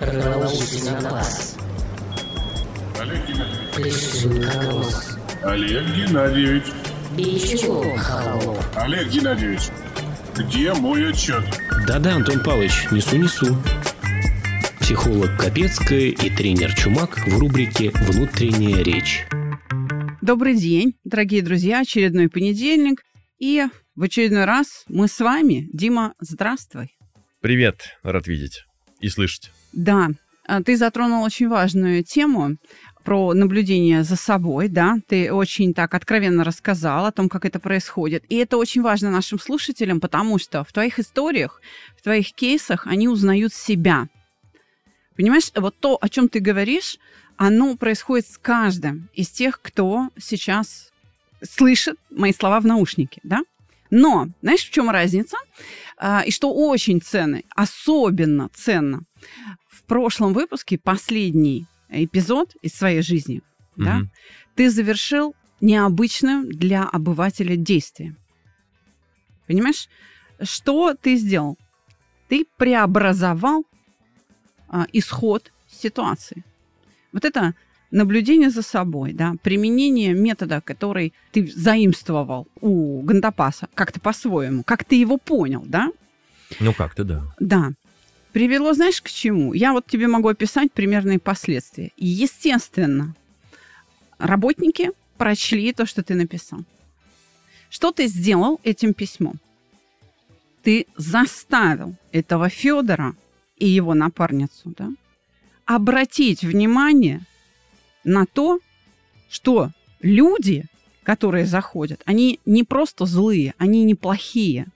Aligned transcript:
Олег 0.00 0.14
Геннадьевич. 3.26 3.74
Плешинконос. 3.74 5.18
Олег 5.42 5.86
Геннадьевич. 5.94 6.64
Бичков 7.16 7.98
холоп. 7.98 8.58
Олег 8.76 9.08
Геннадьевич. 9.08 9.62
Где 10.36 10.72
мой 10.72 11.10
отчет? 11.10 11.44
Да-да, 11.86 12.16
Антон 12.16 12.42
Павлович, 12.42 12.86
несу-несу. 12.90 13.56
Психолог 14.80 15.38
Капецкая 15.38 16.08
и 16.08 16.30
тренер 16.30 16.74
Чумак 16.74 17.18
в 17.26 17.38
рубрике 17.38 17.90
«Внутренняя 17.90 18.82
речь». 18.82 19.26
Добрый 20.22 20.54
день, 20.54 20.94
дорогие 21.04 21.42
друзья, 21.42 21.80
очередной 21.80 22.28
понедельник. 22.28 23.02
И 23.38 23.64
в 23.96 24.02
очередной 24.04 24.44
раз 24.44 24.84
мы 24.88 25.08
с 25.08 25.18
вами. 25.18 25.68
Дима, 25.72 26.14
здравствуй. 26.20 26.96
Привет, 27.40 27.98
рад 28.02 28.26
видеть 28.26 28.64
и 29.00 29.08
слышать. 29.08 29.50
Да, 29.72 30.10
а, 30.46 30.62
ты 30.62 30.76
затронул 30.76 31.22
очень 31.22 31.48
важную 31.48 32.04
тему 32.04 32.56
про 33.04 33.34
наблюдение 33.34 34.04
за 34.04 34.16
собой, 34.16 34.68
да, 34.68 34.96
ты 35.08 35.32
очень 35.32 35.74
так 35.74 35.94
откровенно 35.94 36.44
рассказал 36.44 37.06
о 37.06 37.12
том, 37.12 37.28
как 37.28 37.44
это 37.44 37.58
происходит. 37.58 38.24
И 38.28 38.36
это 38.36 38.56
очень 38.56 38.82
важно 38.82 39.10
нашим 39.10 39.38
слушателям, 39.38 40.00
потому 40.00 40.38
что 40.38 40.62
в 40.62 40.72
твоих 40.72 40.98
историях, 40.98 41.60
в 41.98 42.02
твоих 42.02 42.32
кейсах 42.32 42.86
они 42.86 43.08
узнают 43.08 43.52
себя. 43.52 44.08
Понимаешь, 45.16 45.50
вот 45.54 45.76
то, 45.78 45.98
о 46.00 46.08
чем 46.08 46.28
ты 46.28 46.40
говоришь, 46.40 46.98
оно 47.36 47.76
происходит 47.76 48.26
с 48.28 48.38
каждым 48.38 49.08
из 49.14 49.28
тех, 49.30 49.60
кто 49.60 50.10
сейчас 50.18 50.92
слышит 51.42 51.96
мои 52.10 52.32
слова 52.32 52.60
в 52.60 52.66
наушнике, 52.66 53.20
да? 53.24 53.42
Но, 53.90 54.28
знаешь, 54.40 54.62
в 54.62 54.70
чем 54.70 54.88
разница? 54.88 55.36
А, 55.98 56.22
и 56.24 56.30
что 56.30 56.50
очень 56.52 57.02
ценно, 57.02 57.42
особенно 57.54 58.48
ценно, 58.54 59.02
прошлом 59.92 60.32
выпуске, 60.32 60.78
последний 60.78 61.66
эпизод 61.90 62.56
из 62.62 62.72
своей 62.72 63.02
жизни, 63.02 63.42
да, 63.76 63.96
Мгм. 63.96 64.10
ты 64.54 64.70
завершил 64.70 65.34
необычным 65.60 66.48
для 66.48 66.84
обывателя 66.84 67.56
действием. 67.56 68.16
Понимаешь? 69.46 69.88
Что 70.40 70.94
ты 70.94 71.16
сделал? 71.16 71.58
Ты 72.30 72.46
преобразовал 72.56 73.66
а, 74.68 74.86
исход 74.94 75.52
ситуации. 75.68 76.42
Вот 77.12 77.26
это 77.26 77.52
наблюдение 77.90 78.48
за 78.48 78.62
собой, 78.62 79.12
да, 79.12 79.34
применение 79.42 80.14
метода, 80.14 80.62
который 80.62 81.12
ты 81.32 81.46
заимствовал 81.54 82.48
у 82.62 83.02
Гандапаса, 83.02 83.68
как-то 83.74 84.00
по-своему, 84.00 84.62
как 84.62 84.84
ты 84.84 84.94
его 84.94 85.18
понял, 85.18 85.62
да, 85.66 85.90
Ну 86.60 86.72
как-то 86.72 87.04
да. 87.04 87.22
да, 87.38 87.72
привело, 88.32 88.72
знаешь, 88.72 89.00
к 89.00 89.08
чему? 89.08 89.52
Я 89.52 89.72
вот 89.72 89.86
тебе 89.86 90.08
могу 90.08 90.28
описать 90.28 90.72
примерные 90.72 91.18
последствия. 91.18 91.92
Естественно, 91.96 93.14
работники 94.18 94.90
прочли 95.18 95.72
то, 95.72 95.86
что 95.86 96.02
ты 96.02 96.14
написал. 96.14 96.60
Что 97.70 97.92
ты 97.92 98.06
сделал 98.06 98.60
этим 98.64 98.94
письмом? 98.94 99.38
Ты 100.62 100.86
заставил 100.96 101.96
этого 102.12 102.48
Федора 102.48 103.14
и 103.56 103.68
его 103.68 103.94
напарницу, 103.94 104.74
да, 104.76 104.90
обратить 105.64 106.42
внимание 106.42 107.22
на 108.04 108.26
то, 108.26 108.60
что 109.28 109.70
люди, 110.00 110.64
которые 111.02 111.46
заходят, 111.46 112.00
они 112.04 112.40
не 112.44 112.64
просто 112.64 113.06
злые, 113.06 113.54
они 113.58 113.84
не 113.84 113.94
плохие, 113.94 114.66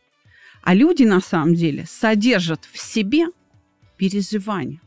а 0.63 0.75
люди 0.75 1.05
на 1.05 1.21
самом 1.21 1.55
деле 1.55 1.87
содержат 1.87 2.65
в 2.73 2.79
себе 2.79 3.27
переживания. 3.97 4.81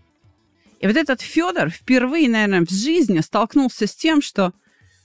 И 0.80 0.88
вот 0.88 0.96
этот 0.96 1.22
Федор 1.22 1.70
впервые, 1.70 2.30
наверное, 2.30 2.66
в 2.66 2.70
жизни 2.70 3.20
столкнулся 3.20 3.86
с 3.86 3.96
тем, 3.96 4.22
что 4.22 4.54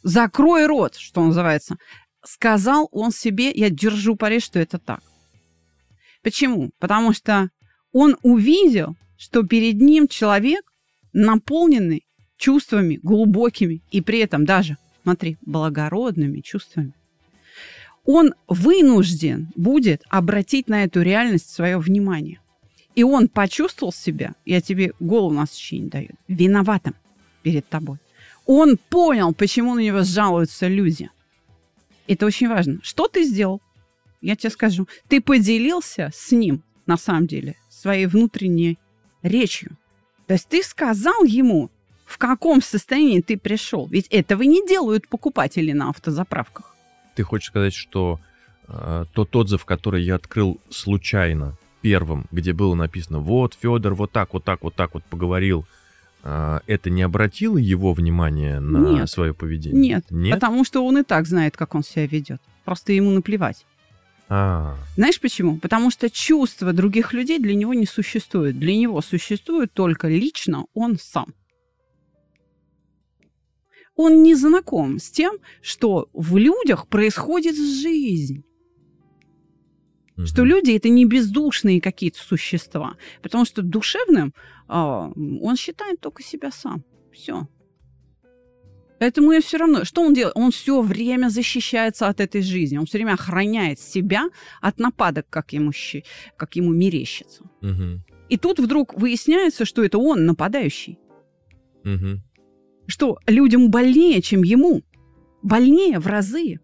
закрой 0.03 0.67
рот, 0.67 0.95
что 0.97 1.25
называется. 1.25 1.77
Сказал 2.25 2.89
он 2.93 3.11
себе, 3.11 3.51
я 3.51 3.71
держу 3.71 4.17
пари, 4.17 4.41
что 4.41 4.59
это 4.59 4.79
так. 4.79 5.03
Почему? 6.23 6.71
Потому 6.79 7.13
что 7.13 7.51
он 7.93 8.17
увидел, 8.23 8.97
что 9.19 9.43
перед 9.43 9.81
ним 9.81 10.09
человек, 10.09 10.63
наполненный 11.13 12.07
чувствами 12.37 12.99
глубокими 13.03 13.83
и 13.91 14.01
при 14.01 14.21
этом 14.21 14.45
даже, 14.45 14.77
смотри, 15.03 15.39
благородными 15.43 16.41
чувствами. 16.41 16.95
Он 18.05 18.35
вынужден 18.49 19.49
будет 19.55 20.03
обратить 20.09 20.69
на 20.69 20.85
эту 20.85 21.03
реальность 21.03 21.51
свое 21.51 21.79
внимание. 21.79 22.41
И 22.95 23.03
он 23.03 23.29
почувствовал 23.29 23.93
себя, 23.93 24.35
я 24.45 24.61
тебе 24.61 24.93
голову 25.01 25.35
на 25.35 25.47
не 25.73 25.89
даю, 25.89 26.11
виноватым 26.29 26.95
перед 27.43 27.69
тобой. 27.69 27.99
Он 28.47 28.79
понял, 28.89 29.33
почему 29.35 29.75
на 29.75 29.81
него 29.81 30.03
жалуются 30.03 30.69
люди. 30.69 31.11
Это 32.07 32.27
очень 32.27 32.49
важно. 32.49 32.79
Что 32.83 33.09
ты 33.09 33.25
сделал? 33.25 33.61
Я 34.21 34.37
тебе 34.37 34.51
скажу. 34.51 34.87
Ты 35.09 35.21
поделился 35.21 36.11
с 36.15 36.31
ним, 36.33 36.63
на 36.87 36.97
самом 36.97 37.27
деле, 37.27 37.57
своей 37.69 38.07
внутренней 38.07 38.79
речью. 39.23 39.77
То 40.27 40.35
есть 40.35 40.49
ты 40.49 40.63
сказал 40.63 41.25
ему, 41.25 41.71
в 42.05 42.19
каком 42.19 42.63
состоянии 42.63 43.21
ты 43.21 43.37
пришел. 43.37 43.87
Ведь 43.87 44.07
этого 44.09 44.43
не 44.43 44.67
делают 44.67 45.09
покупатели 45.09 45.73
на 45.73 45.89
автозаправках. 45.89 46.77
Ты 47.15 47.23
хочешь 47.23 47.49
сказать, 47.49 47.75
что 47.75 48.21
э, 48.69 49.05
тот 49.13 49.35
отзыв, 49.35 49.65
который 49.65 50.05
я 50.05 50.17
открыл 50.17 50.61
случайно 50.69 51.57
первым, 51.85 52.25
где 52.33 52.55
было 52.55 52.75
написано 52.75 53.19
«Вот, 53.19 53.59
Федор 53.61 53.93
вот 53.95 54.11
так, 54.11 54.33
вот 54.33 54.43
так, 54.43 54.63
вот 54.63 54.75
так 54.75 54.95
вот 54.95 55.05
поговорил», 55.05 55.67
э, 56.23 56.61
это 56.67 56.89
не 56.89 57.03
обратило 57.03 57.59
его 57.59 57.93
внимание 57.93 58.59
на 58.59 58.79
Нет. 59.01 59.11
свое 59.11 59.35
поведение? 59.35 59.79
Нет, 59.79 60.07
Нет? 60.09 60.35
потому 60.35 60.65
что 60.65 60.87
он 60.87 60.97
и 60.97 61.03
так 61.03 61.27
знает, 61.27 61.59
как 61.59 61.75
он 61.75 61.85
себя 61.85 62.07
ведет. 62.07 62.41
Просто 62.65 62.95
ему 62.95 63.11
наплевать. 63.11 63.67
А, 64.31 64.79
Знаешь 64.97 65.21
почему? 65.21 65.59
Потому 65.59 65.91
что 65.91 66.09
чувства 66.09 66.73
других 66.73 67.13
людей 67.13 67.39
для 67.39 67.55
него 67.55 67.75
не 67.75 67.85
существуют. 67.85 68.59
Для 68.59 68.75
него 68.75 69.03
существует 69.03 69.71
только 69.75 70.09
лично 70.09 70.65
он 70.73 70.97
сам. 70.99 71.35
Он 73.95 74.23
не 74.23 74.35
знаком 74.35 74.99
с 74.99 75.11
тем, 75.11 75.37
что 75.61 76.09
в 76.15 76.39
людях 76.39 76.89
происходит 76.89 77.57
жизнь. 77.57 78.43
Мгм. 80.17 80.27
Что 80.27 80.45
люди 80.45 80.73
это 80.73 80.89
не 80.89 81.05
бездушные 81.05 81.81
какие-то 81.81 82.19
существа. 82.19 82.97
Потому 83.23 83.45
что 83.45 83.63
душевным 83.63 84.35
а, 84.69 85.11
он 85.43 85.57
считает 85.57 86.01
только 86.01 86.23
себя 86.23 86.51
сам. 86.51 86.85
Все. 87.13 87.49
Поэтому 89.01 89.33
и 89.33 89.41
все 89.41 89.59
равно, 89.59 89.85
что 89.85 90.03
он 90.03 90.15
делает? 90.15 90.37
Он 90.37 90.51
все 90.51 90.81
время 90.81 91.29
защищается 91.29 92.09
от 92.09 92.21
этой 92.21 92.43
жизни. 92.43 92.79
Он 92.79 92.87
все 92.87 92.99
время 92.99 93.15
охраняет 93.15 93.81
себя 93.81 94.29
от 94.61 94.79
нападок, 94.79 95.27
как 95.29 95.53
ему, 95.53 95.73
щи- 95.73 96.05
как 96.37 96.57
ему 96.57 96.73
мерещится. 96.73 97.45
Мгм. 97.61 98.05
И 98.31 98.39
тут 98.39 98.59
вдруг 98.59 98.95
выясняется, 98.95 99.65
что 99.65 99.85
это 99.85 99.99
он 99.99 100.27
нападающий. 100.27 100.99
Мгм. 101.83 102.23
Что 102.87 103.19
людям 103.27 103.71
больнее, 103.71 104.23
чем 104.23 104.43
ему. 104.43 104.83
Больнее 105.43 105.99
в 105.99 106.07
разы. 106.07 106.61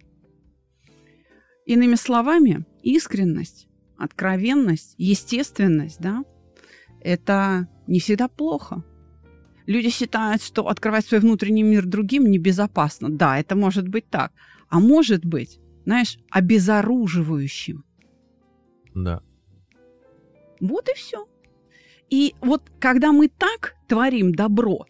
Иными 1.66 1.96
словами, 1.96 2.64
искренность, 2.82 3.68
откровенность, 3.96 4.94
естественность, 4.98 6.00
да, 6.00 6.24
это 7.00 7.68
не 7.86 8.00
всегда 8.00 8.28
плохо. 8.28 8.84
Люди 9.66 9.90
считают, 9.90 10.42
что 10.42 10.66
открывать 10.68 11.06
свой 11.06 11.20
внутренний 11.20 11.62
мир 11.62 11.86
другим 11.86 12.30
небезопасно. 12.30 13.08
Да, 13.08 13.38
это 13.38 13.54
может 13.54 13.88
быть 13.88 14.08
так. 14.08 14.32
А 14.68 14.80
может 14.80 15.24
быть, 15.24 15.60
знаешь, 15.84 16.18
обезоруживающим. 16.30 17.84
Да. 18.94 19.22
Вот 20.60 20.88
и 20.88 20.94
все. 20.94 21.26
И 22.10 22.34
вот 22.40 22.70
когда 22.80 23.12
мы 23.12 23.28
так 23.28 23.76
творим 23.86 24.34
добро, 24.34 24.86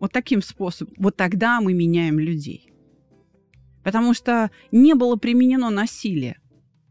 вот 0.00 0.12
таким 0.12 0.42
способом, 0.42 0.94
вот 0.96 1.16
тогда 1.16 1.60
мы 1.60 1.74
меняем 1.74 2.18
людей. 2.18 2.72
Потому 3.84 4.14
что 4.14 4.50
не 4.72 4.94
было 4.94 5.16
применено 5.16 5.70
насилие. 5.70 6.38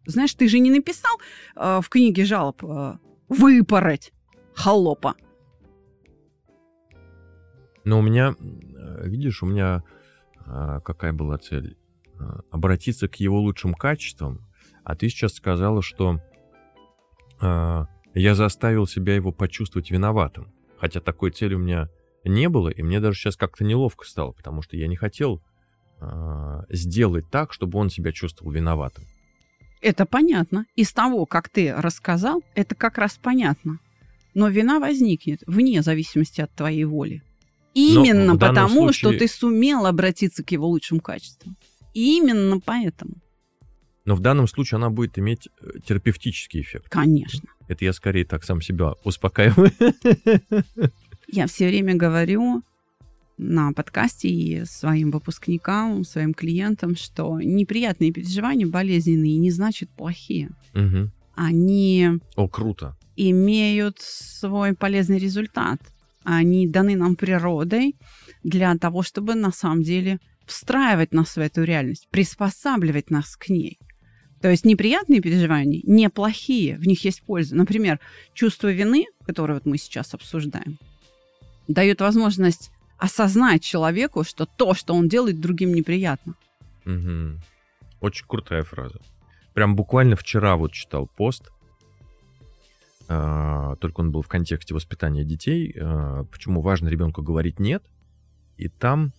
Знаешь, 0.07 0.33
ты 0.33 0.47
же 0.47 0.59
не 0.59 0.71
написал 0.71 1.15
э, 1.55 1.79
в 1.81 1.89
книге 1.89 2.25
жалоб 2.25 2.63
э, 2.63 2.93
выпороть 3.29 4.13
холопа. 4.55 5.15
Но 7.83 7.99
у 7.99 8.01
меня, 8.01 8.35
э, 8.39 9.07
видишь, 9.07 9.43
у 9.43 9.45
меня 9.45 9.83
а, 10.47 10.79
какая 10.79 11.13
была 11.13 11.37
цель? 11.37 11.77
А, 12.19 12.39
Обратиться 12.51 13.07
к 13.07 13.15
его 13.15 13.39
лучшим 13.39 13.73
качествам. 13.73 14.47
А 14.83 14.95
ты 14.95 15.09
сейчас 15.09 15.33
сказала, 15.33 15.81
что 15.81 16.21
а, 17.39 17.87
я 18.13 18.33
заставил 18.33 18.87
себя 18.87 19.15
его 19.15 19.31
почувствовать 19.31 19.91
виноватым. 19.91 20.53
Хотя 20.77 21.01
такой 21.01 21.31
цели 21.31 21.55
у 21.55 21.59
меня 21.59 21.89
не 22.23 22.49
было, 22.49 22.69
и 22.69 22.81
мне 22.81 22.99
даже 22.99 23.19
сейчас 23.19 23.35
как-то 23.35 23.63
неловко 23.63 24.05
стало, 24.05 24.31
потому 24.31 24.61
что 24.61 24.77
я 24.77 24.87
не 24.87 24.95
хотел 24.95 25.41
а, 25.99 26.65
сделать 26.69 27.29
так, 27.29 27.51
чтобы 27.51 27.77
он 27.79 27.89
себя 27.89 28.11
чувствовал 28.11 28.51
виноватым. 28.51 29.03
Это 29.81 30.05
понятно. 30.05 30.65
Из 30.75 30.91
того, 30.91 31.25
как 31.25 31.49
ты 31.49 31.73
рассказал, 31.73 32.43
это 32.55 32.75
как 32.75 32.97
раз 32.97 33.19
понятно. 33.21 33.79
Но 34.33 34.49
вина 34.49 34.79
возникнет 34.79 35.41
вне 35.47 35.81
зависимости 35.81 36.41
от 36.41 36.53
твоей 36.53 36.85
воли. 36.85 37.23
Именно 37.73 38.37
потому, 38.37 38.91
что 38.91 39.09
случае- 39.09 39.19
ты 39.19 39.27
сумел 39.27 39.85
обратиться 39.85 40.43
к 40.43 40.51
его 40.51 40.67
лучшим 40.67 40.99
качествам. 40.99 41.55
Именно 41.93 42.59
поэтому. 42.59 43.15
Но 44.05 44.15
в 44.15 44.19
данном 44.19 44.47
случае 44.47 44.77
она 44.77 44.89
будет 44.89 45.19
иметь 45.19 45.49
э, 45.61 45.79
терапевтический 45.85 46.61
эффект. 46.61 46.89
Конечно. 46.89 47.49
Это 47.67 47.83
я 47.85 47.93
скорее 47.93 48.25
так 48.25 48.43
сам 48.43 48.61
себя 48.61 48.93
успокаиваю. 49.03 49.71
Я 51.27 51.47
все 51.47 51.67
время 51.67 51.95
говорю 51.95 52.63
на 53.37 53.71
подкасте 53.71 54.29
и 54.29 54.65
своим 54.65 55.11
выпускникам, 55.11 56.03
своим 56.03 56.33
клиентам, 56.33 56.95
что 56.95 57.39
неприятные 57.39 58.11
переживания, 58.11 58.67
болезненные, 58.67 59.37
не 59.37 59.51
значит 59.51 59.89
плохие. 59.91 60.49
Мгм. 60.73 61.11
Они 61.35 62.09
О, 62.35 62.47
круто. 62.47 62.97
имеют 63.15 63.99
свой 63.99 64.73
полезный 64.73 65.19
результат. 65.19 65.79
Они 66.23 66.67
даны 66.67 66.95
нам 66.95 67.15
природой 67.15 67.95
для 68.43 68.75
того, 68.77 69.03
чтобы 69.03 69.35
на 69.35 69.51
самом 69.51 69.83
деле 69.83 70.19
встраивать 70.45 71.13
нас 71.13 71.35
в 71.35 71.39
эту 71.39 71.63
реальность, 71.63 72.07
приспосабливать 72.09 73.11
нас 73.11 73.35
к 73.35 73.49
ней. 73.49 73.77
То 74.41 74.49
есть 74.49 74.65
неприятные 74.65 75.21
переживания 75.21 75.81
неплохие, 75.83 76.77
в 76.77 76.87
них 76.87 77.03
есть 77.05 77.23
польза. 77.23 77.55
Например, 77.55 77.99
чувство 78.33 78.71
вины, 78.71 79.05
которое 79.25 79.55
вот 79.55 79.65
мы 79.65 79.77
сейчас 79.77 80.13
обсуждаем, 80.13 80.77
дает 81.67 82.01
возможность 82.01 82.71
осознать 82.97 83.63
человеку, 83.63 84.23
что 84.23 84.45
то, 84.45 84.73
что 84.73 84.93
он 84.93 85.07
делает, 85.07 85.39
другим 85.39 85.73
неприятно. 85.73 86.35
Мгм. 86.85 87.39
Очень 87.99 88.25
крутая 88.27 88.63
фраза. 88.63 88.99
Прям 89.53 89.75
буквально 89.75 90.15
вчера 90.15 90.55
вот 90.55 90.71
читал 90.71 91.07
пост, 91.07 91.51
а, 93.07 93.75
только 93.77 94.01
он 94.01 94.11
был 94.11 94.21
в 94.21 94.27
контексте 94.27 94.73
воспитания 94.73 95.23
детей, 95.23 95.73
а, 95.79 96.25
почему 96.25 96.61
важно 96.61 96.89
ребенку 96.89 97.21
говорить 97.21 97.59
нет. 97.59 97.83
И 98.57 98.67
там 98.67 99.13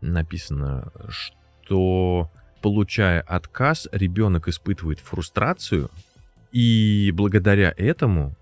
написано, 0.00 0.92
что 1.08 2.30
получая 2.60 3.20
отказ, 3.20 3.88
ребенок 3.92 4.48
испытывает 4.48 5.00
фрустрацию, 5.00 5.90
и 6.52 7.10
благодаря 7.14 7.74
этому 7.76 8.36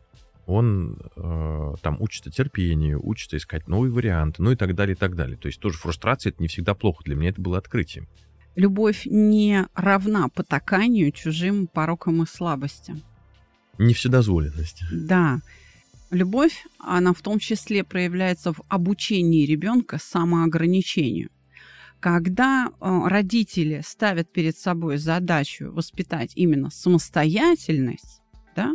он 0.51 0.99
э, 1.17 1.75
там 1.83 2.01
учится 2.01 2.31
терпению, 2.31 3.01
учится 3.07 3.37
искать 3.37 3.69
новые 3.69 3.93
варианты, 3.93 4.43
ну 4.43 4.51
и 4.51 4.57
так 4.57 4.75
далее, 4.75 4.95
и 4.95 4.99
так 4.99 5.17
далее. 5.17 5.37
То 5.37 5.47
есть 5.47 5.61
тоже 5.61 5.79
фрустрация 5.79 6.31
это 6.31 6.43
не 6.43 6.49
всегда 6.49 6.75
плохо. 6.75 7.05
Для 7.05 7.15
меня 7.15 7.31
это 7.31 7.41
было 7.41 7.59
открытием. 7.59 8.09
Любовь 8.57 9.07
не 9.07 9.67
равна 9.75 10.29
потаканию 10.29 11.13
чужим 11.13 11.67
порокам 11.67 12.23
и 12.23 12.27
слабостям. 12.27 13.03
Не 13.79 13.95
вседозволенность. 13.95 14.83
Да. 14.93 15.41
Любовь, 16.11 16.65
она 16.79 17.15
в 17.15 17.23
том 17.23 17.39
числе 17.39 17.85
проявляется 17.85 18.53
в 18.53 18.61
обучении 18.69 19.47
ребенка 19.47 19.99
самоограничению. 19.99 21.31
Когда 22.01 22.69
э, 22.69 23.01
родители 23.07 23.83
ставят 23.85 24.33
перед 24.33 24.57
собой 24.57 24.97
задачу 24.97 25.71
воспитать 25.71 26.33
именно 26.35 26.71
самостоятельность, 26.71 28.21
да, 28.57 28.75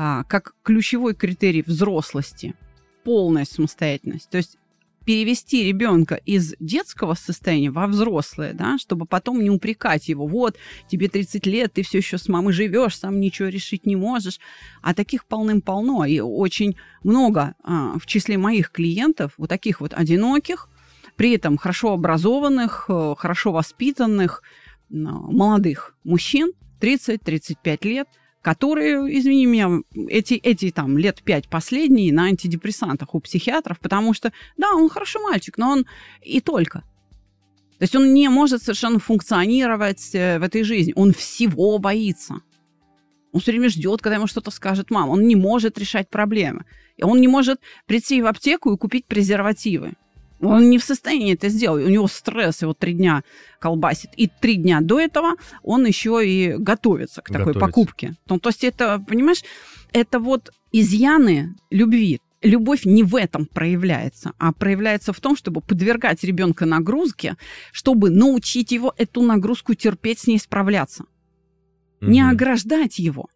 а, 0.00 0.22
как 0.22 0.54
ключевой 0.62 1.12
критерий 1.12 1.64
взрослости, 1.66 2.54
полная 3.02 3.44
самостоятельность, 3.44 4.30
то 4.30 4.36
есть 4.36 4.56
перевести 5.04 5.64
ребенка 5.64 6.14
из 6.14 6.54
детского 6.60 7.14
состояния 7.14 7.72
во 7.72 7.88
взрослое, 7.88 8.52
да, 8.52 8.78
чтобы 8.78 9.06
потом 9.06 9.42
не 9.42 9.50
упрекать 9.50 10.08
его, 10.08 10.28
вот, 10.28 10.56
тебе 10.86 11.08
30 11.08 11.46
лет, 11.46 11.72
ты 11.72 11.82
все 11.82 11.98
еще 11.98 12.16
с 12.16 12.28
мамой 12.28 12.52
живешь, 12.52 12.96
сам 12.96 13.18
ничего 13.18 13.48
решить 13.48 13.86
не 13.86 13.96
можешь. 13.96 14.38
А 14.82 14.94
таких 14.94 15.26
полным-полно, 15.26 16.04
и 16.04 16.20
очень 16.20 16.76
много 17.02 17.56
а, 17.64 17.98
в 17.98 18.06
числе 18.06 18.38
моих 18.38 18.70
клиентов, 18.70 19.32
вот 19.36 19.48
таких 19.48 19.80
вот 19.80 19.94
одиноких, 19.94 20.68
при 21.16 21.34
этом 21.34 21.58
хорошо 21.58 21.94
образованных, 21.94 22.84
э, 22.88 23.14
хорошо 23.18 23.50
воспитанных, 23.50 24.44
молодых 24.90 25.96
мужчин, 26.04 26.52
30-35 26.80 27.88
лет, 27.88 28.06
которые, 28.48 29.18
извини 29.18 29.44
меня, 29.44 29.68
эти, 30.08 30.32
эти 30.32 30.70
там 30.70 30.96
лет 30.96 31.22
пять 31.22 31.50
последние 31.50 32.14
на 32.14 32.22
антидепрессантах 32.22 33.14
у 33.14 33.20
психиатров, 33.20 33.78
потому 33.78 34.14
что, 34.14 34.32
да, 34.56 34.68
он 34.74 34.88
хороший 34.88 35.20
мальчик, 35.20 35.58
но 35.58 35.72
он 35.72 35.86
и 36.22 36.40
только. 36.40 36.78
То 37.78 37.82
есть 37.82 37.94
он 37.94 38.14
не 38.14 38.26
может 38.30 38.62
совершенно 38.62 39.00
функционировать 39.00 40.14
э, 40.14 40.38
в 40.38 40.42
этой 40.42 40.62
жизни. 40.62 40.94
Он 40.96 41.12
всего 41.12 41.76
боится. 41.78 42.36
Он 43.32 43.40
все 43.42 43.52
время 43.52 43.68
ждет, 43.68 44.00
когда 44.00 44.16
ему 44.16 44.26
что-то 44.26 44.50
скажет 44.50 44.90
мама. 44.90 45.10
Он 45.10 45.28
не 45.28 45.36
может 45.36 45.76
решать 45.76 46.08
проблемы. 46.08 46.64
Он 47.02 47.20
не 47.20 47.28
может 47.28 47.60
прийти 47.84 48.22
в 48.22 48.26
аптеку 48.26 48.72
и 48.72 48.78
купить 48.78 49.04
презервативы. 49.04 49.92
Он 50.40 50.70
не 50.70 50.78
в 50.78 50.84
состоянии 50.84 51.34
это 51.34 51.48
сделать. 51.48 51.84
У 51.84 51.88
него 51.88 52.06
стресс, 52.06 52.62
его 52.62 52.72
три 52.74 52.94
дня 52.94 53.22
колбасит. 53.58 54.10
И 54.16 54.28
три 54.28 54.54
дня 54.56 54.80
до 54.80 55.00
этого 55.00 55.34
он 55.62 55.84
еще 55.86 56.22
и 56.24 56.54
готовится 56.56 57.22
к 57.22 57.26
такой 57.26 57.46
Готовится. 57.54 57.60
покупке. 57.66 58.14
Ну, 58.28 58.38
то 58.38 58.50
есть 58.50 58.62
это, 58.64 59.02
понимаешь, 59.06 59.42
это 59.92 60.18
вот 60.20 60.50
изъяны 60.70 61.54
любви. 61.70 62.20
Любовь 62.40 62.84
не 62.84 63.02
в 63.02 63.16
этом 63.16 63.46
проявляется, 63.46 64.32
а 64.38 64.52
проявляется 64.52 65.12
в 65.12 65.18
том, 65.20 65.34
чтобы 65.36 65.60
подвергать 65.60 66.22
ребенка 66.22 66.66
нагрузке, 66.66 67.36
чтобы 67.72 68.10
научить 68.10 68.70
его 68.70 68.94
эту 68.96 69.22
нагрузку 69.22 69.74
терпеть, 69.74 70.20
с 70.20 70.26
ней 70.28 70.38
справляться. 70.38 71.04
Не 72.00 72.22
Мгм. 72.22 72.30
ограждать 72.30 73.00
его, 73.00 73.28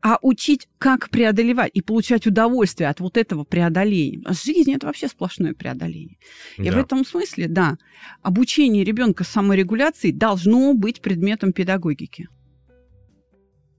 а 0.00 0.18
учить, 0.22 0.68
как 0.78 1.10
преодолевать 1.10 1.72
и 1.74 1.82
получать 1.82 2.26
удовольствие 2.26 2.88
от 2.88 3.00
вот 3.00 3.16
этого 3.16 3.44
преодоления. 3.44 4.22
А 4.24 4.32
Жизнь 4.32 4.72
это 4.72 4.86
вообще 4.86 5.08
сплошное 5.08 5.54
преодоление. 5.54 6.18
И 6.56 6.70
в 6.70 6.74
Да. 6.74 6.80
этом 6.80 7.04
смысле, 7.04 7.48
да, 7.48 7.78
обучение 8.22 8.84
ребенка 8.84 9.24
саморегуляции 9.24 10.12
должно 10.12 10.74
быть 10.74 11.00
предметом 11.00 11.52
педагогики. 11.52 12.28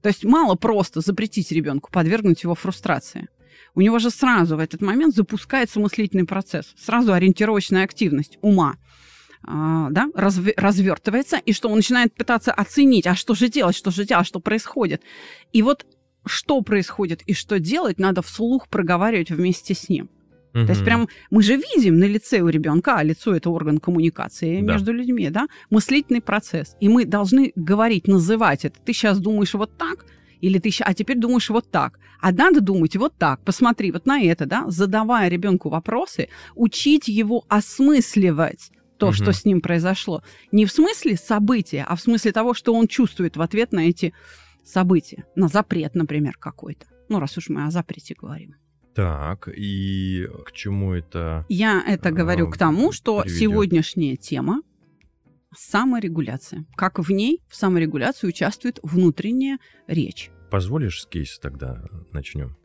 То 0.02 0.08
есть 0.08 0.24
мало 0.24 0.56
просто 0.56 1.00
запретить 1.00 1.52
ребенку, 1.52 1.90
подвергнуть 1.90 2.42
его 2.42 2.54
фрустрации. 2.54 3.28
У 3.74 3.80
него 3.80 3.98
же 3.98 4.10
сразу 4.10 4.56
в 4.56 4.60
этот 4.60 4.82
момент 4.82 5.14
запускается 5.14 5.80
мыслительный 5.80 6.26
процесс, 6.26 6.74
сразу 6.76 7.12
ориентировочная 7.12 7.84
активность 7.84 8.38
ума 8.42 8.76
а, 9.42 9.88
да, 9.90 10.08
разве- 10.14 10.52
развертывается, 10.56 11.38
и 11.38 11.54
что 11.54 11.70
он 11.70 11.76
начинает 11.76 12.14
пытаться 12.14 12.52
оценить, 12.52 13.06
а 13.06 13.14
что 13.14 13.34
же 13.34 13.48
делать, 13.48 13.74
что 13.74 13.90
же 13.90 14.04
делать, 14.04 14.26
что 14.26 14.38
происходит. 14.38 15.02
И 15.54 15.62
вот 15.62 15.86
что 16.26 16.60
происходит 16.62 17.22
и 17.26 17.32
что 17.34 17.58
делать, 17.58 17.98
надо 17.98 18.22
вслух 18.22 18.68
проговаривать 18.68 19.30
вместе 19.30 19.74
с 19.74 19.88
ним. 19.88 20.08
То 20.52 20.60
есть 20.72 20.84
прям 20.84 21.08
мы 21.30 21.44
же 21.44 21.54
видим 21.56 22.00
на 22.00 22.04
лице 22.06 22.40
у 22.40 22.48
ребенка, 22.48 22.96
а 22.96 23.04
лицо 23.04 23.32
это 23.36 23.50
орган 23.50 23.78
коммуникации 23.78 24.60
Да. 24.60 24.72
между 24.72 24.92
людьми, 24.92 25.30
да, 25.30 25.46
мыслительный 25.70 26.20
процесс. 26.20 26.76
И 26.80 26.88
мы 26.88 27.04
должны 27.04 27.52
говорить, 27.54 28.08
называть 28.08 28.64
это. 28.64 28.76
Ты 28.84 28.92
сейчас 28.92 29.20
думаешь 29.20 29.54
вот 29.54 29.76
так, 29.78 30.06
или 30.40 30.58
ты 30.58 30.70
ща- 30.70 30.84
а 30.88 30.92
теперь 30.94 31.18
думаешь 31.18 31.50
вот 31.50 31.70
так. 31.70 32.00
А 32.20 32.32
надо 32.32 32.60
думать 32.60 32.96
вот 32.96 33.14
так. 33.16 33.40
Посмотри 33.44 33.92
вот 33.92 34.06
на 34.06 34.20
это, 34.20 34.44
да, 34.44 34.64
задавая 34.66 35.28
ребенку 35.28 35.68
вопросы, 35.68 36.28
учить 36.56 37.06
его 37.06 37.44
осмысливать 37.48 38.70
то, 38.98 39.06
Мгм. 39.06 39.14
что 39.14 39.32
с 39.32 39.44
ним 39.44 39.60
произошло. 39.60 40.22
Не 40.52 40.66
в 40.66 40.72
смысле 40.72 41.16
события, 41.16 41.86
а 41.88 41.96
в 41.96 42.00
смысле 42.00 42.32
того, 42.32 42.54
что 42.54 42.74
он 42.74 42.86
чувствует 42.88 43.36
в 43.36 43.40
ответ 43.42 43.72
на 43.72 43.88
эти 43.88 44.12
события. 44.64 45.24
На 45.36 45.48
запрет, 45.48 45.94
например, 45.94 46.36
какой-то. 46.38 46.86
Ну, 47.08 47.18
раз 47.20 47.36
уж 47.38 47.48
мы 47.48 47.66
о 47.66 47.70
запрете 47.70 48.14
говорим. 48.14 48.54
Так, 48.94 49.48
и 49.54 50.28
к 50.44 50.52
чему 50.52 50.92
это? 50.94 51.46
Я 51.48 51.82
это 51.86 52.10
говорю 52.10 52.48
А, 52.48 52.50
к 52.50 52.58
тому, 52.58 52.92
что 52.92 53.20
приведёт. 53.22 53.38
сегодняшняя 53.38 54.16
тема 54.16 54.62
саморегуляция. 55.54 56.64
Как 56.76 56.98
в 56.98 57.10
ней, 57.10 57.42
в 57.48 57.56
саморегуляции 57.56 58.26
участвует 58.28 58.78
внутренняя 58.82 59.58
речь. 59.86 60.30
Позволишь 60.50 61.02
с 61.02 61.06
кейса 61.06 61.40
тогда 61.40 61.82
начнем? 62.12 62.56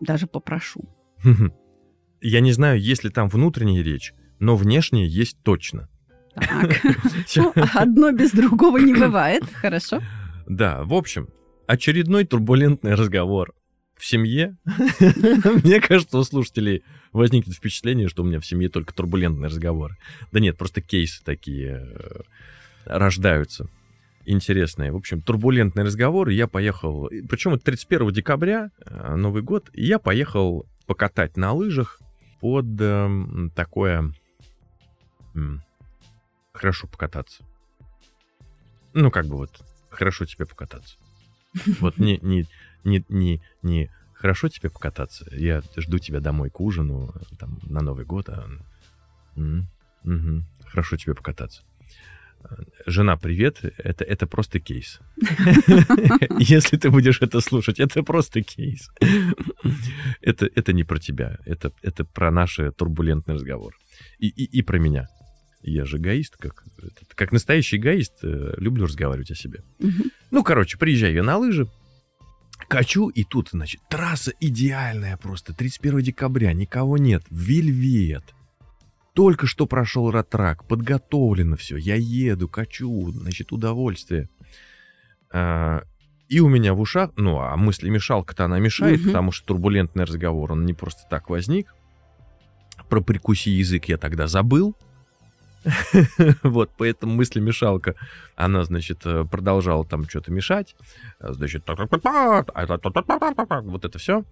Даже 0.00 0.26
попрошу. 0.26 0.84
Я 2.20 2.40
не 2.40 2.52
знаю, 2.52 2.80
есть 2.80 3.04
ли 3.04 3.10
там 3.10 3.28
внутренняя 3.28 3.82
речь, 3.82 4.14
но 4.38 4.56
внешняя 4.56 5.06
есть 5.06 5.38
точно. 5.42 5.88
Так. 6.34 6.80
Ну, 7.36 7.52
одно 7.74 8.12
без 8.12 8.32
другого 8.32 8.78
не 8.78 8.94
бывает. 8.94 9.44
Хорошо. 9.54 10.00
Да, 10.46 10.84
в 10.84 10.92
общем, 10.94 11.28
очередной 11.66 12.24
турбулентный 12.24 12.94
разговор 12.94 13.54
в 13.96 14.04
семье. 14.04 14.56
Мне 15.64 15.80
кажется, 15.80 16.18
у 16.18 16.24
слушателей 16.24 16.82
возникнет 17.12 17.56
впечатление, 17.56 18.08
что 18.08 18.22
у 18.22 18.26
меня 18.26 18.40
в 18.40 18.46
семье 18.46 18.68
только 18.68 18.94
турбулентные 18.94 19.48
разговоры. 19.48 19.96
Да 20.32 20.40
нет, 20.40 20.56
просто 20.58 20.80
кейсы 20.80 21.22
такие 21.24 21.86
э, 21.86 22.20
рождаются. 22.84 23.68
Интересные. 24.26 24.90
В 24.90 24.96
общем, 24.96 25.20
турбулентный 25.20 25.84
разговор. 25.84 26.28
Я 26.28 26.48
поехал, 26.48 27.08
причем 27.28 27.54
это 27.54 27.64
31 27.64 28.10
декабря, 28.10 28.70
э, 28.84 29.14
Новый 29.14 29.42
год, 29.42 29.70
я 29.74 29.98
поехал 29.98 30.66
покатать 30.86 31.36
на 31.36 31.52
лыжах 31.52 32.00
под 32.40 32.66
эм, 32.80 33.50
такое... 33.54 34.12
Хорошо 36.52 36.86
покататься. 36.86 37.42
Ну, 38.92 39.10
как 39.10 39.26
бы 39.26 39.36
вот, 39.36 39.50
хорошо 39.90 40.24
тебе 40.24 40.46
покататься. 40.46 40.96
Вот 41.80 41.98
не, 41.98 42.18
не, 42.18 42.46
не, 42.84 43.04
не, 43.08 43.42
не 43.62 43.90
хорошо 44.14 44.48
тебе 44.48 44.70
покататься? 44.70 45.26
Я 45.30 45.62
жду 45.76 45.98
тебя 45.98 46.20
домой 46.20 46.50
к 46.50 46.60
ужину, 46.60 47.14
там, 47.38 47.58
на 47.62 47.80
Новый 47.80 48.04
год. 48.04 48.28
А... 48.28 48.46
«М, 49.36 49.66
мгм, 50.04 50.46
Хорошо 50.66 50.96
тебе 50.96 51.14
покататься. 51.14 51.62
Жена, 52.86 53.16
привет, 53.16 53.60
это, 53.78 54.04
это 54.04 54.26
просто 54.26 54.60
кейс. 54.60 55.00
Если 56.38 56.76
ты 56.76 56.90
будешь 56.90 57.22
это 57.22 57.40
слушать, 57.40 57.80
это 57.80 58.02
просто 58.02 58.42
кейс. 58.42 58.90
Это, 60.20 60.50
это 60.54 60.72
не 60.72 60.84
про 60.84 60.98
тебя, 60.98 61.38
это, 61.46 61.72
это 61.82 62.04
про 62.04 62.30
наш 62.30 62.58
турбулентный 62.76 63.34
разговор. 63.34 63.74
И, 64.18 64.28
и, 64.28 64.44
и 64.58 64.62
про 64.62 64.78
меня. 64.78 65.08
Я 65.66 65.86
же 65.86 65.96
эгоист, 65.96 66.36
как, 66.36 66.62
как 67.14 67.32
настоящий 67.32 67.78
эгоист, 67.78 68.22
э, 68.22 68.54
люблю 68.58 68.84
разговаривать 68.84 69.30
о 69.30 69.34
себе. 69.34 69.62
Ну, 70.30 70.44
короче, 70.44 70.76
приезжаю 70.76 71.14
я 71.14 71.22
на 71.22 71.38
лыжи, 71.38 71.66
качу, 72.68 73.08
и 73.08 73.24
тут, 73.24 73.48
значит, 73.52 73.80
трасса 73.88 74.32
идеальная 74.40 75.16
просто. 75.16 75.54
31 75.54 76.00
декабря, 76.02 76.52
никого 76.52 76.98
нет. 76.98 77.22
Вельвет. 77.30 78.24
Только 79.14 79.46
что 79.46 79.66
прошел 79.66 80.10
ратрак, 80.10 80.66
подготовлено 80.66 81.56
все. 81.56 81.76
Я 81.76 81.94
еду, 81.94 82.46
качу, 82.48 83.10
значит, 83.12 83.50
удовольствие. 83.52 84.28
А, 85.32 85.82
и 86.28 86.40
у 86.40 86.48
меня 86.48 86.74
в 86.74 86.80
ушах, 86.80 87.12
ну, 87.16 87.38
а 87.40 87.56
мыслемешалка-то 87.56 88.44
она 88.44 88.58
мешает, 88.58 89.00
Мгм. 89.00 89.06
потому 89.08 89.32
что 89.32 89.46
турбулентный 89.46 90.04
разговор, 90.04 90.52
он 90.52 90.66
не 90.66 90.74
просто 90.74 91.02
так 91.08 91.30
возник. 91.30 91.74
Про 92.90 93.00
прикуси 93.00 93.48
язык 93.50 93.86
я 93.86 93.96
тогда 93.96 94.26
забыл. 94.26 94.76
Вот, 96.42 96.70
поэтому 96.76 97.14
мыслемешалка, 97.14 97.94
она, 98.36 98.64
значит, 98.64 99.00
э, 99.04 99.24
продолжала 99.30 99.84
там 99.84 100.08
что-то 100.08 100.30
мешать. 100.30 100.76
Значит, 101.20 101.64
вот 101.66 103.84
это 103.84 103.98
все. 103.98 104.24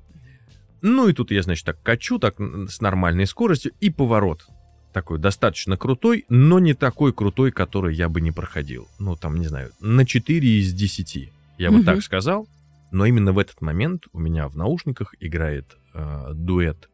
Ну 0.82 1.08
и 1.08 1.12
тут 1.12 1.30
я, 1.30 1.42
значит, 1.42 1.64
так 1.64 1.82
качу, 1.82 2.18
так 2.18 2.36
с 2.38 2.80
нормальной 2.80 3.26
скоростью, 3.26 3.72
и 3.80 3.90
поворот. 3.90 4.46
Такой 4.92 5.18
достаточно 5.18 5.76
крутой, 5.76 6.26
но 6.28 6.58
не 6.58 6.74
такой 6.74 7.12
крутой, 7.12 7.50
который 7.50 7.94
я 7.94 8.08
бы 8.08 8.20
не 8.20 8.30
проходил. 8.30 8.88
Ну, 8.98 9.16
там, 9.16 9.36
не 9.36 9.46
знаю, 9.46 9.70
на 9.80 10.04
4 10.04 10.60
из 10.60 10.72
10. 10.72 11.32
Я 11.58 11.70
бы 11.70 11.82
так 11.82 12.02
сказал. 12.02 12.46
Но 12.90 13.06
именно 13.06 13.32
в 13.32 13.38
этот 13.38 13.62
момент 13.62 14.04
у 14.12 14.18
меня 14.18 14.48
в 14.48 14.56
наушниках 14.56 15.14
играет 15.18 15.78
э, 15.94 16.32
дуэт 16.34 16.90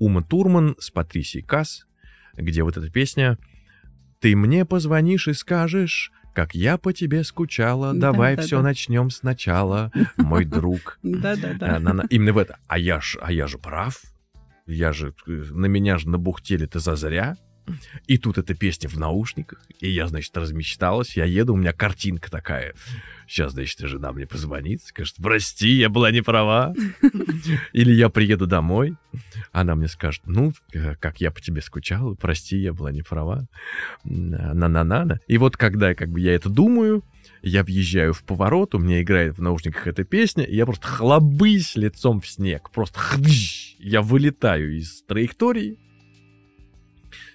Ума 0.00 0.22
Турман 0.22 0.74
с 0.80 0.90
Патрисией 0.90 1.44
Касс, 1.44 1.86
где 2.34 2.64
вот 2.64 2.76
эта 2.76 2.90
песня 2.90 3.38
«Ты 4.20 4.34
мне 4.36 4.64
позвонишь 4.64 5.28
и 5.28 5.32
скажешь, 5.32 6.12
как 6.34 6.54
я 6.54 6.78
по 6.78 6.92
тебе 6.92 7.24
скучала, 7.24 7.94
давай 7.94 8.32
Да-да-да. 8.34 8.46
все 8.46 8.62
начнем 8.62 9.10
сначала, 9.10 9.92
мой 10.16 10.44
друг». 10.44 10.98
Да-да-да. 11.02 11.78
На- 11.78 12.04
именно 12.10 12.32
в 12.32 12.38
это. 12.38 12.58
А 12.66 12.78
я 12.78 13.00
ж, 13.00 13.16
а 13.20 13.32
я 13.32 13.46
же 13.46 13.58
прав. 13.58 14.00
Я 14.66 14.92
же, 14.92 15.14
э, 15.26 15.30
на 15.50 15.66
меня 15.66 15.98
же 15.98 16.08
набухтели-то 16.08 16.78
зазря. 16.78 17.36
И 18.06 18.18
тут 18.18 18.38
эта 18.38 18.54
песня 18.54 18.88
в 18.88 18.98
наушниках. 18.98 19.60
И 19.80 19.88
я, 19.90 20.06
значит, 20.06 20.36
размечталась. 20.36 21.16
Я 21.16 21.24
еду, 21.24 21.54
у 21.54 21.56
меня 21.56 21.72
картинка 21.72 22.30
такая. 22.30 22.74
Сейчас, 23.26 23.52
значит, 23.52 23.80
жена 23.80 24.12
мне 24.12 24.26
позвонит, 24.26 24.82
скажет, 24.82 25.16
прости, 25.22 25.68
я 25.68 25.88
была 25.88 26.10
не 26.10 26.22
права. 26.22 26.74
Или 27.72 27.92
я 27.92 28.08
приеду 28.08 28.46
домой. 28.46 28.96
Она 29.52 29.74
мне 29.74 29.88
скажет, 29.88 30.22
ну, 30.24 30.52
э, 30.72 30.94
как 30.96 31.20
я 31.20 31.30
по 31.30 31.40
тебе 31.40 31.60
скучала, 31.60 32.14
прости, 32.14 32.56
я 32.56 32.72
была 32.72 32.90
не 32.90 33.02
права. 33.02 33.46
На-на-на-на. 34.04 35.20
И 35.26 35.36
вот 35.38 35.56
когда 35.56 35.94
как 35.94 36.10
бы 36.10 36.20
я 36.20 36.34
это 36.34 36.48
думаю, 36.48 37.04
я 37.42 37.62
въезжаю 37.62 38.14
в 38.14 38.24
поворот, 38.24 38.74
у 38.74 38.78
меня 38.78 39.02
играет 39.02 39.36
в 39.36 39.42
наушниках 39.42 39.86
эта 39.86 40.04
песня, 40.04 40.44
и 40.44 40.56
я 40.56 40.66
просто 40.66 40.86
хлобысь 40.86 41.76
лицом 41.76 42.20
в 42.20 42.26
снег. 42.26 42.70
Просто 42.70 42.98
хдыщ. 42.98 43.76
я 43.78 44.02
вылетаю 44.02 44.76
из 44.76 45.02
траектории. 45.02 45.78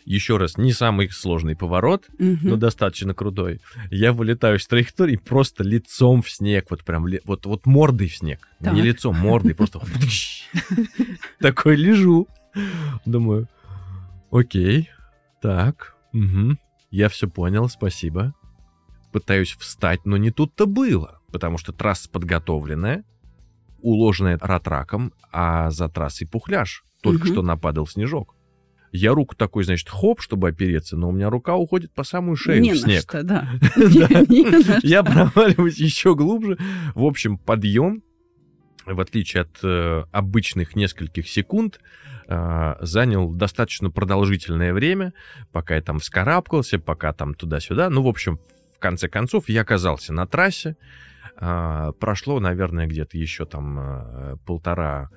Еще 0.06 0.38
раз, 0.38 0.58
не 0.58 0.74
самый 0.74 1.10
сложный 1.10 1.56
поворот, 1.56 2.06
Мгм. 2.20 2.40
но 2.50 2.56
достаточно 2.58 3.14
крутой. 3.14 3.62
Я 3.90 4.12
вылетаю 4.12 4.58
из 4.58 4.68
траектории 4.68 5.16
просто 5.16 5.64
лицом 5.64 6.22
в 6.22 6.30
снег, 6.30 6.68
вот 6.70 6.84
прям 6.84 7.06
вот, 7.26 7.46
вот 7.46 7.66
мордой 7.66 8.10
в 8.10 8.16
снег. 8.18 8.48
Не 8.60 8.66
Так. 8.68 8.76
лицом, 8.78 9.16
мордой, 9.16 9.56
просто 9.56 9.80
такой 11.40 11.76
лежу. 11.76 12.28
Думаю, 13.06 13.48
окей, 14.32 14.90
так, 15.42 15.96
я 16.92 17.10
все 17.10 17.28
понял, 17.28 17.70
спасибо. 17.70 18.34
Пытаюсь 19.12 19.56
встать, 19.60 20.06
но 20.06 20.18
не 20.18 20.32
тут-то 20.32 20.66
было, 20.66 21.20
потому 21.32 21.58
что 21.58 21.72
трасса 21.72 22.10
подготовленная, 22.10 23.04
уложенная 23.82 24.38
ратраком, 24.42 25.14
а 25.32 25.70
за 25.72 25.88
трассой 25.90 26.28
пухляж. 26.28 26.84
Только 27.02 27.26
Мгм. 27.26 27.34
что 27.34 27.42
нападал 27.42 27.86
снежок. 27.88 28.36
Я 28.96 29.14
руку 29.14 29.36
такой, 29.36 29.64
значит, 29.64 29.90
хоп, 29.90 30.22
чтобы 30.22 30.50
опереться, 30.50 30.96
но 30.96 31.10
у 31.10 31.12
меня 31.12 31.32
рука 31.32 31.56
уходит 31.56 31.92
по 31.92 32.04
самую 32.04 32.36
шею 32.36 32.62
Не 32.62 32.74
в 32.74 32.78
снег. 32.78 33.02
что, 33.02 33.24
да. 33.24 33.50
Я 34.84 35.04
проваливаюсь 35.04 35.80
еще 35.80 36.16
глубже. 36.16 36.60
В 36.94 37.04
общем, 37.04 37.40
подъем, 37.40 38.04
в 38.86 39.00
отличие 39.00 39.42
от 39.42 39.60
э, 39.64 40.04
обычных 40.12 40.76
нескольких 40.76 41.28
секунд, 41.28 41.80
э, 42.28 42.76
занял 42.82 43.32
достаточно 43.32 43.90
продолжительное 43.90 44.74
время, 44.74 45.14
пока 45.52 45.74
я 45.74 45.82
там 45.82 45.98
вскарабкался, 45.98 46.78
пока 46.78 47.14
там 47.14 47.34
туда-сюда. 47.34 47.90
Ну, 47.90 48.04
в 48.04 48.08
общем, 48.08 48.40
в 48.76 48.80
конце 48.80 49.08
концов, 49.08 49.50
я 49.50 49.62
оказался 49.62 50.14
на 50.14 50.28
трассе. 50.28 50.78
А, 51.38 51.94
прошло, 51.94 52.40
наверное, 52.40 52.86
где-то 52.86 53.18
еще 53.18 53.46
там 53.46 53.80
э, 53.80 54.36
полтора 54.46 55.10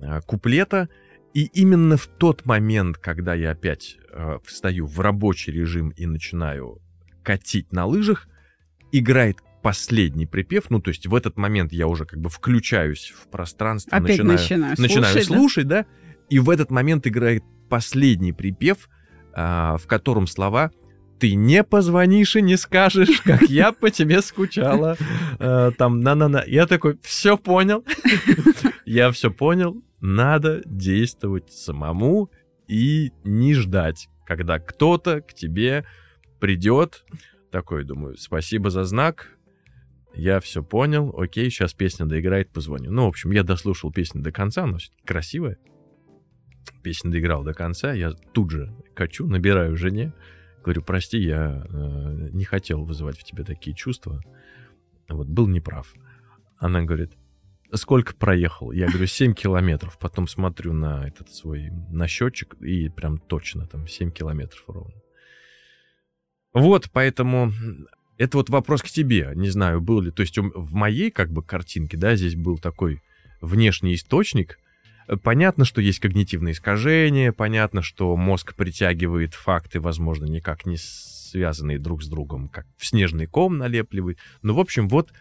э, 0.00 0.20
куплета. 0.24 0.88
И 1.32 1.44
именно 1.44 1.96
в 1.96 2.06
тот 2.06 2.44
момент, 2.44 2.98
когда 2.98 3.34
я 3.34 3.52
опять 3.52 3.98
э, 4.12 4.38
встаю 4.44 4.86
в 4.86 4.98
рабочий 5.00 5.52
режим 5.52 5.90
и 5.90 6.06
начинаю 6.06 6.80
катить 7.22 7.72
на 7.72 7.86
лыжах, 7.86 8.26
играет 8.90 9.38
последний 9.62 10.26
припев. 10.26 10.70
Ну, 10.70 10.80
то 10.80 10.88
есть 10.88 11.06
в 11.06 11.14
этот 11.14 11.36
момент 11.36 11.72
я 11.72 11.86
уже 11.86 12.04
как 12.04 12.20
бы 12.20 12.30
включаюсь 12.30 13.12
в 13.16 13.28
пространство, 13.28 13.96
Опять 13.96 14.18
начинаю, 14.18 14.38
начинаю 14.38 14.74
начинаю 14.78 15.12
слушать, 15.12 15.28
да? 15.28 15.34
слушать, 15.34 15.68
да? 15.68 15.86
И 16.28 16.38
в 16.38 16.50
этот 16.50 16.70
момент 16.70 17.06
играет 17.06 17.44
последний 17.68 18.32
припев, 18.32 18.88
а, 19.32 19.76
в 19.76 19.86
котором 19.86 20.26
слова 20.26 20.70
ты 21.20 21.34
не 21.34 21.62
позвонишь 21.62 22.34
и 22.34 22.42
не 22.42 22.56
скажешь, 22.56 23.20
как 23.20 23.42
я 23.42 23.72
по 23.72 23.90
тебе 23.90 24.22
скучала. 24.22 24.96
А, 25.38 25.70
Там, 25.78 26.00
на-на-на. 26.00 26.42
Я 26.46 26.66
такой, 26.66 26.98
все 27.02 27.36
понял. 27.36 27.84
Я 28.86 29.12
все 29.12 29.30
понял. 29.30 29.84
Надо 30.00 30.62
действовать 30.64 31.52
самому 31.52 32.30
и 32.66 33.12
не 33.24 33.54
ждать, 33.54 34.08
когда 34.26 34.58
кто-то 34.58 35.20
к 35.20 35.34
тебе 35.34 35.84
придет. 36.38 37.04
Такой, 37.50 37.84
думаю, 37.84 38.16
спасибо 38.16 38.70
за 38.70 38.84
знак. 38.84 39.36
Я 40.14 40.40
все 40.40 40.62
понял. 40.62 41.14
Окей, 41.16 41.50
сейчас 41.50 41.74
песня 41.74 42.06
доиграет, 42.06 42.50
позвоню. 42.50 42.90
Ну, 42.90 43.04
в 43.04 43.08
общем, 43.08 43.30
я 43.30 43.42
дослушал 43.42 43.92
песню 43.92 44.22
до 44.22 44.32
конца, 44.32 44.64
она 44.64 44.78
красивая. 45.04 45.58
Песню 46.82 47.10
доиграл 47.10 47.44
до 47.44 47.54
конца. 47.54 47.92
Я 47.92 48.12
тут 48.12 48.50
же 48.50 48.74
качу, 48.94 49.26
набираю 49.26 49.76
жене. 49.76 50.12
Говорю, 50.62 50.82
прости, 50.82 51.18
я 51.18 51.64
э, 51.68 52.28
не 52.32 52.44
хотел 52.44 52.84
вызывать 52.84 53.18
в 53.18 53.24
тебе 53.24 53.44
такие 53.44 53.74
чувства. 53.74 54.22
Вот, 55.08 55.26
был 55.26 55.46
неправ. 55.46 55.92
Она 56.58 56.82
говорит, 56.82 57.12
сколько 57.74 58.14
проехал? 58.14 58.72
Я 58.72 58.88
говорю, 58.88 59.06
7 59.06 59.34
километров. 59.34 59.98
Потом 59.98 60.28
смотрю 60.28 60.72
на 60.72 61.06
этот 61.06 61.30
свой, 61.30 61.70
на 61.90 62.08
счетчик, 62.08 62.54
и 62.60 62.88
прям 62.88 63.18
точно 63.18 63.66
там 63.66 63.86
7 63.86 64.10
километров 64.10 64.64
ровно. 64.66 64.94
Вот, 66.52 66.90
поэтому 66.92 67.52
это 68.18 68.36
вот 68.36 68.50
вопрос 68.50 68.82
к 68.82 68.88
тебе. 68.88 69.32
Не 69.34 69.50
знаю, 69.50 69.80
был 69.80 70.00
ли... 70.00 70.10
То 70.10 70.22
есть 70.22 70.36
в 70.36 70.74
моей 70.74 71.10
как 71.10 71.30
бы 71.30 71.42
картинке, 71.42 71.96
да, 71.96 72.16
здесь 72.16 72.34
был 72.34 72.58
такой 72.58 73.00
внешний 73.40 73.94
источник. 73.94 74.58
Понятно, 75.22 75.64
что 75.64 75.80
есть 75.80 75.98
когнитивные 76.00 76.52
искажения, 76.52 77.32
понятно, 77.32 77.82
что 77.82 78.14
мозг 78.16 78.54
притягивает 78.54 79.34
факты, 79.34 79.80
возможно, 79.80 80.26
никак 80.26 80.66
не 80.66 80.76
связанные 80.76 81.78
друг 81.78 82.02
с 82.02 82.08
другом, 82.08 82.48
как 82.48 82.66
в 82.76 82.86
снежный 82.86 83.26
ком 83.26 83.58
налепливает. 83.58 84.18
Ну, 84.42 84.54
в 84.54 84.60
общем, 84.60 84.88
вот 84.88 85.12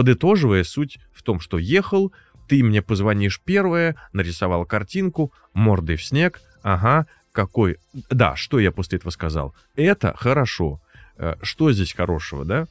подытоживая, 0.00 0.64
суть 0.64 0.98
в 1.12 1.22
том, 1.22 1.40
что 1.40 1.58
ехал, 1.58 2.10
ты 2.48 2.62
мне 2.64 2.80
позвонишь 2.80 3.38
первое, 3.44 3.96
нарисовал 4.14 4.64
картинку, 4.64 5.30
мордой 5.52 5.96
в 5.96 6.02
снег, 6.02 6.40
ага, 6.62 7.06
какой... 7.32 7.76
Да, 8.08 8.34
что 8.34 8.58
я 8.58 8.72
после 8.72 8.96
этого 8.96 9.10
сказал? 9.10 9.54
Это 9.76 10.14
хорошо. 10.16 10.80
Э, 11.18 11.34
Что 11.42 11.70
здесь 11.70 11.92
хорошего, 11.92 12.46
да? 12.46 12.66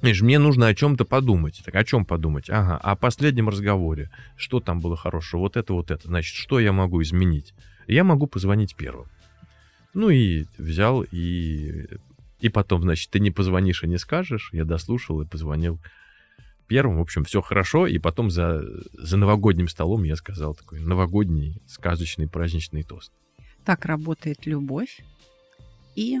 Знаешь, 0.00 0.20
мне 0.20 0.38
нужно 0.38 0.66
о 0.66 0.74
чем-то 0.74 1.06
подумать. 1.06 1.62
Так 1.64 1.74
о 1.74 1.84
чем 1.84 2.04
подумать? 2.04 2.50
Ага, 2.50 2.76
о 2.76 2.96
последнем 2.96 3.48
разговоре. 3.48 4.10
Что 4.36 4.60
там 4.60 4.82
было 4.82 4.94
хорошего? 4.94 5.40
Вот 5.40 5.56
это, 5.56 5.72
вот 5.72 5.90
это. 5.90 6.06
Значит, 6.06 6.36
что 6.36 6.60
я 6.60 6.72
могу 6.72 7.00
изменить? 7.00 7.54
Я 7.86 8.04
могу 8.04 8.26
позвонить 8.26 8.76
первым. 8.76 9.06
Ну 9.94 10.10
и 10.10 10.44
взял 10.58 11.02
и... 11.02 11.86
И 12.40 12.50
потом, 12.50 12.82
значит, 12.82 13.08
ты 13.08 13.20
не 13.20 13.30
позвонишь 13.30 13.84
и 13.84 13.88
не 13.88 13.96
скажешь. 13.96 14.50
Я 14.52 14.66
дослушал 14.66 15.22
и 15.22 15.26
позвонил 15.26 15.80
первым, 16.66 16.98
в 16.98 17.00
общем, 17.00 17.24
все 17.24 17.40
хорошо, 17.40 17.86
и 17.86 17.98
потом 17.98 18.30
за, 18.30 18.62
за 18.92 19.16
новогодним 19.16 19.68
столом 19.68 20.04
я 20.04 20.16
сказал 20.16 20.54
такой 20.54 20.80
новогодний, 20.80 21.62
сказочный, 21.66 22.28
праздничный 22.28 22.82
тост. 22.82 23.12
Так 23.64 23.84
работает 23.86 24.46
любовь 24.46 25.04
и 25.94 26.18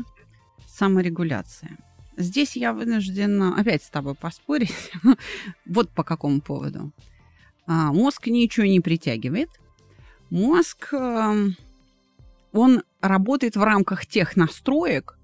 саморегуляция. 0.66 1.76
Здесь 2.16 2.56
я 2.56 2.72
вынуждена 2.72 3.58
опять 3.58 3.82
с 3.82 3.90
тобой 3.90 4.14
поспорить. 4.14 4.92
вот 5.66 5.90
по 5.90 6.04
какому 6.04 6.40
поводу. 6.40 6.92
А, 7.66 7.92
мозг 7.92 8.26
ничего 8.28 8.66
не 8.66 8.80
притягивает. 8.80 9.48
Мозг, 10.30 10.92
э, 10.92 11.48
он 12.52 12.82
работает 13.00 13.56
в 13.56 13.62
рамках 13.62 14.06
тех 14.06 14.36
настроек, 14.36 15.18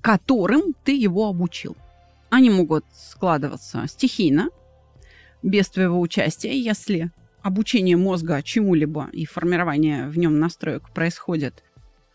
которым 0.00 0.74
ты 0.84 0.96
его 0.96 1.28
обучил. 1.28 1.76
Они 2.32 2.48
могут 2.48 2.86
складываться 2.94 3.86
стихийно, 3.86 4.48
без 5.42 5.68
твоего 5.68 6.00
участия, 6.00 6.58
если 6.58 7.10
обучение 7.42 7.98
мозга 7.98 8.42
чему-либо 8.42 9.10
и 9.12 9.26
формирование 9.26 10.08
в 10.08 10.16
нем 10.16 10.38
настроек 10.38 10.88
происходит 10.94 11.62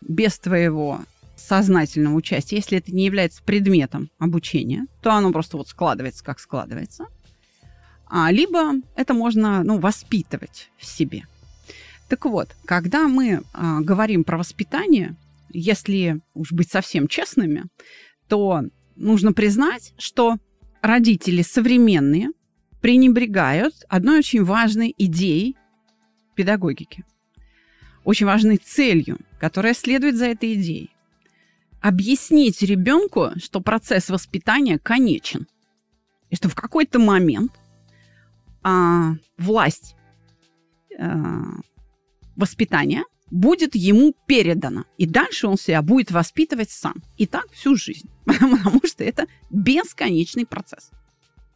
без 0.00 0.36
твоего 0.40 1.02
сознательного 1.36 2.16
участия, 2.16 2.56
если 2.56 2.78
это 2.78 2.90
не 2.92 3.06
является 3.06 3.44
предметом 3.44 4.10
обучения, 4.18 4.88
то 5.02 5.12
оно 5.12 5.30
просто 5.30 5.56
вот 5.56 5.68
складывается, 5.68 6.24
как 6.24 6.40
складывается. 6.40 7.06
А, 8.08 8.32
либо 8.32 8.72
это 8.96 9.14
можно 9.14 9.62
ну, 9.62 9.78
воспитывать 9.78 10.68
в 10.78 10.84
себе. 10.84 11.26
Так 12.08 12.24
вот, 12.24 12.56
когда 12.64 13.06
мы 13.06 13.42
а, 13.52 13.82
говорим 13.82 14.24
про 14.24 14.36
воспитание, 14.36 15.14
если 15.50 16.20
уж 16.34 16.50
быть 16.50 16.72
совсем 16.72 17.06
честными, 17.06 17.66
то 18.26 18.64
нужно 18.98 19.32
признать, 19.32 19.94
что 19.96 20.36
родители 20.82 21.42
современные 21.42 22.30
пренебрегают 22.80 23.74
одной 23.88 24.18
очень 24.18 24.44
важной 24.44 24.94
идеей 24.98 25.56
педагогики, 26.34 27.04
очень 28.04 28.26
важной 28.26 28.58
целью, 28.58 29.18
которая 29.40 29.74
следует 29.74 30.16
за 30.16 30.26
этой 30.26 30.54
идеей. 30.54 30.90
Объяснить 31.80 32.60
ребенку, 32.62 33.30
что 33.36 33.60
процесс 33.60 34.10
воспитания 34.10 34.78
конечен. 34.78 35.46
И 36.30 36.36
что 36.36 36.48
в 36.48 36.54
какой-то 36.54 36.98
момент 36.98 37.52
а, 38.62 39.14
власть 39.38 39.94
а, 40.98 41.60
воспитания 42.36 43.04
будет 43.30 43.74
ему 43.74 44.14
передана. 44.26 44.84
И 44.96 45.06
дальше 45.06 45.46
он 45.46 45.56
себя 45.56 45.82
будет 45.82 46.10
воспитывать 46.10 46.70
сам. 46.70 47.02
И 47.16 47.26
так 47.26 47.50
всю 47.52 47.76
жизнь. 47.76 48.08
Потому 48.24 48.80
что 48.86 49.04
это 49.04 49.26
бесконечный 49.50 50.46
процесс. 50.46 50.90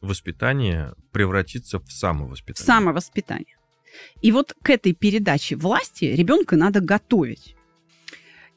Воспитание 0.01 0.95
превратится 1.13 1.79
в 1.79 1.91
самовоспитание. 1.91 2.67
Самовоспитание. 2.67 3.57
И 4.21 4.33
вот 4.33 4.55
к 4.63 4.71
этой 4.71 4.95
передаче 4.95 5.57
власти 5.57 6.07
ребенка 6.07 6.57
надо 6.57 6.81
готовить. 6.81 7.57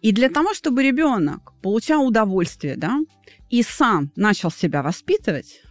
И 0.02 0.12
для 0.12 0.30
того, 0.30 0.54
чтобы 0.54 0.84
ребенок 0.84 1.54
получал 1.62 2.06
удовольствие, 2.06 2.76
да, 2.78 3.00
и 3.50 3.64
сам 3.64 4.12
начал 4.16 4.52
себя 4.52 4.82
воспитывать, 4.82 5.62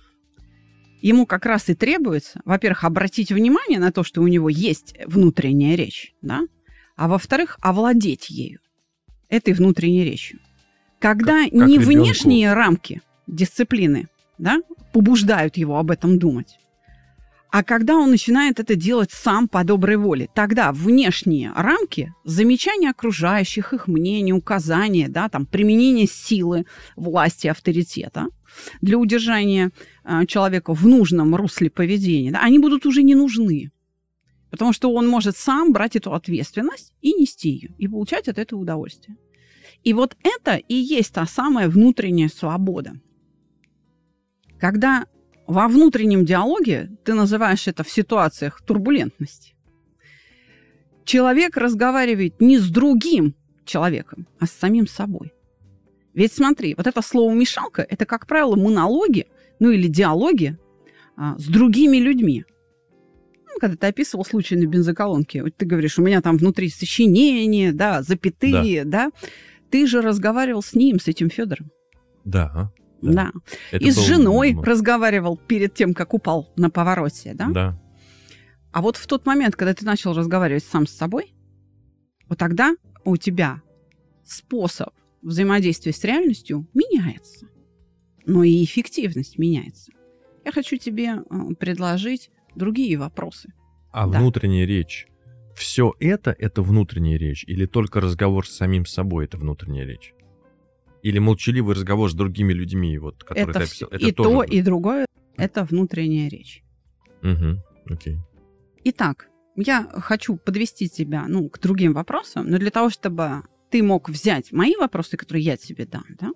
ему 1.01 1.27
как 1.27 1.47
раз 1.47 1.69
и 1.69 1.75
требуется, 1.75 2.41
во-первых, 2.45 2.85
обратить 2.85 3.31
внимание 3.31 3.79
на 3.79 3.93
то, 3.93 4.03
что 4.03 4.23
у 4.23 4.27
него 4.27 4.49
есть 4.49 4.95
внутренняя 5.07 5.77
речь, 5.77 6.15
да, 6.23 6.43
а 6.97 7.09
во-вторых, 7.09 7.59
овладеть 7.61 8.31
ею, 8.31 8.61
этой 9.29 9.55
внутренней 9.55 10.05
речью. 10.05 10.39
Когда 10.99 11.45
Как- 11.45 11.53
как 11.53 11.69
не 11.69 11.75
ребенку. 11.79 11.91
внешние 11.91 12.53
рамки 12.53 13.03
дисциплины 13.27 14.09
да, 14.39 14.61
побуждают 14.93 15.57
его 15.57 15.79
об 15.79 15.91
этом 15.91 16.19
думать, 16.19 16.59
а 17.51 17.63
когда 17.63 17.95
он 17.95 18.11
начинает 18.11 18.59
это 18.59 18.75
делать 18.75 19.13
сам 19.13 19.47
по 19.47 19.63
доброй 19.63 19.97
воле, 19.97 20.29
тогда 20.35 20.73
внешние 20.73 21.53
рамки, 21.55 22.13
замечания 22.25 22.91
окружающих, 22.91 23.73
их 23.73 23.87
мнения, 23.87 24.33
указания, 24.33 25.09
да, 25.09 25.29
там, 25.29 25.47
применение 25.47 26.09
силы, 26.09 26.65
власти, 26.97 27.47
авторитета 27.47 28.27
для 28.81 28.99
удержания 28.99 29.71
э, 30.05 30.27
человека 30.27 30.75
в 30.75 30.85
нужном 30.85 31.37
русле 31.37 31.71
поведения, 31.71 32.33
да, 32.33 32.41
они 32.41 32.59
будут 32.59 32.87
уже 32.87 33.05
не 33.05 33.15
нужны. 33.15 33.71
Потому 34.55 34.73
что 34.73 34.93
он 34.93 35.09
может 35.09 35.37
сам 35.37 35.73
брать 35.73 35.97
эту 35.97 36.15
ответственность 36.15 36.93
и 37.01 37.13
нести 37.13 37.49
ее, 37.49 37.75
и 37.77 37.89
получать 37.89 38.29
от 38.29 38.39
этого 38.39 38.61
удовольствие. 38.61 39.17
И 39.83 39.93
вот 39.93 40.17
это 40.23 40.55
и 40.55 40.75
есть 40.75 41.13
та 41.13 41.27
самая 41.27 41.69
внутренняя 41.69 42.29
свобода. 42.29 42.93
Когда 44.61 45.07
во 45.49 45.67
внутреннем 45.67 46.25
диалоге 46.25 46.89
ты 47.05 47.15
называешь 47.15 47.67
это 47.67 47.83
в 47.83 47.91
ситуациях 47.91 48.63
турбулентности. 48.65 49.57
Человек 51.05 51.57
разговаривает 51.57 52.41
не 52.41 52.57
с 52.57 52.71
другим 52.71 53.35
человеком, 53.65 54.29
а 54.39 54.47
с 54.47 54.53
самим 54.53 54.87
собой. 54.87 55.33
Ведь 56.13 56.33
смотри, 56.33 56.77
вот 56.77 56.87
это 56.87 57.03
слово 57.03 57.35
«мешалка»– 57.35 57.85
это, 57.91 58.07
как 58.07 58.29
правило, 58.29 58.55
монологи, 58.55 59.27
ну 59.59 59.71
или 59.71 59.89
диалоги 59.89 60.57
а, 61.17 61.37
с 61.39 61.47
другими 61.47 61.97
людьми. 61.97 62.45
Ну, 63.55 63.61
когда 63.61 63.77
ты 63.77 63.87
описывал 63.87 64.25
случай 64.25 64.57
на 64.57 64.67
бензоколонке, 64.67 65.43
вот 65.45 65.57
ты 65.57 65.65
говоришь, 65.65 65.99
у 65.99 66.03
меня 66.03 66.21
там 66.21 66.37
внутри 66.37 66.69
сочинение, 66.69 67.73
да, 67.73 68.03
запятые, 68.03 68.85
да. 68.85 69.11
Ты 69.71 69.87
же 69.87 70.01
разговаривал 70.01 70.63
с 70.63 70.75
ним, 70.75 70.99
с 70.99 71.07
этим 71.09 71.31
Федором. 71.31 71.71
Да. 72.25 72.73
Да. 73.01 73.13
Да. 73.13 73.33
Это 73.71 73.85
И 73.85 73.91
с 73.91 73.99
женой 74.01 74.53
м, 74.53 74.63
разговаривал 74.63 75.37
перед 75.37 75.75
тем, 75.75 75.95
как 75.95 76.15
упал 76.15 76.53
на 76.57 76.71
повороте, 76.71 77.35
да? 77.35 77.49
Да. 77.49 77.81
А 78.73 78.83
вот 78.83 78.97
в 78.97 79.07
тот 79.07 79.27
момент, 79.27 79.57
когда 79.57 79.75
ты 79.75 79.85
начал 79.85 80.15
разговаривать 80.15 80.65
сам 80.65 80.87
с 80.87 80.93
собой, 80.93 81.35
вот 82.29 82.39
тогда 82.39 82.75
у 83.05 83.17
тебя 83.17 83.63
способ 84.25 84.89
взаимодействия 85.23 85.93
с 85.93 86.03
реальностью 86.03 86.67
меняется. 86.75 87.47
Но 88.27 88.43
и 88.43 88.65
эффективность 88.65 89.39
меняется. 89.39 89.93
Я 90.45 90.51
хочу 90.51 90.77
тебе 90.77 91.17
э, 91.17 91.55
предложить 91.59 92.31
другие 92.55 92.97
вопросы. 92.97 93.53
А 93.93 94.07
Да. 94.07 94.19
внутренняя 94.19 94.67
речь. 94.67 95.07
Все 95.55 95.95
это 96.01 96.35
это 96.37 96.63
внутренняя 96.63 97.17
речь, 97.19 97.45
или 97.47 97.67
только 97.67 98.01
разговор 98.01 98.47
с 98.47 98.51
самим 98.57 98.87
собой 98.87 99.27
это 99.27 99.37
внутренняя 99.39 99.87
речь? 99.87 100.13
Или 101.03 101.19
молчаливый 101.21 101.75
разговор 101.77 102.11
с 102.11 102.15
другими 102.15 102.53
людьми, 102.53 102.99
вот, 102.99 103.23
который 103.23 103.51
Это 103.51 103.53
ты 103.61 103.65
описал? 103.65 103.89
и 103.91 104.13
тоже 104.13 104.15
то, 104.15 104.43
и 104.43 104.63
другое– 104.63 105.07
это 105.37 105.65
внутренняя 105.65 106.29
речь. 106.29 106.63
Мгм, 107.23 107.63
окей. 107.89 108.19
Итак, 108.85 109.29
я 109.57 109.85
хочу 109.93 110.37
подвести 110.37 110.89
тебя 110.89 111.27
ну, 111.29 111.49
к 111.49 111.61
другим 111.61 111.93
вопросам, 111.93 112.51
но 112.51 112.59
для 112.59 112.71
того, 112.71 112.91
чтобы 112.91 113.43
ты 113.71 113.83
мог 113.83 114.09
взять 114.09 114.51
мои 114.53 114.75
вопросы, 114.77 115.17
которые 115.17 115.45
я 115.45 115.57
тебе 115.57 115.87
дам, 115.87 116.05
да, 116.21 116.31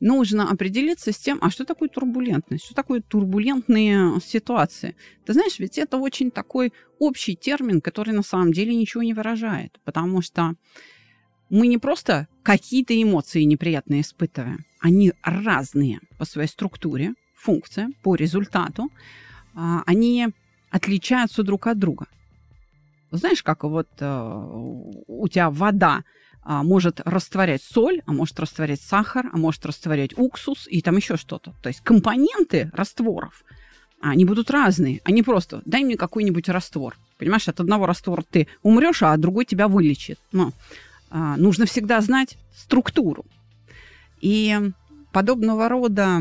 нужно 0.00 0.50
определиться 0.50 1.12
с 1.12 1.16
тем, 1.16 1.38
а 1.40 1.50
что 1.50 1.64
такое 1.64 1.88
турбулентность, 1.88 2.64
что 2.64 2.74
такое 2.74 3.00
турбулентные 3.00 4.20
ситуации. 4.20 4.96
Ты 5.24 5.32
знаешь, 5.32 5.58
ведь 5.58 5.78
это 5.78 5.96
очень 5.96 6.30
такой 6.30 6.72
общий 6.98 7.36
термин, 7.36 7.80
который 7.80 8.12
на 8.12 8.22
самом 8.22 8.52
деле 8.52 8.74
ничего 8.74 9.02
не 9.02 9.14
выражает, 9.14 9.78
потому 9.84 10.22
что 10.22 10.54
мы 11.48 11.66
не 11.66 11.78
просто 11.78 12.28
какие-то 12.42 13.00
эмоции 13.00 13.42
неприятные 13.42 14.00
испытываем, 14.00 14.64
они 14.80 15.12
разные 15.22 16.00
по 16.18 16.24
своей 16.24 16.48
структуре, 16.48 17.14
функция, 17.34 17.90
по 18.02 18.14
результату, 18.14 18.90
а, 19.54 19.82
они 19.86 20.28
отличаются 20.70 21.42
друг 21.42 21.66
от 21.66 21.78
друга. 21.78 22.06
Знаешь, 23.12 23.42
как 23.42 23.62
вот 23.64 23.88
э, 24.00 24.42
у 25.06 25.28
тебя 25.28 25.48
вода 25.48 26.02
а, 26.48 26.62
может 26.62 27.00
растворять 27.04 27.60
соль, 27.60 28.02
а 28.06 28.12
может 28.12 28.38
растворять 28.38 28.80
сахар, 28.80 29.28
а 29.32 29.36
может 29.36 29.66
растворять 29.66 30.16
уксус 30.16 30.68
и 30.70 30.80
там 30.80 30.96
еще 30.96 31.16
что-то. 31.16 31.54
То 31.60 31.68
есть 31.68 31.80
компоненты 31.80 32.70
растворов, 32.72 33.42
они 34.00 34.24
будут 34.24 34.48
разные. 34.52 35.00
Они 35.02 35.24
просто 35.24 35.60
дай 35.64 35.82
мне 35.82 35.96
какой-нибудь 35.96 36.48
раствор. 36.48 36.96
Понимаешь, 37.18 37.48
от 37.48 37.58
одного 37.58 37.86
раствора 37.86 38.22
ты 38.30 38.46
умрешь, 38.62 39.02
а 39.02 39.16
другой 39.16 39.44
тебя 39.44 39.66
вылечит. 39.66 40.20
Но 40.30 40.52
а, 41.10 41.36
нужно 41.36 41.66
всегда 41.66 42.00
знать 42.00 42.38
структуру. 42.54 43.24
И 44.20 44.56
подобного 45.12 45.68
рода 45.68 46.20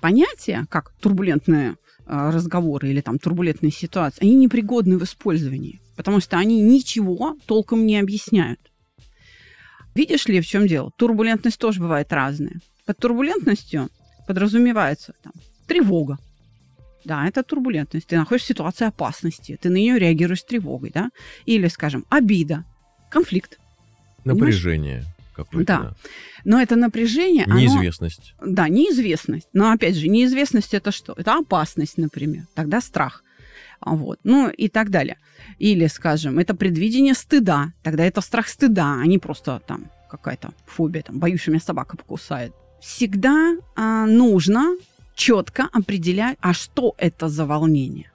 понятия, 0.00 0.66
как 0.70 0.92
турбулентные 1.00 1.78
а, 2.06 2.30
разговоры 2.30 2.90
или 2.90 3.00
там 3.00 3.18
турбулентные 3.18 3.72
ситуации, 3.72 4.22
они 4.22 4.36
непригодны 4.36 4.98
в 4.98 5.02
использовании, 5.02 5.80
потому 5.96 6.20
что 6.20 6.36
они 6.36 6.60
ничего 6.60 7.36
толком 7.46 7.86
не 7.86 7.98
объясняют. 7.98 8.60
Видишь 9.94 10.26
ли, 10.26 10.40
в 10.40 10.46
чем 10.46 10.66
дело? 10.66 10.90
Турбулентность 10.96 11.58
тоже 11.58 11.80
бывает 11.80 12.12
разная. 12.12 12.60
Под 12.86 12.98
турбулентностью 12.98 13.88
подразумевается 14.26 15.14
там, 15.22 15.32
тревога. 15.66 16.18
Да, 17.04 17.26
это 17.26 17.42
турбулентность. 17.42 18.06
Ты 18.06 18.16
находишься 18.16 18.46
в 18.46 18.56
ситуации 18.56 18.86
опасности, 18.86 19.58
ты 19.60 19.68
на 19.68 19.76
нее 19.76 19.98
реагируешь 19.98 20.40
с 20.40 20.44
тревогой, 20.44 20.90
да? 20.92 21.10
Или, 21.44 21.68
скажем, 21.68 22.04
обида, 22.08 22.64
конфликт. 23.10 23.58
Напряжение. 24.24 25.04
какой-то. 25.34 25.66
Да. 25.66 25.94
Но 26.44 26.62
это 26.62 26.76
напряжение, 26.76 27.44
оно- 27.44 27.58
Неизвестность. 27.58 28.34
Да, 28.40 28.68
неизвестность. 28.68 29.48
Но 29.52 29.72
опять 29.72 29.96
же, 29.96 30.08
неизвестность 30.08 30.72
это 30.74 30.92
что? 30.92 31.12
Это 31.16 31.36
опасность, 31.36 31.98
например. 31.98 32.46
Тогда 32.54 32.80
страх. 32.80 33.23
Вот. 33.84 34.18
Ну 34.24 34.48
и 34.48 34.68
так 34.68 34.90
далее. 34.90 35.18
Или, 35.58 35.86
скажем, 35.86 36.38
это 36.38 36.54
предвидение 36.54 37.14
стыда. 37.14 37.72
Тогда 37.82 38.04
это 38.04 38.20
страх 38.20 38.48
стыда, 38.48 39.00
а 39.00 39.06
не 39.06 39.18
просто 39.18 39.60
там 39.66 39.90
какая-то 40.10 40.52
фобия, 40.66 41.02
там, 41.02 41.18
боюсь, 41.18 41.40
что 41.40 41.50
меня 41.50 41.60
собака 41.60 41.96
покусает. 41.96 42.52
Всегда 42.80 43.56
а, 43.76 44.06
нужно 44.06 44.76
четко 45.14 45.68
определять, 45.72 46.36
а 46.40 46.52
что 46.52 46.94
это 46.98 47.28
за 47.28 47.46
волнение. 47.46 48.10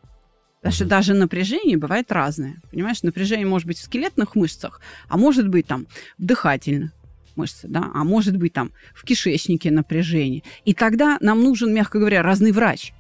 Потому 0.62 0.74
что 0.74 0.86
даже 0.86 1.14
напряжение 1.14 1.78
бывает 1.78 2.12
разное. 2.12 2.58
Понимаешь, 2.72 3.02
напряжение 3.04 3.48
может 3.48 3.68
быть 3.68 3.78
в 3.78 3.84
скелетных 3.84 4.36
мышцах, 4.36 4.82
а 5.08 5.18
может 5.18 5.48
быть 5.48 5.68
там 5.68 5.88
в 6.18 6.26
дыхательных 6.26 6.92
мышцы, 7.36 7.68
да, 7.68 7.90
а 7.94 8.04
может 8.04 8.36
быть 8.36 8.54
там 8.54 8.72
в 8.94 9.06
кишечнике 9.06 9.72
напряжение. 9.72 10.44
И 10.66 10.74
тогда 10.74 11.18
нам 11.22 11.42
нужен, 11.42 11.74
мягко 11.74 12.00
говоря, 12.00 12.22
разный 12.22 12.52
врач. 12.52 12.92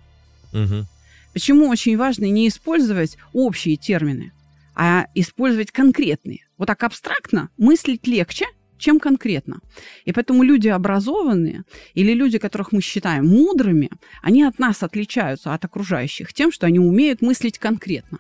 Мгм. 0.53 0.87
Почему 1.33 1.67
очень 1.67 1.97
важно 1.97 2.25
не 2.25 2.47
использовать 2.47 3.17
общие 3.33 3.75
термины, 3.75 4.31
а 4.75 5.07
использовать 5.13 5.71
конкретные. 5.71 6.47
Вот 6.57 6.67
так 6.67 6.83
абстрактно 6.83 7.49
мыслить 7.57 8.07
легче, 8.07 8.45
чем 8.77 8.99
конкретно. 8.99 9.59
И 10.05 10.13
поэтому 10.13 10.41
люди 10.41 10.69
образованные 10.69 11.63
или 11.93 12.13
люди, 12.13 12.37
которых 12.37 12.71
мы 12.71 12.81
считаем 12.81 13.27
мудрыми, 13.27 13.89
они 14.21 14.43
от 14.43 14.57
нас 14.57 14.81
отличаются 14.81 15.53
от 15.53 15.65
окружающих 15.65 16.33
тем, 16.33 16.51
что 16.51 16.65
они 16.65 16.79
умеют 16.79 17.21
мыслить 17.21 17.59
конкретно. 17.59 18.19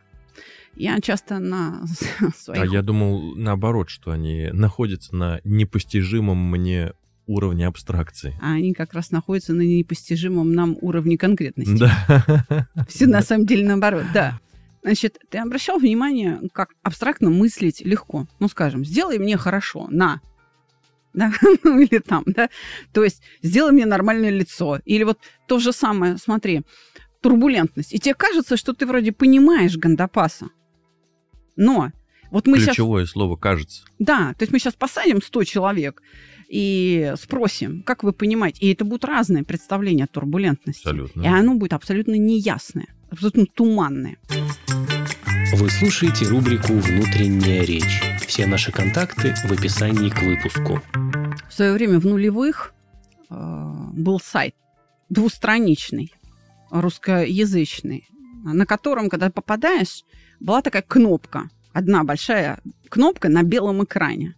Я 0.75 0.99
часто 1.01 1.39
на 1.39 1.85
своих... 2.35 2.61
А 2.61 2.65
я 2.65 2.81
думал 2.81 3.35
наоборот, 3.35 3.89
что 3.89 4.11
они 4.11 4.49
находятся 4.51 5.15
на 5.15 5.41
непостижимом 5.43 6.37
мне 6.37 6.93
уровне 7.29 7.67
абстракции. 7.67 8.35
А 8.41 8.53
они 8.53 8.73
как 8.73 8.93
раз 8.93 9.11
находятся 9.11 9.53
на 9.53 9.61
непостижимом 9.61 10.53
нам 10.53 10.75
уровне 10.81 11.17
конкретности. 11.17 11.77
Да. 11.77 12.67
Все 12.89 13.05
на 13.05 13.21
самом 13.21 13.45
деле 13.45 13.65
наоборот, 13.65 14.05
да. 14.13 14.39
Значит, 14.81 15.19
ты 15.29 15.37
обращал 15.37 15.77
внимание, 15.77 16.39
как 16.53 16.69
абстрактно 16.83 17.29
мыслить 17.29 17.81
легко. 17.81 18.27
Ну, 18.39 18.47
скажем, 18.47 18.83
сделай 18.83 19.19
мне 19.19 19.37
хорошо, 19.37 19.87
на. 19.89 20.21
Да? 21.13 21.31
Ну, 21.63 21.79
или 21.79 21.99
там, 21.99 22.23
да. 22.25 22.49
То 22.93 23.03
есть, 23.03 23.21
сделай 23.41 23.71
мне 23.71 23.85
нормальное 23.85 24.29
лицо. 24.31 24.79
Или 24.85 25.03
вот 25.03 25.19
то 25.47 25.59
же 25.59 25.71
самое, 25.73 26.17
смотри, 26.17 26.63
турбулентность. 27.21 27.93
И 27.93 27.99
тебе 27.99 28.15
кажется, 28.15 28.57
что 28.57 28.73
ты 28.73 28.85
вроде 28.85 29.11
понимаешь 29.11 29.77
Гандапаса. 29.77 30.47
Но 31.55 31.91
вот 32.31 32.47
мы 32.47 32.57
сейчас... 32.57 32.69
Ключевое 32.69 33.05
слово 33.05 33.35
кажется. 33.35 33.83
Да, 33.99 34.33
то 34.33 34.43
есть 34.43 34.53
мы 34.53 34.59
сейчас 34.59 34.75
посадим 34.75 35.21
100 35.21 35.43
человек 35.43 36.01
и 36.49 37.13
спросим, 37.21 37.83
как 37.83 38.03
вы 38.03 38.11
понимаете, 38.11 38.65
и 38.65 38.73
это 38.73 38.83
будут 38.83 39.05
разные 39.05 39.43
представления 39.43 40.05
о 40.05 40.07
турбулентности. 40.07 40.81
Абсолютно. 40.81 41.21
И 41.21 41.27
оно 41.27 41.55
будет 41.55 41.73
абсолютно 41.73 42.15
неясное, 42.15 42.87
абсолютно 43.11 43.45
туманное. 43.45 44.17
Вы 45.53 45.69
слушаете 45.69 46.25
рубрику 46.25 46.73
«Внутренняя 46.73 47.63
речь». 47.63 48.01
Все 48.25 48.45
наши 48.45 48.71
контакты 48.71 49.33
в 49.45 49.51
описании 49.51 50.09
к 50.09 50.21
выпуску. 50.21 50.81
В 51.49 51.53
свое 51.53 51.73
время 51.73 51.99
в 51.99 52.05
нулевых 52.05 52.73
э, 53.29 53.35
был 53.93 54.19
сайт 54.19 54.55
двустраничный, 55.09 56.13
русскоязычный, 56.71 58.07
на 58.43 58.65
котором, 58.65 59.09
когда 59.09 59.29
попадаешь, 59.29 60.03
была 60.39 60.61
такая 60.61 60.83
кнопка, 60.83 61.49
одна 61.73 62.03
большая 62.03 62.59
кнопка 62.89 63.29
на 63.29 63.43
белом 63.43 63.83
экране. 63.83 64.35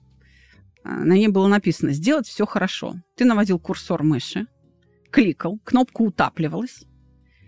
А, 0.83 0.89
На 0.89 1.13
ней 1.13 1.27
было 1.27 1.47
написано 1.47 1.91
«Сделать 1.91 2.27
все 2.27 2.45
хорошо». 2.45 2.95
Ты 3.15 3.25
наводил 3.25 3.59
курсор 3.59 4.03
мыши, 4.03 4.47
кликал, 5.11 5.59
кнопка 5.63 6.01
утапливалась. 6.01 6.83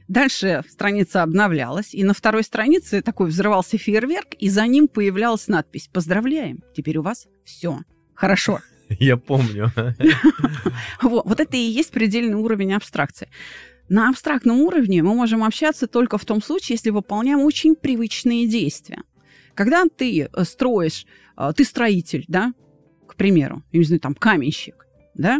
Дальше 0.07 0.63
страница 0.69 1.23
обновлялась, 1.23 1.93
и 1.93 2.03
на 2.03 2.13
второй 2.13 2.43
странице 2.43 3.01
такой 3.01 3.27
взрывался 3.29 3.77
фейерверк, 3.77 4.33
и 4.37 4.49
за 4.49 4.67
ним 4.67 4.87
появлялась 4.87 5.47
надпись 5.47 5.89
«Поздравляем, 5.91 6.61
теперь 6.75 6.97
у 6.97 7.01
вас 7.01 7.27
все 7.45 7.79
хорошо». 8.13 8.59
Я 8.99 9.17
помню. 9.17 9.71
Вот, 11.01 11.39
это 11.39 11.57
и 11.57 11.59
есть 11.59 11.91
предельный 11.91 12.35
уровень 12.35 12.73
абстракции. 12.73 13.29
На 13.89 14.09
абстрактном 14.09 14.61
уровне 14.61 15.03
мы 15.03 15.13
можем 15.13 15.43
общаться 15.43 15.87
только 15.87 16.17
в 16.17 16.25
том 16.25 16.41
случае, 16.41 16.75
если 16.75 16.89
выполняем 16.89 17.41
очень 17.41 17.75
привычные 17.75 18.47
действия. 18.47 19.03
Когда 19.55 19.83
ты 19.85 20.21
э, 20.31 20.43
строишь, 20.43 21.05
э, 21.37 21.51
ты 21.55 21.65
строитель, 21.65 22.25
да, 22.27 22.53
к 23.13 23.15
примеру, 23.15 23.63
я 23.71 23.79
не 23.79 23.85
знаю, 23.85 23.99
там 23.99 24.15
каменщик, 24.15 24.87
да, 25.13 25.39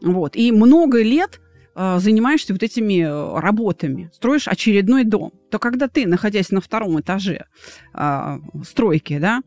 вот, 0.00 0.36
и 0.36 0.52
много 0.52 1.02
лет 1.02 1.40
э, 1.74 1.98
занимаешься 1.98 2.52
вот 2.52 2.62
этими 2.62 3.02
э, 3.02 3.40
работами, 3.40 4.10
строишь 4.14 4.46
очередной 4.48 5.04
дом, 5.04 5.32
то 5.50 5.58
когда 5.58 5.88
ты, 5.88 6.06
находясь 6.06 6.50
на 6.52 6.60
втором 6.60 7.00
этаже 7.00 7.46
э, 7.94 8.38
стройки, 8.64 9.18
да, 9.18 9.42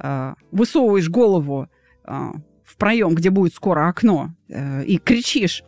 э, 0.00 0.34
высовываешь 0.50 1.08
голову 1.08 1.68
э, 2.04 2.12
в 2.64 2.76
проем, 2.76 3.14
где 3.14 3.30
будет 3.30 3.54
скоро 3.54 3.88
окно, 3.88 4.34
э, 4.48 4.84
и 4.84 4.98
кричишь 4.98 5.62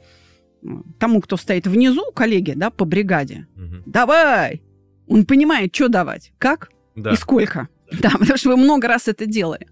э, 0.63 0.67
тому, 0.99 1.21
кто 1.21 1.37
стоит 1.37 1.67
внизу, 1.69 2.11
коллеге, 2.13 2.55
да, 2.57 2.71
по 2.71 2.85
бригаде, 2.85 3.47
Мгм. 3.55 3.83
давай! 3.87 4.63
Он 5.07 5.25
понимает, 5.25 5.73
что 5.75 5.89
давать, 5.89 6.33
как 6.39 6.71
Да. 6.97 7.13
и 7.13 7.17
сколько. 7.17 7.69
Да, 8.01 8.11
потому 8.19 8.37
что 8.39 8.49
вы 8.49 8.57
много 8.57 8.89
раз 8.89 9.07
это 9.07 9.27
делали. 9.27 9.69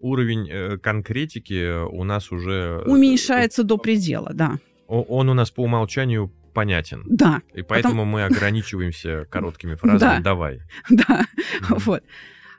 Уровень 0.00 0.48
э, 0.50 0.78
конкретики 0.78 1.84
у 1.86 2.04
нас 2.04 2.30
уже... 2.30 2.82
э, 2.84 2.90
Уменьшается 2.90 3.64
до 3.64 3.78
предела, 3.78 4.30
да. 4.32 4.58
Он 4.86 5.28
у 5.28 5.34
нас 5.34 5.50
по 5.50 5.62
умолчанию 5.64 6.32
понятен. 6.54 7.04
Да, 7.06 7.42
И 7.52 7.62
поэтому 7.62 8.04
мы 8.04 8.24
ограничиваемся 8.24 9.26
короткими 9.30 9.74
фразами 9.74 9.98
Да. 10.16 10.20
«давай». 10.20 10.60
да, 10.90 11.26
вот. 11.68 12.02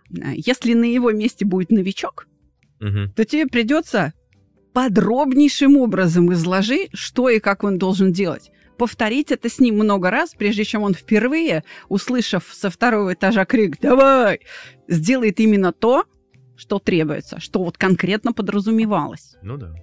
Если 0.09 0.73
на 0.73 0.85
его 0.85 1.11
месте 1.11 1.45
будет 1.45 1.69
новичок, 1.71 2.27
то 2.79 3.25
тебе 3.25 3.45
придется 3.47 4.13
подробнейшим 4.73 5.77
образом 5.77 6.31
изложить, 6.33 6.89
что 6.93 7.29
и 7.29 7.39
как 7.39 7.63
он 7.63 7.77
должен 7.77 8.13
делать. 8.13 8.51
Повторить 8.77 9.31
это 9.31 9.49
с 9.49 9.59
ним 9.59 9.75
много 9.75 10.09
раз, 10.09 10.33
прежде 10.37 10.63
чем 10.63 10.83
он 10.83 10.93
впервые, 10.93 11.63
услышав 11.89 12.45
со 12.51 12.69
второго 12.69 13.13
этажа 13.13 13.43
крик 13.45 13.77
«Давай!», 13.81 14.39
сделает 14.87 15.39
именно 15.41 15.73
то, 15.73 16.05
что 16.59 16.77
требуется, 16.79 17.39
что 17.39 17.63
вот 17.63 17.77
конкретно 17.77 18.33
подразумевалось. 18.33 19.37
Ну 19.41 19.57
да. 19.57 19.73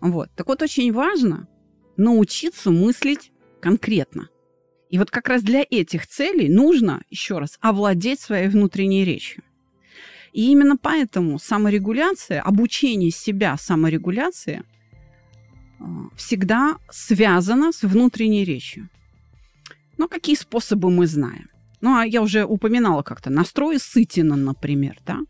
Вот. 0.00 0.28
Так 0.36 0.46
вот, 0.48 0.62
очень 0.62 0.92
важно 0.92 1.48
научиться 1.96 2.70
мыслить 2.70 3.32
конкретно. 3.60 4.28
И 4.90 4.98
вот 4.98 5.10
как 5.10 5.28
раз 5.28 5.42
для 5.42 5.64
этих 5.68 6.06
целей 6.06 6.48
нужно, 6.48 7.02
еще 7.10 7.38
раз, 7.38 7.58
овладеть 7.60 8.20
своей 8.20 8.48
внутренней 8.48 9.04
речью. 9.04 9.42
И 10.32 10.50
именно 10.50 10.76
поэтому 10.76 11.38
саморегуляция, 11.38 12.42
обучение 12.42 13.10
себя 13.10 13.56
саморегуляции 13.56 14.62
э, 15.80 15.84
всегда 16.16 16.76
связано 16.90 17.72
с 17.72 17.82
внутренней 17.82 18.44
речью. 18.44 18.88
Но 19.96 20.06
какие 20.06 20.36
способы 20.36 20.90
мы 20.90 21.06
знаем? 21.06 21.48
Ну, 21.80 21.96
а 21.96 22.04
я 22.04 22.22
уже 22.22 22.44
упоминала 22.44 23.02
как-то. 23.02 23.30
Настрой 23.30 23.78
Сытина, 23.78 24.36
например, 24.36 24.98
да? 25.06 25.20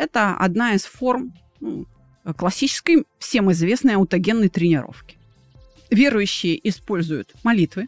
Это 0.00 0.34
одна 0.34 0.72
из 0.72 0.86
форм 0.86 1.34
ну, 1.60 1.86
классической, 2.34 3.04
всем 3.18 3.52
известной 3.52 3.96
аутогенной 3.96 4.48
тренировки. 4.48 5.18
Верующие 5.90 6.58
используют 6.66 7.34
молитвы 7.42 7.86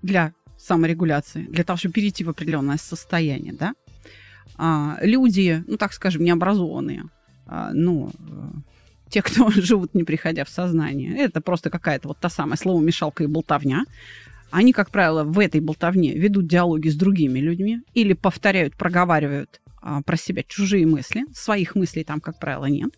для 0.00 0.32
саморегуляции, 0.56 1.42
для 1.42 1.62
того, 1.64 1.76
чтобы 1.76 1.92
перейти 1.92 2.24
в 2.24 2.30
определенное 2.30 2.78
состояние, 2.78 3.52
да. 3.52 3.74
А, 4.56 4.96
люди, 5.02 5.62
ну 5.66 5.76
так 5.76 5.92
скажем, 5.92 6.24
необразованные, 6.24 7.04
а, 7.46 7.70
ну, 7.74 8.10
э, 8.18 9.10
те, 9.10 9.20
кто 9.20 9.50
живут, 9.54 9.94
не 9.94 10.04
приходя 10.04 10.46
в 10.46 10.48
сознание, 10.48 11.18
это 11.18 11.42
просто 11.42 11.68
какая-то 11.68 12.08
вот 12.08 12.18
та 12.18 12.30
самая 12.30 12.56
слово-мешалка 12.56 13.24
и 13.24 13.26
болтовня. 13.26 13.84
Они, 14.50 14.72
как 14.72 14.90
правило, 14.90 15.22
в 15.22 15.38
этой 15.38 15.60
болтовне 15.60 16.14
ведут 16.14 16.46
диалоги 16.46 16.88
с 16.88 16.96
другими 16.96 17.40
людьми 17.40 17.82
или 17.92 18.14
повторяют, 18.14 18.74
проговаривают 18.74 19.60
а, 19.82 20.00
про 20.02 20.16
себя 20.16 20.42
чужие 20.42 20.86
мысли. 20.86 21.24
Своих 21.34 21.74
мыслей 21.74 22.04
там, 22.04 22.20
как 22.20 22.38
правило, 22.38 22.66
нет. 22.66 22.90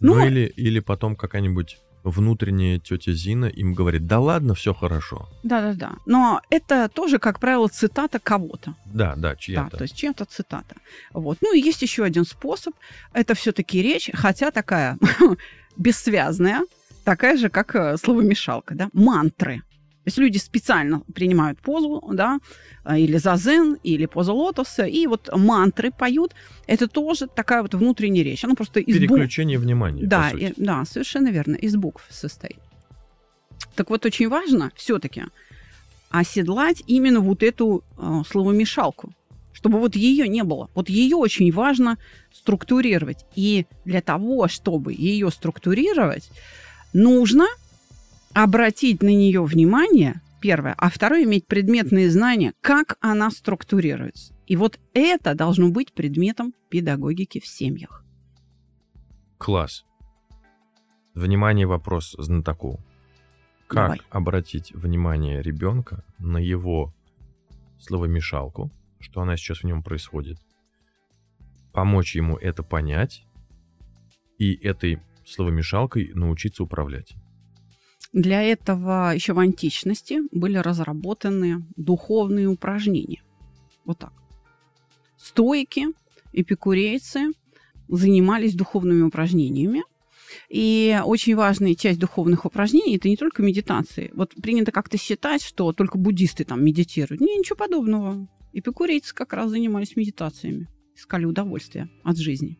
Ну, 0.00 0.14
Ну, 0.14 0.26
или, 0.26 0.52
или 0.56 0.80
потом 0.80 1.16
какая-нибудь 1.16 1.78
внутренняя 2.02 2.78
тетя 2.78 3.12
Зина 3.12 3.46
им 3.46 3.74
говорит, 3.74 4.06
да 4.06 4.20
ладно, 4.20 4.54
все 4.54 4.72
хорошо. 4.74 5.28
Да-да-да. 5.42 5.94
Но 6.06 6.40
это 6.50 6.88
тоже, 6.88 7.18
как 7.18 7.40
правило, 7.40 7.68
цитата 7.68 8.18
кого-то. 8.20 8.74
Да, 8.86 9.14
да, 9.16 9.30
Да, 9.30 9.36
чья-то. 9.36 9.76
то 9.76 9.82
есть 9.82 9.96
чья-то 9.96 10.24
цитата. 10.24 10.76
Вот. 11.12 11.38
Ну 11.40 11.54
и 11.54 11.60
есть 11.60 11.82
еще 11.82 12.04
один 12.04 12.24
способ. 12.24 12.74
Это 13.12 13.34
все-таки 13.34 13.82
речь, 13.82 14.10
хотя 14.14 14.50
такая 14.50 14.98
бессвязная, 15.76 16.62
такая 17.04 17.36
же, 17.36 17.48
как 17.48 17.74
э, 17.74 17.96
словомешалка, 17.96 18.74
да, 18.74 18.88
мантры. 18.92 19.62
Есть 20.06 20.18
люди 20.18 20.38
специально 20.38 21.00
принимают 21.14 21.60
позу, 21.60 22.02
да, 22.12 22.38
а, 22.84 22.96
или 22.96 23.18
зазен, 23.18 23.76
или 23.82 24.06
позу 24.06 24.34
лотоса, 24.34 24.84
и 24.84 25.06
вот 25.06 25.28
мантры 25.34 25.90
поют. 25.90 26.32
Это 26.66 26.86
тоже 26.86 27.26
такая 27.26 27.62
вот 27.62 27.74
внутренняя 27.74 28.24
речь. 28.24 28.44
Она 28.44 28.54
просто 28.54 28.80
из 28.80 28.94
букв. 29.00 29.08
Переключение 29.14 29.58
внимания. 29.58 30.06
Да, 30.06 30.30
и- 30.30 30.52
да, 30.56 30.84
совершенно 30.84 31.28
верно, 31.28 31.56
из 31.56 31.76
букв 31.76 32.06
состоит. 32.10 32.58
Так 33.74 33.90
вот, 33.90 34.06
очень 34.06 34.28
важно 34.28 34.70
все-таки 34.76 35.24
оседлать 36.10 36.82
именно 36.86 37.20
вот 37.20 37.42
эту 37.42 37.82
э, 37.98 38.22
словомешалку, 38.30 39.12
чтобы 39.52 39.80
вот 39.80 39.96
ее 39.96 40.28
не 40.28 40.44
было. 40.44 40.70
Вот 40.74 40.88
ее 40.88 41.16
очень 41.16 41.50
важно 41.52 41.98
структурировать. 42.32 43.24
И 43.34 43.66
для 43.84 44.00
того, 44.00 44.46
чтобы 44.48 44.92
ее 44.94 45.30
структурировать, 45.30 46.30
нужно 46.92 47.46
обратить 48.36 49.02
на 49.02 49.08
нее 49.08 49.42
внимание, 49.42 50.20
первое, 50.42 50.74
а 50.76 50.90
второе, 50.90 51.24
иметь 51.24 51.46
предметные 51.46 52.10
знания, 52.10 52.52
как 52.60 52.98
она 53.00 53.30
структурируется. 53.30 54.34
И 54.46 54.56
вот 54.56 54.78
это 54.92 55.34
должно 55.34 55.70
быть 55.70 55.94
предметом 55.94 56.52
педагогики 56.68 57.40
в 57.40 57.46
семьях. 57.46 58.04
Класс. 59.38 59.86
Внимание, 61.14 61.66
вопрос 61.66 62.14
знатоку. 62.18 62.78
Как 63.68 63.84
Давай. 63.84 64.00
обратить 64.10 64.70
внимание 64.74 65.40
ребенка 65.40 66.04
на 66.18 66.36
его 66.36 66.94
словомешалку, 67.80 68.70
что 69.00 69.22
она 69.22 69.38
сейчас 69.38 69.60
в 69.60 69.64
нем 69.64 69.82
происходит, 69.82 70.38
помочь 71.72 72.14
ему 72.14 72.36
это 72.36 72.62
понять 72.62 73.24
и 74.36 74.52
этой 74.56 75.00
словомешалкой 75.24 76.12
научиться 76.12 76.62
управлять. 76.62 77.16
Для 78.12 78.42
этого 78.42 79.14
еще 79.14 79.32
в 79.32 79.38
античности 79.38 80.20
были 80.30 80.56
разработаны 80.56 81.66
духовные 81.76 82.48
упражнения. 82.48 83.22
Вот 83.84 83.98
так. 83.98 84.12
Стоики, 85.18 85.86
эпикурейцы 86.32 87.32
занимались 87.88 88.54
духовными 88.54 89.02
упражнениями. 89.02 89.82
И 90.48 90.98
очень 91.04 91.36
важная 91.36 91.74
часть 91.74 91.98
духовных 91.98 92.44
упражнений 92.44 92.96
это 92.96 93.08
не 93.08 93.16
только 93.16 93.42
медитации. 93.42 94.10
Вот 94.14 94.34
принято 94.34 94.72
как-то 94.72 94.98
считать, 94.98 95.42
что 95.42 95.72
только 95.72 95.98
буддисты 95.98 96.44
там 96.44 96.64
медитируют. 96.64 97.20
Не, 97.20 97.38
ничего 97.38 97.56
подобного. 97.56 98.28
Эпикурейцы 98.52 99.14
как 99.14 99.32
раз 99.32 99.50
занимались 99.50 99.96
медитациями, 99.96 100.68
искали 100.96 101.24
удовольствие 101.24 101.88
от 102.02 102.16
жизни. 102.16 102.58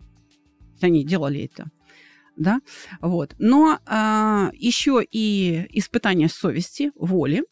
Они 0.80 1.04
делали 1.04 1.40
это 1.42 1.70
да, 2.36 2.60
вот. 3.00 3.34
Но 3.38 3.78
а, 3.86 4.50
еще 4.52 5.02
и 5.08 5.66
испытание 5.70 6.28
совести, 6.28 6.92
воли, 6.94 7.44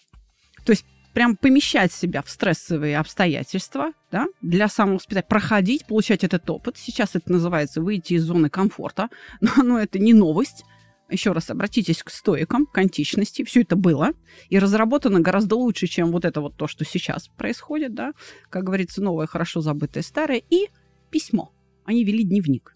то 0.64 0.73
есть 0.73 0.85
прям 1.14 1.37
помещать 1.37 1.92
себя 1.92 2.23
в 2.23 2.29
стрессовые 2.29 2.99
обстоятельства, 2.99 3.92
да, 4.11 4.27
для 4.42 4.68
самовоспитания, 4.68 5.27
проходить, 5.27 5.87
получать 5.87 6.25
этот 6.25 6.49
опыт. 6.51 6.77
Сейчас 6.77 7.14
это 7.14 7.33
называется 7.33 7.81
выйти 7.81 8.14
из 8.14 8.25
зоны 8.25 8.51
комфорта, 8.51 9.09
но, 9.40 9.62
но 9.62 9.79
это 9.81 9.99
не 9.99 10.12
новость. 10.12 10.64
Еще 11.11 11.33
раз 11.33 11.51
обратитесь 11.51 12.03
к 12.03 12.11
стоикам, 12.11 12.66
к 12.66 12.77
античности. 12.79 13.44
Все 13.44 13.61
это 13.61 13.77
было 13.77 14.12
и 14.49 14.59
разработано 14.59 15.20
гораздо 15.20 15.55
лучше, 15.55 15.87
чем 15.87 16.11
вот 16.11 16.25
это 16.25 16.40
вот 16.40 16.57
то, 16.57 16.66
что 16.66 16.85
сейчас 16.85 17.29
происходит, 17.29 17.94
да. 17.94 18.14
Как 18.49 18.64
говорится, 18.64 19.03
новое, 19.03 19.27
хорошо 19.27 19.61
забытое, 19.61 20.03
старое. 20.03 20.42
И 20.51 20.68
письмо. 21.11 21.53
Они 21.85 22.05
вели 22.05 22.25
дневник. 22.25 22.75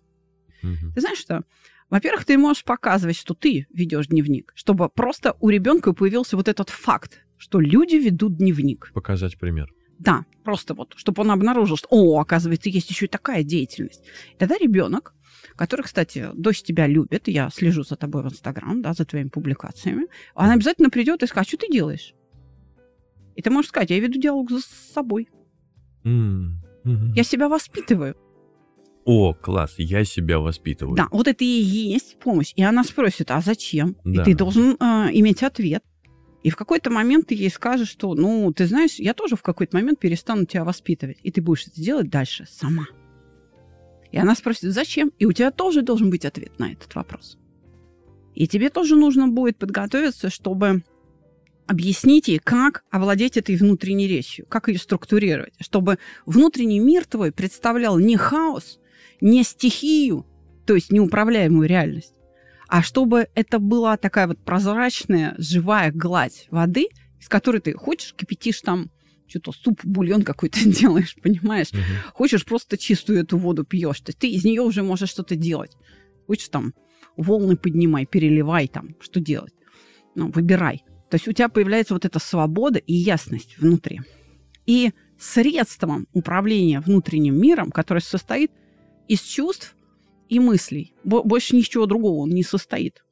Мгм. 0.62 0.92
Ты 0.92 1.00
знаешь 1.00 1.18
что? 1.18 1.42
Во-первых, 1.90 2.24
ты 2.26 2.36
можешь 2.36 2.64
показывать, 2.64 3.16
что 3.16 3.34
ты 3.34 3.66
ведешь 3.70 4.08
дневник, 4.08 4.52
чтобы 4.54 4.88
просто 4.88 5.36
у 5.40 5.48
ребенка 5.48 5.92
появился 5.94 6.36
вот 6.36 6.48
этот 6.48 6.68
факт, 6.68 7.24
что 7.38 7.60
люди 7.60 7.96
ведут 7.96 8.36
дневник. 8.36 8.90
Показать 8.92 9.38
пример. 9.38 9.72
Да, 9.98 10.26
просто 10.44 10.74
вот, 10.74 10.94
чтобы 10.96 11.22
он 11.22 11.30
обнаружил, 11.30 11.76
что, 11.76 11.88
о, 11.90 12.20
оказывается, 12.20 12.68
есть 12.68 12.90
еще 12.90 13.06
и 13.06 13.08
такая 13.08 13.42
деятельность. 13.42 14.04
И 14.32 14.36
тогда 14.36 14.56
ребенок, 14.56 15.14
который, 15.56 15.82
кстати, 15.82 16.28
дочь 16.34 16.62
тебя 16.62 16.86
любит, 16.86 17.26
я 17.26 17.50
слежу 17.50 17.82
за 17.82 17.96
тобой 17.96 18.22
в 18.22 18.26
Инстаграм, 18.26 18.80
да, 18.80 18.92
за 18.92 19.04
твоими 19.04 19.28
публикациями, 19.28 20.06
она 20.34 20.52
обязательно 20.54 20.90
придет 20.90 21.22
и 21.22 21.26
скажет, 21.26 21.48
что 21.48 21.56
ты 21.56 21.68
делаешь? 21.72 22.14
И 23.34 23.42
ты 23.42 23.50
можешь 23.50 23.70
сказать, 23.70 23.90
я 23.90 23.98
веду 23.98 24.20
диалог 24.20 24.50
с 24.50 24.92
собой, 24.92 25.28
мгм. 26.04 26.60
я 27.14 27.24
себя 27.24 27.48
воспитываю. 27.48 28.14
О, 29.10 29.32
класс, 29.32 29.76
я 29.78 30.04
себя 30.04 30.38
воспитываю. 30.38 30.94
Да, 30.94 31.08
вот 31.10 31.28
это 31.28 31.42
и 31.42 31.46
есть 31.46 32.18
помощь. 32.18 32.52
И 32.56 32.62
она 32.62 32.84
спросит, 32.84 33.30
а 33.30 33.40
зачем? 33.40 33.96
Да. 34.04 34.20
И 34.20 34.24
ты 34.26 34.34
должен 34.34 34.76
э, 34.78 34.84
иметь 35.12 35.42
ответ. 35.42 35.82
И 36.42 36.50
в 36.50 36.56
какой-то 36.56 36.90
момент 36.90 37.28
ты 37.28 37.34
ей 37.34 37.48
скажешь, 37.48 37.88
что, 37.88 38.14
ну, 38.14 38.52
ты 38.52 38.66
знаешь, 38.66 38.96
я 38.96 39.14
тоже 39.14 39.36
в 39.36 39.42
какой-то 39.42 39.74
момент 39.78 39.98
перестану 39.98 40.44
тебя 40.44 40.62
воспитывать. 40.62 41.16
И 41.22 41.30
ты 41.30 41.40
будешь 41.40 41.68
это 41.68 41.80
делать 41.80 42.10
дальше 42.10 42.46
сама. 42.50 42.86
И 44.12 44.18
она 44.18 44.34
спросит, 44.34 44.74
зачем? 44.74 45.10
И 45.18 45.24
у 45.24 45.32
тебя 45.32 45.52
тоже 45.52 45.80
должен 45.80 46.10
быть 46.10 46.26
ответ 46.26 46.58
на 46.58 46.70
этот 46.70 46.94
вопрос. 46.94 47.38
И 48.34 48.46
тебе 48.46 48.68
тоже 48.68 48.94
нужно 48.94 49.26
будет 49.26 49.56
подготовиться, 49.56 50.28
чтобы 50.28 50.82
объяснить 51.66 52.28
ей, 52.28 52.40
как 52.40 52.84
овладеть 52.90 53.38
этой 53.38 53.56
внутренней 53.56 54.06
речью, 54.06 54.44
как 54.50 54.68
ее 54.68 54.76
структурировать, 54.76 55.54
чтобы 55.60 55.98
внутренний 56.26 56.78
мир 56.78 57.06
твой 57.06 57.32
представлял 57.32 57.98
не 57.98 58.18
хаос, 58.18 58.78
не 59.20 59.42
стихию, 59.42 60.26
то 60.66 60.74
есть 60.74 60.92
неуправляемую 60.92 61.68
реальность, 61.68 62.14
а 62.68 62.82
чтобы 62.82 63.28
это 63.34 63.58
была 63.58 63.96
такая 63.96 64.28
вот 64.28 64.38
прозрачная, 64.44 65.34
живая 65.38 65.90
гладь 65.90 66.46
воды, 66.50 66.88
из 67.18 67.28
которой 67.28 67.60
ты 67.60 67.72
хочешь, 67.72 68.14
кипятишь 68.14 68.60
там 68.60 68.90
что-то 69.26 69.52
суп, 69.52 69.80
бульон 69.84 70.22
какой-то 70.22 70.58
делаешь, 70.64 71.16
понимаешь? 71.22 71.72
Мгм. 71.72 71.82
Хочешь, 72.14 72.44
просто 72.44 72.76
чистую 72.76 73.20
эту 73.20 73.38
воду 73.38 73.64
пьешь. 73.64 74.00
То 74.00 74.10
есть 74.10 74.18
ты 74.18 74.30
из 74.30 74.44
нее 74.44 74.62
уже 74.62 74.82
можешь 74.82 75.10
что-то 75.10 75.36
делать. 75.36 75.72
Хочешь 76.26 76.48
там 76.48 76.74
волны 77.16 77.56
поднимай, 77.56 78.06
переливай 78.06 78.68
там, 78.68 78.96
что 79.00 79.20
делать. 79.20 79.52
Ну, 80.14 80.30
выбирай. 80.30 80.84
То 81.10 81.14
есть 81.14 81.26
у 81.26 81.32
тебя 81.32 81.48
появляется 81.48 81.94
вот 81.94 82.04
эта 82.04 82.18
свобода 82.18 82.78
и 82.78 82.94
ясность 82.94 83.58
внутри. 83.58 84.00
И 84.66 84.92
средством 85.18 86.06
управления 86.12 86.80
внутренним 86.80 87.40
миром, 87.40 87.70
которое 87.70 88.00
состоит 88.00 88.52
из 89.08 89.20
чувств 89.22 89.74
и 90.28 90.38
мыслей. 90.40 90.92
Бо- 91.04 91.22
Больше 91.22 91.56
ничего 91.56 91.86
другого 91.86 92.20
он 92.22 92.30
не 92.30 92.42
состоит. 92.42 93.02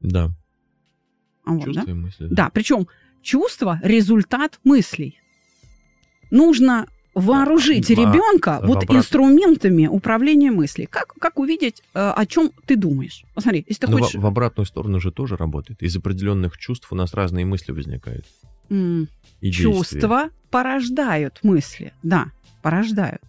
Да, 0.00 0.30
А 1.44 1.52
вот, 1.54 1.64
да? 1.66 1.72
чувства 1.72 1.90
и 1.90 1.94
мысли. 1.94 2.28
Да, 2.30 2.50
причем 2.50 2.86
чувство– 3.22 3.80
результат 3.82 4.58
мыслей. 4.64 5.18
Нужно 6.30 6.86
вооружить 7.14 7.88
Во- 7.90 7.94
ребенка 7.94 8.58
в 8.62 8.66
вот 8.68 8.78
обратном- 8.84 8.96
инструментами 8.98 9.86
управления 9.86 10.50
мыслей. 10.50 10.86
Как, 10.86 11.12
как 11.20 11.38
увидеть, 11.38 11.82
э, 11.94 11.98
о 12.16 12.24
чем 12.26 12.50
ты 12.64 12.74
думаешь? 12.76 13.24
Посмотри, 13.34 13.64
если 13.68 13.84
ты 13.86 13.92
Но 13.92 13.98
хочешь... 13.98 14.14
в, 14.14 14.20
в 14.20 14.26
обратную 14.26 14.64
сторону 14.66 14.98
же 14.98 15.12
тоже 15.12 15.36
работает. 15.36 15.82
Из 15.82 15.94
определенных 15.96 16.56
чувств 16.56 16.90
у 16.90 16.94
нас 16.94 17.12
разные 17.12 17.44
мысли 17.44 17.72
возникают. 17.72 18.24
м, 18.70 19.08
И 19.40 19.46
действия. 19.50 19.62
чувства 19.64 20.30
порождают 20.50 21.40
мысли. 21.42 21.92
Да, 22.02 22.28
порождают. 22.62 23.20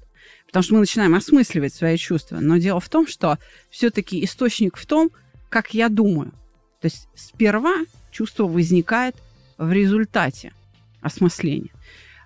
Потому 0.54 0.64
что 0.66 0.74
мы 0.76 0.80
начинаем 0.82 1.16
осмысливать 1.16 1.74
свои 1.74 1.98
чувства. 1.98 2.38
Но 2.40 2.58
дело 2.58 2.80
в 2.80 2.88
том, 2.88 3.08
что 3.08 3.40
все-таки 3.72 4.24
источник 4.24 4.78
в 4.78 4.86
том, 4.86 5.10
как 5.50 5.74
я 5.74 5.90
думаю. 5.90 6.30
То 6.80 6.86
есть 6.86 7.08
сперва 7.16 7.74
чувство 8.12 8.44
возникает 8.46 9.16
в 9.58 9.72
результате 9.72 10.54
осмысления. 11.02 11.72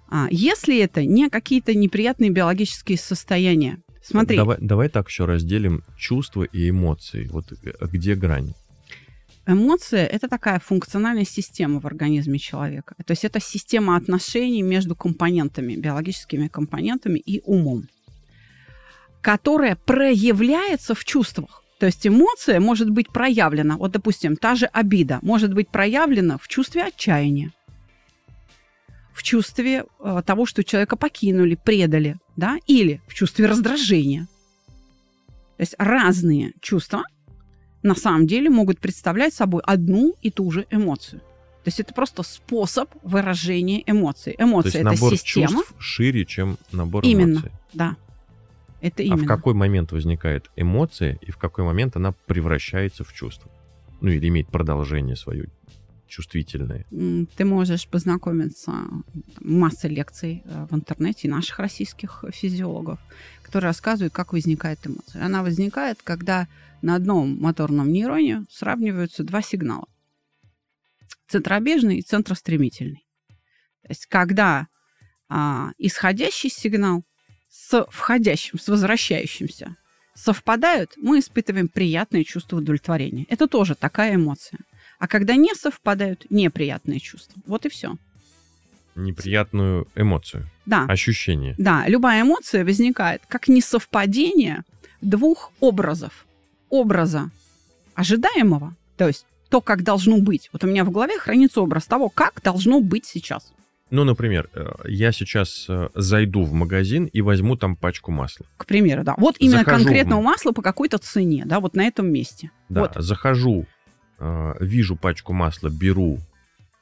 А 0.09 0.27
если 0.29 0.77
это 0.77 1.05
не 1.05 1.29
какие-то 1.29 1.73
неприятные 1.73 2.29
биологические 2.29 2.97
состояния, 2.97 3.77
смотри, 4.03 4.35
Давай, 4.35 4.57
давай 4.59 4.89
так 4.89 5.07
еще 5.07 5.23
разделим 5.23 5.85
чувства 5.97 6.43
и 6.43 6.69
эмоции. 6.69 7.29
Вот 7.31 7.53
э, 7.53 7.71
где 7.93 8.15
грань? 8.15 8.53
Эмоция– 9.45 10.05
это 10.05 10.27
такая 10.27 10.59
функциональная 10.59 11.23
система 11.23 11.79
в 11.79 11.85
организме 11.85 12.39
человека. 12.39 12.95
То 13.05 13.11
есть 13.11 13.23
это 13.23 13.39
система 13.39 13.95
отношений 13.95 14.63
между 14.63 14.97
компонентами, 14.97 15.77
биологическими 15.77 16.49
компонентами 16.49 17.19
и 17.19 17.41
умом, 17.45 17.87
которая 19.21 19.75
проявляется 19.75 20.95
в 20.95 21.03
чувствах. 21.03 21.63
То 21.79 21.85
есть 21.85 22.07
эмоция 22.07 22.59
может 22.59 22.89
быть 22.89 23.09
проявлена, 23.09 23.77
вот, 23.77 23.91
допустим, 23.91 24.35
та 24.35 24.55
же 24.55 24.65
обида 24.65 25.19
может 25.21 25.53
быть 25.53 25.69
проявлена 25.69 26.37
в 26.37 26.47
чувстве 26.47 26.83
отчаяния, 26.83 27.51
в 29.13 29.21
чувстве 29.21 29.85
э, 29.99 30.21
того, 30.25 30.45
что 30.45 30.63
человека 30.63 30.95
покинули, 30.95 31.55
предали, 31.55 32.17
да, 32.35 32.57
или 32.65 33.01
в 33.07 33.13
чувстве 33.13 33.45
раздражения. 33.45 34.27
То 35.57 35.61
есть 35.61 35.75
разные 35.77 36.53
чувства 36.61 37.03
на 37.83 37.95
самом 37.95 38.27
деле 38.27 38.49
могут 38.49 38.79
представлять 38.79 39.33
собой 39.33 39.61
одну 39.65 40.15
и 40.21 40.31
ту 40.31 40.49
же 40.51 40.65
эмоцию. 40.71 41.19
То 41.19 41.69
есть 41.69 41.79
это 41.79 41.93
просто 41.93 42.23
способ 42.23 42.89
выражения 43.03 43.83
эмоций. 43.85 44.33
То 44.33 44.43
Эмоция 44.43 44.67
есть 44.67 44.75
это 44.77 44.85
набор 44.85 45.11
система. 45.17 45.47
чувств 45.49 45.75
шире, 45.79 46.25
чем 46.25 46.57
набор 46.71 47.03
Именно. 47.03 47.33
эмоций. 47.39 47.51
Да. 47.73 47.97
Это 48.81 49.01
А 49.01 49.05
именно. 49.05 49.23
в 49.23 49.27
какой 49.27 49.53
момент 49.53 49.91
возникает 49.91 50.49
эмоция 50.55 51.17
и 51.21 51.31
в 51.31 51.37
какой 51.37 51.63
момент 51.65 51.95
она 51.95 52.11
превращается 52.27 53.03
в 53.03 53.13
чувство? 53.13 53.51
Ну 54.01 54.09
или 54.09 54.27
имеет 54.27 54.47
продолжение 54.49 55.15
свое. 55.15 55.49
чувствительные. 56.07 56.85
М, 56.89 57.27
Ты 57.35 57.43
можешь 57.43 57.85
познакомиться, 57.89 58.71
масса 59.41 59.89
лекций 59.89 60.41
э, 60.45 60.65
в 60.69 60.73
интернете 60.73 61.27
наших 61.27 61.59
российских 61.59 62.23
физиологов, 62.31 62.97
которые 63.43 63.67
рассказывают, 63.69 64.13
как 64.13 64.31
возникает 64.31 64.79
эмоция. 64.87 65.25
Она 65.25 65.43
возникает, 65.43 66.01
когда 66.01 66.47
на 66.81 66.95
одном 66.95 67.37
моторном 67.41 67.91
нейроне 67.91 68.45
сравниваются 68.49 69.23
два 69.25 69.41
сигнала. 69.41 69.87
Центробежный 71.27 71.97
и 71.97 72.01
центростремительный. 72.01 73.05
То 73.81 73.89
есть 73.89 74.05
когда 74.05 74.67
а, 75.27 75.71
исходящий 75.77 76.49
сигнал 76.49 77.03
с 77.57 77.85
входящим, 77.89 78.59
с 78.59 78.67
возвращающимся 78.67 79.75
совпадают, 80.13 80.93
мы 80.97 81.19
испытываем 81.19 81.67
приятное 81.67 82.23
чувство 82.23 82.57
удовлетворения. 82.57 83.25
Это 83.29 83.47
тоже 83.47 83.75
такая 83.75 84.15
эмоция. 84.15 84.59
А 84.99 85.07
когда 85.07 85.35
не 85.35 85.53
совпадают, 85.53 86.25
неприятные 86.29 86.99
чувства. 86.99 87.41
Вот 87.45 87.65
и 87.65 87.69
все. 87.69 87.97
Неприятную 88.95 89.87
эмоцию, 89.95 90.49
Да, 90.65 90.85
ощущение. 90.85 91.53
да, 91.57 91.87
любая 91.87 92.21
эмоция 92.23 92.63
возникает 92.65 93.21
как 93.27 93.47
несовпадение 93.47 94.63
двух 95.01 95.51
образов. 95.59 96.25
Образа 96.69 97.29
ожидаемого, 97.93 98.75
то 98.97 99.07
есть 99.07 99.25
то, 99.49 99.61
как 99.61 99.83
должно 99.83 100.17
быть. 100.17 100.49
Вот 100.51 100.63
у 100.63 100.67
меня 100.67 100.83
в 100.83 100.91
голове 100.91 101.17
хранится 101.19 101.61
образ 101.61 101.85
того, 101.85 102.09
как 102.09 102.41
должно 102.43 102.81
быть 102.81 103.05
сейчас. 103.05 103.53
Ну, 103.89 104.03
например, 104.03 104.49
э, 104.53 104.67
я 104.85 105.11
сейчас 105.13 105.65
э, 105.69 105.89
зайду 105.95 106.43
в 106.43 106.51
магазин 106.53 107.05
и 107.05 107.21
возьму 107.21 107.55
там 107.55 107.75
пачку 107.77 108.11
масла. 108.11 108.45
К 108.57 108.65
примеру, 108.65 109.03
да. 109.03 109.15
Вот 109.17 109.35
именно 109.39 109.59
Захожу 109.59 109.77
в 109.77 109.83
конкретного 109.85 110.19
м- 110.19 110.25
масла 110.25 110.51
по 110.51 110.61
какой-то 110.61 110.97
цене, 110.97 111.43
да, 111.45 111.59
вот 111.61 111.75
на 111.75 111.87
этом 111.87 112.11
месте. 112.11 112.51
Да, 112.67 112.81
Вот, 112.81 112.91
захожу, 112.97 113.65
э, 114.19 114.53
вижу 114.59 114.97
пачку 114.97 115.31
масла, 115.31 115.69
беру, 115.69 116.19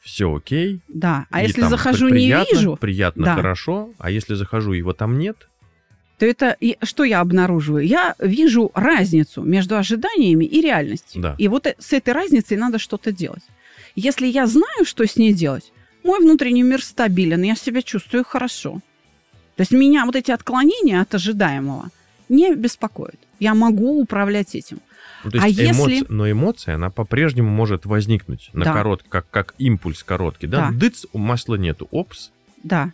все 0.01 0.33
окей. 0.35 0.81
да. 0.87 1.27
А 1.29 1.41
и 1.43 1.47
если 1.47 1.61
захожу, 1.61 2.07
при- 2.09 2.13
не 2.13 2.25
приятно, 2.27 2.55
вижу, 2.57 2.75
Приятно, 2.77 3.25
Да. 3.25 3.35
хорошо. 3.35 3.89
А 3.99 4.09
если 4.09 4.33
захожу, 4.33 4.73
его 4.73 4.93
там 4.93 5.17
нет, 5.19 5.47
то 6.17 6.25
это 6.25 6.55
и 6.59 6.77
что 6.81 7.03
я 7.03 7.19
обнаруживаю? 7.19 7.85
Я 7.85 8.15
вижу 8.19 8.71
разницу 8.73 9.43
между 9.43 9.77
ожиданиями 9.77 10.45
и 10.45 10.61
реальностью. 10.61 11.21
Да. 11.21 11.35
И 11.37 11.47
вот 11.49 11.67
с 11.77 11.91
этой 11.93 12.13
разницей 12.13 12.55
надо 12.57 12.79
что-то 12.79 13.11
делать. 13.11 13.43
Если 13.95 14.25
я 14.25 14.47
знаю, 14.47 14.85
что 14.85 15.05
с 15.05 15.17
ней 15.17 15.33
делать, 15.33 15.71
мой 16.05 16.19
внутренний 16.19 16.63
мир 16.63 16.83
стабилен, 16.83 17.41
я 17.43 17.55
себя 17.55 17.81
чувствую 17.81 18.23
хорошо. 18.23 18.81
То 19.55 19.61
есть 19.61 19.71
меня 19.71 20.05
вот 20.05 20.15
эти 20.15 20.31
отклонения 20.31 21.01
от 21.01 21.13
ожидаемого 21.15 21.89
не 22.29 22.53
беспокоят. 22.55 23.19
Я 23.39 23.53
могу 23.53 23.99
управлять 24.01 24.55
этим. 24.55 24.79
Ну, 25.23 25.31
то 25.31 25.39
А 25.41 25.47
есть 25.47 25.59
если- 25.59 25.71
эмоция- 25.73 26.05
но 26.09 26.29
эмоция, 26.31 26.75
она 26.75 26.89
по-прежнему 26.89 27.49
может 27.49 27.85
возникнуть 27.85 28.49
на 28.53 28.65
Да. 28.65 28.73
корот, 28.73 29.03
как, 29.09 29.29
как 29.29 29.55
импульс 29.57 30.03
короткий, 30.03 30.47
да? 30.47 30.69
Да. 30.71 30.77
Дыц, 30.77 31.05
масла 31.13 31.55
нету, 31.55 31.87
опс, 31.91 32.31
Да. 32.63 32.93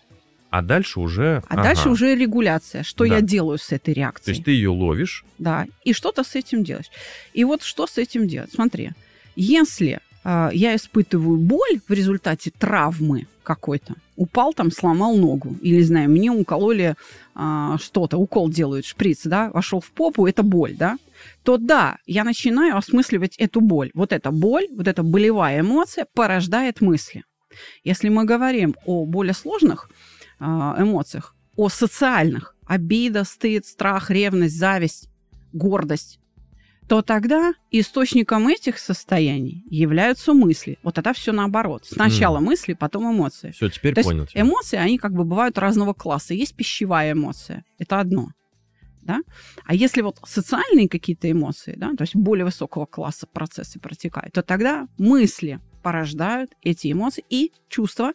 а 0.50 0.62
дальше 0.62 1.00
уже... 1.02 1.44
А 1.50 1.54
ага. 1.56 1.64
дальше 1.64 1.90
уже 1.90 2.16
регуляция. 2.16 2.84
Что 2.84 3.06
Да. 3.06 3.16
я 3.16 3.22
делаю 3.22 3.58
с 3.58 3.72
этой 3.74 3.94
То 3.94 4.00
реакцией? 4.00 4.36
есть 4.36 4.46
ты 4.46 4.52
ее 4.52 4.70
ловишь, 4.70 5.26
Да, 5.38 5.66
и 5.84 5.92
что-то 5.94 6.24
с 6.24 6.36
этим 6.36 6.64
делаешь. 6.64 6.90
И 7.34 7.44
вот 7.44 7.64
что 7.64 7.86
с 7.88 7.98
этим 7.98 8.28
делать? 8.28 8.52
Смотри, 8.54 8.92
если 9.36 9.94
а, 9.94 10.02
я 10.24 10.76
испытываю 10.76 11.38
боль 11.38 11.82
в 11.88 11.92
результате 11.92 12.52
травмы 12.52 13.28
какой-то, 13.44 13.96
упал 14.16 14.54
там, 14.54 14.72
сломал 14.72 15.16
ногу, 15.16 15.56
или, 15.62 15.78
не 15.78 15.84
знаю, 15.84 16.10
мне 16.10 16.32
укололи 16.32 16.96
а, 17.34 17.78
что-то, 17.80 18.18
укол 18.18 18.50
делают, 18.50 18.86
шприц, 18.86 19.22
да, 19.24 19.50
вошел 19.52 19.82
в 19.82 19.92
попу, 19.92 20.28
это 20.28 20.44
боль, 20.44 20.76
да, 20.76 20.98
то 21.44 21.58
да, 21.58 21.98
я 22.06 22.24
начинаю 22.24 22.78
осмысливать 22.78 23.36
эту 23.38 23.62
боль. 23.62 23.92
Вот 23.94 24.14
эта 24.14 24.32
боль, 24.32 24.68
вот 24.72 24.88
эта 24.88 25.04
болевая 25.04 25.62
эмоция 25.62 26.06
порождает 26.14 26.82
мысли. 26.82 27.24
Если 27.84 28.10
мы 28.10 28.26
говорим 28.26 28.76
о 28.86 29.06
более 29.06 29.34
сложных 29.34 29.90
а, 30.40 30.76
эмоциях, 30.80 31.36
о 31.56 31.70
социальных, 31.70 32.56
обида, 32.66 33.24
стыд, 33.24 33.66
страх, 33.66 34.10
ревность, 34.10 34.58
зависть, 34.58 35.10
гордость, 35.52 36.20
то 36.92 37.02
тогда 37.02 37.54
источником 37.72 38.50
этих 38.50 38.78
состояний 38.78 39.64
являются 39.70 40.34
мысли. 40.34 40.78
Вот 40.84 40.96
тогда 40.96 41.14
все 41.14 41.32
наоборот. 41.32 41.86
Сначала 41.86 42.40
Мгм. 42.40 42.48
мысли, 42.48 42.74
потом 42.74 43.10
эмоции. 43.16 43.52
все, 43.52 43.70
теперь 43.70 43.94
То 43.94 44.02
есть 44.02 44.10
понял 44.10 44.26
тебя. 44.26 44.42
эмоции, 44.42 44.76
они 44.76 44.98
как 44.98 45.14
бы 45.14 45.24
бывают 45.24 45.58
разного 45.58 45.94
класса. 45.94 46.34
Есть 46.34 46.54
пищевая 46.58 47.14
эмоция, 47.14 47.64
это 47.80 48.02
одно. 48.02 48.32
Да? 49.04 49.22
А 49.64 49.74
если 49.74 50.02
вот 50.02 50.18
социальные 50.26 50.90
какие-то 50.90 51.32
эмоции, 51.32 51.76
да, 51.78 51.92
то 51.98 52.02
есть 52.02 52.14
более 52.14 52.44
высокого 52.44 52.86
класса 52.86 53.26
процессы 53.26 53.80
протекают, 53.80 54.34
то 54.34 54.42
тогда 54.42 54.90
мысли 54.98 55.62
порождают 55.84 56.52
эти 56.62 56.92
эмоции 56.92 57.24
и 57.30 57.54
чувства 57.70 58.12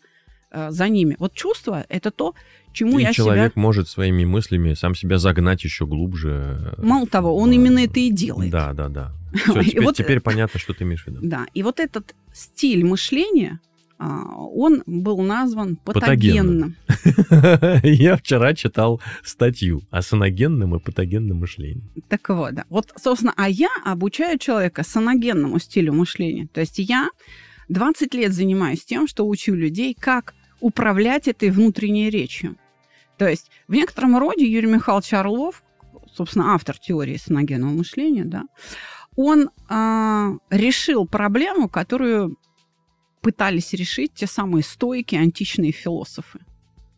э, 0.51 0.71
за 0.71 0.89
ними. 0.91 1.17
Вот 1.19 1.33
чувство— 1.33 1.87
это 1.89 2.11
то, 2.11 2.35
чему 2.77 2.99
И 2.99 3.03
я 3.03 3.13
человек 3.13 3.53
себя... 3.53 3.63
может 3.63 3.89
своими 3.89 4.25
мыслями 4.25 4.75
сам 4.75 4.95
себя 4.95 5.19
загнать 5.19 5.65
еще 5.65 5.87
глубже. 5.87 6.75
э, 6.79 6.83
Мало 6.83 7.07
того, 7.07 7.37
он 7.37 7.51
в- 7.51 7.53
именно 7.53 7.81
это 7.81 7.99
и 7.99 8.11
делает. 8.11 8.51
Да, 8.53 8.73
да, 8.73 8.89
да. 8.89 9.13
Все, 9.35 9.63
теперь, 9.63 9.83
вот, 9.85 9.99
э, 10.01 10.03
теперь 10.05 10.21
понятно, 10.21 10.61
что 10.61 10.73
ты 10.75 10.85
имеешь 10.85 11.05
в 11.05 11.09
виду. 11.09 11.19
Да, 11.23 11.47
и 11.55 11.63
вот 11.63 11.81
этот 11.81 12.15
стиль 12.33 12.85
мышления, 12.85 13.61
а, 13.99 14.25
он 14.37 14.83
был 14.87 15.21
назван 15.23 15.77
Патогенным. 15.77 16.75
патогенным. 16.87 17.81
Я 17.83 18.17
вчера 18.17 18.55
читал 18.55 19.01
статью 19.25 19.83
о 19.91 20.03
саногенном 20.03 20.77
и 20.77 20.79
патогенном 20.81 21.39
мышлении. 21.39 21.83
Так 22.09 22.29
вот, 22.29 22.55
да. 22.55 22.65
Вот, 22.69 22.93
собственно, 23.03 23.33
а 23.37 23.49
я 23.49 23.69
обучаю 23.85 24.39
человека 24.39 24.83
саногенному 24.85 25.59
стилю 25.59 25.93
мышления. 25.95 26.47
То 26.53 26.61
есть 26.61 26.79
я 26.79 27.09
20 27.69 28.13
лет 28.15 28.33
занимаюсь 28.33 28.85
тем, 28.85 29.09
что 29.09 29.27
учу 29.27 29.55
людей, 29.55 29.97
как 29.99 30.35
управлять 30.61 31.27
этой 31.29 31.51
внутренней 31.51 32.11
речью. 32.11 32.57
То 33.19 33.29
есть 33.29 33.51
в 33.69 33.73
некотором 33.75 34.17
роде 34.19 34.47
Юрий 34.47 34.69
Михайлович 34.69 35.13
Орлов, 35.15 35.63
собственно, 36.13 36.55
автор 36.55 36.79
теории 36.79 37.17
саногенного 37.17 37.71
мышления, 37.71 38.25
да, 38.25 38.45
он 39.17 39.51
а, 39.69 40.33
решил 40.51 41.07
проблему, 41.07 41.69
которую 41.69 42.39
пытались 43.23 43.73
решить 43.73 44.13
те 44.15 44.27
самые 44.27 44.63
стойки, 44.63 45.17
античные 45.17 45.73
философы. 45.73 46.41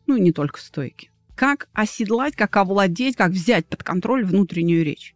Ну 0.06 0.16
и 0.16 0.20
не 0.20 0.32
только 0.32 0.60
стойки. 0.60 1.10
Как 1.36 1.68
оседлать, 1.72 2.34
как 2.34 2.56
овладеть, 2.56 3.16
как 3.16 3.30
взять 3.30 3.66
под 3.66 3.82
контроль 3.84 4.24
внутреннюю 4.24 4.84
речь. 4.84 5.14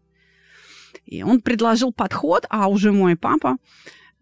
И 1.05 1.23
он 1.23 1.41
предложил 1.41 1.93
подход, 1.93 2.47
а 2.49 2.69
уже 2.69 2.93
мой 2.93 3.17
папа, 3.17 3.57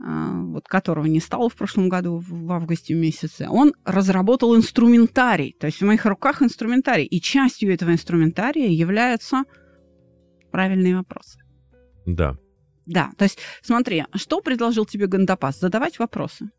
вот 0.03 0.67
которого 0.67 1.07
не 1.07 1.21
стало 1.21 1.49
в 1.49 1.55
прошлом 1.55 1.89
году, 1.89 2.19
в 2.19 2.41
в 2.51 2.53
августе 2.53 2.95
месяце, 2.95 3.47
он 3.49 3.75
разработал 3.85 4.57
инструментарий. 4.57 5.55
То 5.59 5.67
есть 5.67 5.81
в 5.81 5.85
моих 5.85 6.05
руках 6.05 6.43
инструментарий. 6.43 7.05
И 7.05 7.21
частью 7.21 7.73
этого 7.73 7.93
инструментария 7.93 8.69
являются 8.69 9.45
правильные 10.51 10.97
вопросы. 10.97 11.39
Да. 12.07 12.37
Да, 12.87 13.13
то 13.17 13.25
есть 13.25 13.39
смотри, 13.63 14.05
что 14.15 14.41
предложил 14.41 14.85
тебе 14.85 15.07
Гандапас? 15.07 15.61
Задавать 15.61 15.99
вопросы. 16.01 16.51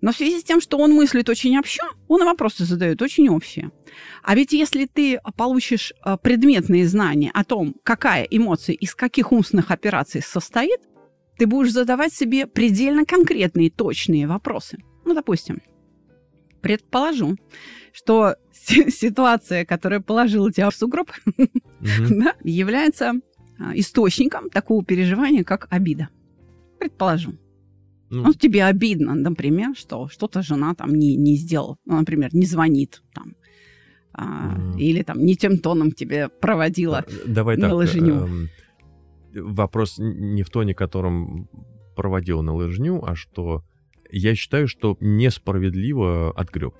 Но 0.00 0.12
в 0.12 0.16
связи 0.16 0.40
с 0.40 0.44
тем, 0.44 0.60
что 0.60 0.78
он 0.78 0.92
мыслит 0.92 1.28
очень 1.28 1.56
общо, 1.58 1.82
он 2.08 2.22
и 2.22 2.24
вопросы 2.24 2.64
задает 2.64 3.02
очень 3.02 3.28
общие. 3.28 3.70
А 4.22 4.34
ведь 4.34 4.52
если 4.52 4.86
ты 4.86 5.20
получишь 5.36 5.92
э, 6.04 6.16
предметные 6.22 6.86
знания 6.88 7.30
о 7.34 7.44
том, 7.44 7.74
какая 7.82 8.24
эмоция 8.24 8.74
из 8.74 8.94
каких 8.94 9.32
умственных 9.32 9.70
операций 9.70 10.22
состоит, 10.22 10.80
ты 11.38 11.46
будешь 11.46 11.72
задавать 11.72 12.12
себе 12.12 12.46
предельно 12.46 13.04
конкретные, 13.04 13.70
точные 13.70 14.26
вопросы. 14.26 14.78
Ну, 15.04 15.14
допустим, 15.14 15.60
предположу, 16.62 17.36
что 17.92 18.36
си- 18.52 18.90
ситуация, 18.90 19.64
которая 19.64 20.00
положила 20.00 20.50
тебя 20.52 20.70
в 20.70 20.74
сугроб, 20.74 21.10
является 22.42 23.12
а, 23.58 23.72
источником 23.78 24.50
такого 24.50 24.84
переживания, 24.84 25.44
как 25.44 25.66
обида. 25.70 26.08
Предположу. 26.78 27.32
Ну, 28.10 28.22
Ну, 28.24 28.32
тебе 28.34 28.64
обидно, 28.64 29.14
например, 29.14 29.74
что 29.76 30.08
что-то 30.08 30.42
жена 30.42 30.74
там 30.74 30.94
не, 30.94 31.16
не 31.16 31.36
сделала. 31.36 31.76
Ну, 31.86 31.96
например, 31.98 32.30
не 32.34 32.46
звонит 32.46 33.02
там. 33.14 33.34
а, 34.12 34.24
Мгм. 34.56 34.78
Или 34.78 35.02
там 35.02 35.24
не 35.24 35.34
тем 35.36 35.58
тоном 35.58 35.90
тебе 35.92 36.28
проводила. 36.28 37.04
э, 37.08 37.12
Давай 37.26 37.56
на 37.56 37.68
так. 37.68 37.76
лыжню. 37.76 38.14
эм, 38.14 38.48
Вопрос 39.36 39.96
не 39.98 40.42
в 40.42 40.50
тоне, 40.50 40.74
которым 40.74 41.48
проводил 41.94 42.42
на 42.42 42.54
лыжню, 42.54 43.02
а 43.04 43.14
что 43.14 43.62
я 44.10 44.34
считаю, 44.34 44.68
что 44.68 44.96
несправедливо 45.00 46.32
отгреб. 46.32 46.74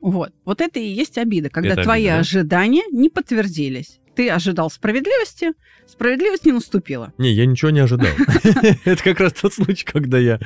Вот. 0.00 0.32
Вот 0.44 0.60
это 0.60 0.78
и 0.78 0.86
есть 0.86 1.18
обида, 1.18 1.50
когда 1.50 1.72
Это 1.72 1.82
твои 1.82 2.02
обида, 2.02 2.14
да? 2.14 2.20
ожидания 2.20 2.82
не 2.92 3.08
подтвердились. 3.08 3.98
Ты 4.14 4.30
ожидал 4.30 4.70
справедливости, 4.70 5.52
справедливость 5.86 6.44
не 6.44 6.52
наступила. 6.52 7.12
Не, 7.18 7.32
я 7.32 7.46
ничего 7.46 7.70
не 7.70 7.80
ожидал. 7.80 8.08
Это 8.84 9.02
как 9.02 9.20
раз 9.20 9.32
тот 9.34 9.54
случай, 9.54 9.84
когда 9.84 10.18
я 10.18 10.40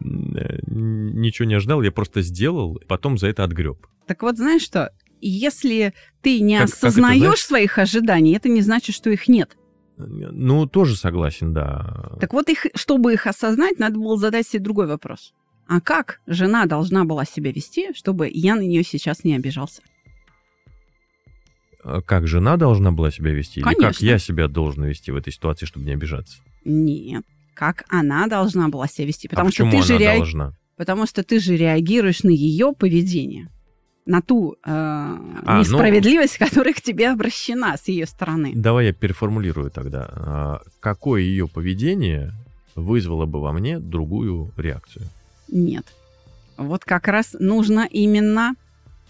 ничего 0.00 1.48
не 1.48 1.54
ожидал, 1.54 1.82
я 1.82 1.90
просто 1.90 2.22
сделал, 2.22 2.80
потом 2.86 3.18
за 3.18 3.28
это 3.28 3.44
отгреб. 3.44 3.86
Так 4.06 4.22
вот, 4.22 4.36
знаешь 4.36 4.62
что? 4.62 4.92
Если 5.20 5.94
ты 6.22 6.40
не 6.40 6.56
осознаешь 6.56 7.20
знаешь? 7.20 7.40
своих 7.40 7.78
ожиданий, 7.78 8.36
это 8.36 8.48
не 8.48 8.60
значит, 8.60 8.94
что 8.94 9.10
их 9.10 9.26
нет. 9.26 9.56
Ну, 9.98 10.66
тоже 10.66 10.96
согласен, 10.96 11.52
да. 11.52 12.12
Так 12.20 12.32
вот, 12.32 12.48
их, 12.48 12.66
чтобы 12.74 13.14
их 13.14 13.26
осознать, 13.26 13.78
надо 13.78 13.98
было 13.98 14.16
задать 14.16 14.46
себе 14.46 14.62
другой 14.62 14.86
вопрос. 14.86 15.32
а 15.66 15.80
как 15.80 16.20
жена 16.26 16.66
должна 16.66 17.04
была 17.04 17.24
себя 17.24 17.52
вести, 17.52 17.92
чтобы 17.92 18.30
я 18.32 18.54
на 18.54 18.60
нее 18.60 18.82
сейчас 18.84 19.24
не 19.24 19.34
обижался. 19.34 19.82
А 21.82 22.00
Как 22.00 22.26
жена 22.26 22.56
должна 22.56 22.90
была 22.92 23.10
себя 23.10 23.32
вести? 23.32 23.60
Или 23.60 23.64
как 23.64 23.76
Конечно. 23.78 24.04
я 24.04 24.18
себя 24.18 24.48
должен 24.48 24.84
вести 24.84 25.10
в 25.10 25.16
этой 25.16 25.32
ситуации, 25.32 25.66
чтобы 25.66 25.86
не 25.86 25.92
обижаться? 25.92 26.38
Нет. 26.64 27.24
Как 27.54 27.84
она 27.88 28.26
должна 28.28 28.68
была 28.68 28.86
себя 28.88 29.06
вести. 29.06 29.28
Потому 29.28 29.48
а 29.48 29.52
что 29.52 29.70
ты 29.70 29.82
же 29.82 29.96
она 29.96 30.16
должна? 30.16 30.52
Потому 30.76 31.06
что 31.06 31.24
ты 31.24 31.40
же 31.40 31.56
реагируешь 31.56 32.22
на 32.22 32.30
ее 32.30 32.72
поведение, 32.72 33.50
на 34.08 34.22
ту 34.22 34.56
э, 34.64 35.16
ну- 35.46 35.58
несправедливость, 35.60 36.38
которая 36.44 36.72
к 36.72 36.80
тебе 36.80 37.10
обращена 37.10 37.76
с 37.76 37.88
ее 37.88 38.06
стороны. 38.06 38.52
Давай 38.54 38.86
я 38.86 38.92
переформулирую 38.92 39.70
тогда. 39.70 40.08
А, 40.10 40.60
Какое 40.80 41.20
ее 41.20 41.46
поведение 41.46 42.32
вызвало 42.74 43.26
бы 43.26 43.40
во 43.40 43.52
мне 43.52 43.78
другую 43.78 44.50
реакцию? 44.56 45.04
Нет. 45.52 45.84
Вот 46.56 46.84
как 46.84 47.06
раз 47.08 47.36
нужно 47.38 47.86
именно 47.90 48.54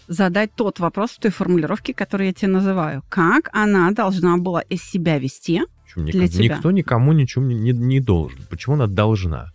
задать 0.07 0.51
тот 0.55 0.79
вопрос 0.79 1.11
в 1.11 1.19
той 1.19 1.31
формулировке, 1.31 1.93
которую 1.93 2.27
я 2.27 2.33
тебе 2.33 2.49
называю. 2.51 3.01
Как 3.09 3.49
она 3.53 3.91
должна 3.91 4.37
была 4.37 4.61
из 4.61 4.83
себя 4.83 5.17
вести? 5.17 5.61
Почему 5.85 6.05
Для 6.05 6.21
никак- 6.23 6.31
тебя. 6.35 6.55
Никто 6.55 6.71
никому 6.71 7.13
ничего 7.13 7.45
не, 7.45 7.55
не- 7.55 7.71
не 7.71 7.99
должен. 8.01 8.39
Почему 8.49 8.75
она 8.75 8.87
должна? 8.87 9.51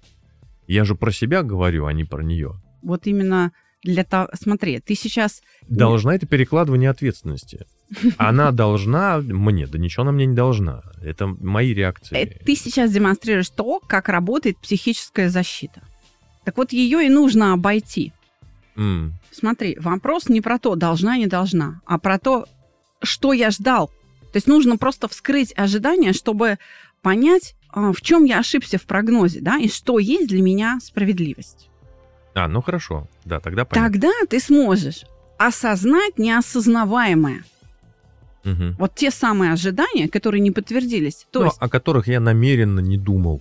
Я 0.66 0.84
же 0.84 0.95
про 0.95 1.12
себя 1.12 1.42
говорю, 1.42 1.84
а 1.86 1.92
не 1.92 2.05
про 2.05 2.22
нее. 2.22 2.55
Вот 2.82 3.07
именно 3.07 3.53
для 3.85 4.03
того... 4.05 4.28
Смотри, 4.35 4.80
ты 4.80 4.95
сейчас... 4.95 5.43
Должна 5.68 6.14
это 6.14 6.26
перекладывание 6.26 6.91
ответственности. 6.91 7.66
Она 8.18 8.51
должна 8.51 9.18
мне, 9.18 9.66
да 9.66 9.78
ничего 9.78 10.03
она 10.03 10.12
мне 10.12 10.26
не 10.26 10.35
должна. 10.35 10.82
Это 11.03 11.26
мои 11.26 11.72
реакции. 11.74 12.16
э, 12.16 12.26
Ты 12.26 12.57
сейчас 12.57 12.91
демонстрируешь 12.91 13.51
то, 13.51 13.78
как 13.80 14.09
работает 14.09 14.59
психическая 14.59 15.28
защита. 15.28 15.82
Так 16.45 16.57
вот, 16.57 16.72
ее 16.72 17.07
и 17.07 17.09
нужно 17.09 17.53
обойти. 17.53 18.12
М, 18.76 19.12
Смотри, 19.30 19.76
вопрос 19.78 20.28
не 20.28 20.41
про 20.41 20.59
то, 20.59 20.74
должна, 20.76 21.16
не 21.16 21.26
должна, 21.26 21.80
а 21.87 21.99
про 21.99 22.18
то, 22.18 22.47
что 23.03 23.32
я 23.32 23.51
ждал. 23.51 23.89
То 24.32 24.37
есть 24.39 24.47
нужно 24.47 24.76
просто 24.78 25.07
вскрыть 25.09 25.53
ожидания, 25.57 26.12
чтобы 26.12 26.59
понять, 27.03 27.55
а, 27.68 27.93
в 27.93 28.01
чем 28.01 28.24
я 28.24 28.39
ошибся 28.41 28.78
в 28.78 28.87
прогнозе, 28.87 29.41
да, 29.41 29.59
и 29.59 29.68
что 29.68 29.99
есть 29.99 30.28
для 30.28 30.43
меня 30.43 30.78
справедливость. 30.82 31.68
А, 32.35 32.49
ну 32.49 32.61
хорошо. 32.62 33.09
Да, 33.24 33.41
тогда 33.41 33.64
понятно. 33.64 33.91
Тогда 33.93 34.11
ты 34.28 34.41
сможешь 34.41 35.05
осознать 35.39 36.18
неосознаваемое. 36.18 37.45
Мгм. 38.45 38.76
Вот 38.78 38.95
те 38.95 39.11
самые 39.11 39.53
ожидания, 39.53 40.09
которые 40.09 40.41
не 40.41 40.51
подтвердились. 40.51 41.26
То 41.30 41.41
Ну, 41.41 41.45
есть 41.47 41.57
о 41.61 41.68
которых 41.68 42.09
я 42.09 42.20
намеренно 42.20 42.80
не 42.80 42.99
думал. 42.99 43.41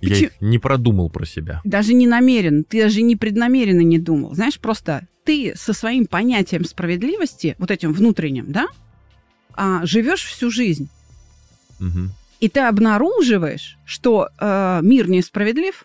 Я 0.00 0.16
их 0.16 0.32
не 0.40 0.58
продумал 0.58 1.10
про 1.10 1.24
себя. 1.26 1.60
даже 1.64 1.94
не 1.94 2.06
намерен, 2.08 2.64
ты 2.64 2.82
даже 2.82 3.02
не 3.02 3.14
преднамеренно 3.14 3.82
не 3.82 3.98
думал. 4.00 4.34
Знаешь, 4.34 4.58
просто 4.58 5.06
ты 5.24 5.52
со 5.54 5.72
своим 5.72 6.06
понятием 6.06 6.64
справедливости, 6.64 7.54
вот 7.58 7.70
этим 7.70 7.92
внутренним, 7.92 8.50
да, 8.50 8.66
а, 9.54 9.86
живешь 9.86 10.24
всю 10.24 10.50
жизнь. 10.50 10.88
Мгм. 11.78 12.10
И 12.40 12.48
ты 12.48 12.60
обнаруживаешь, 12.60 13.76
что 13.84 14.28
э, 14.40 14.80
мир 14.82 15.08
несправедлив 15.08 15.84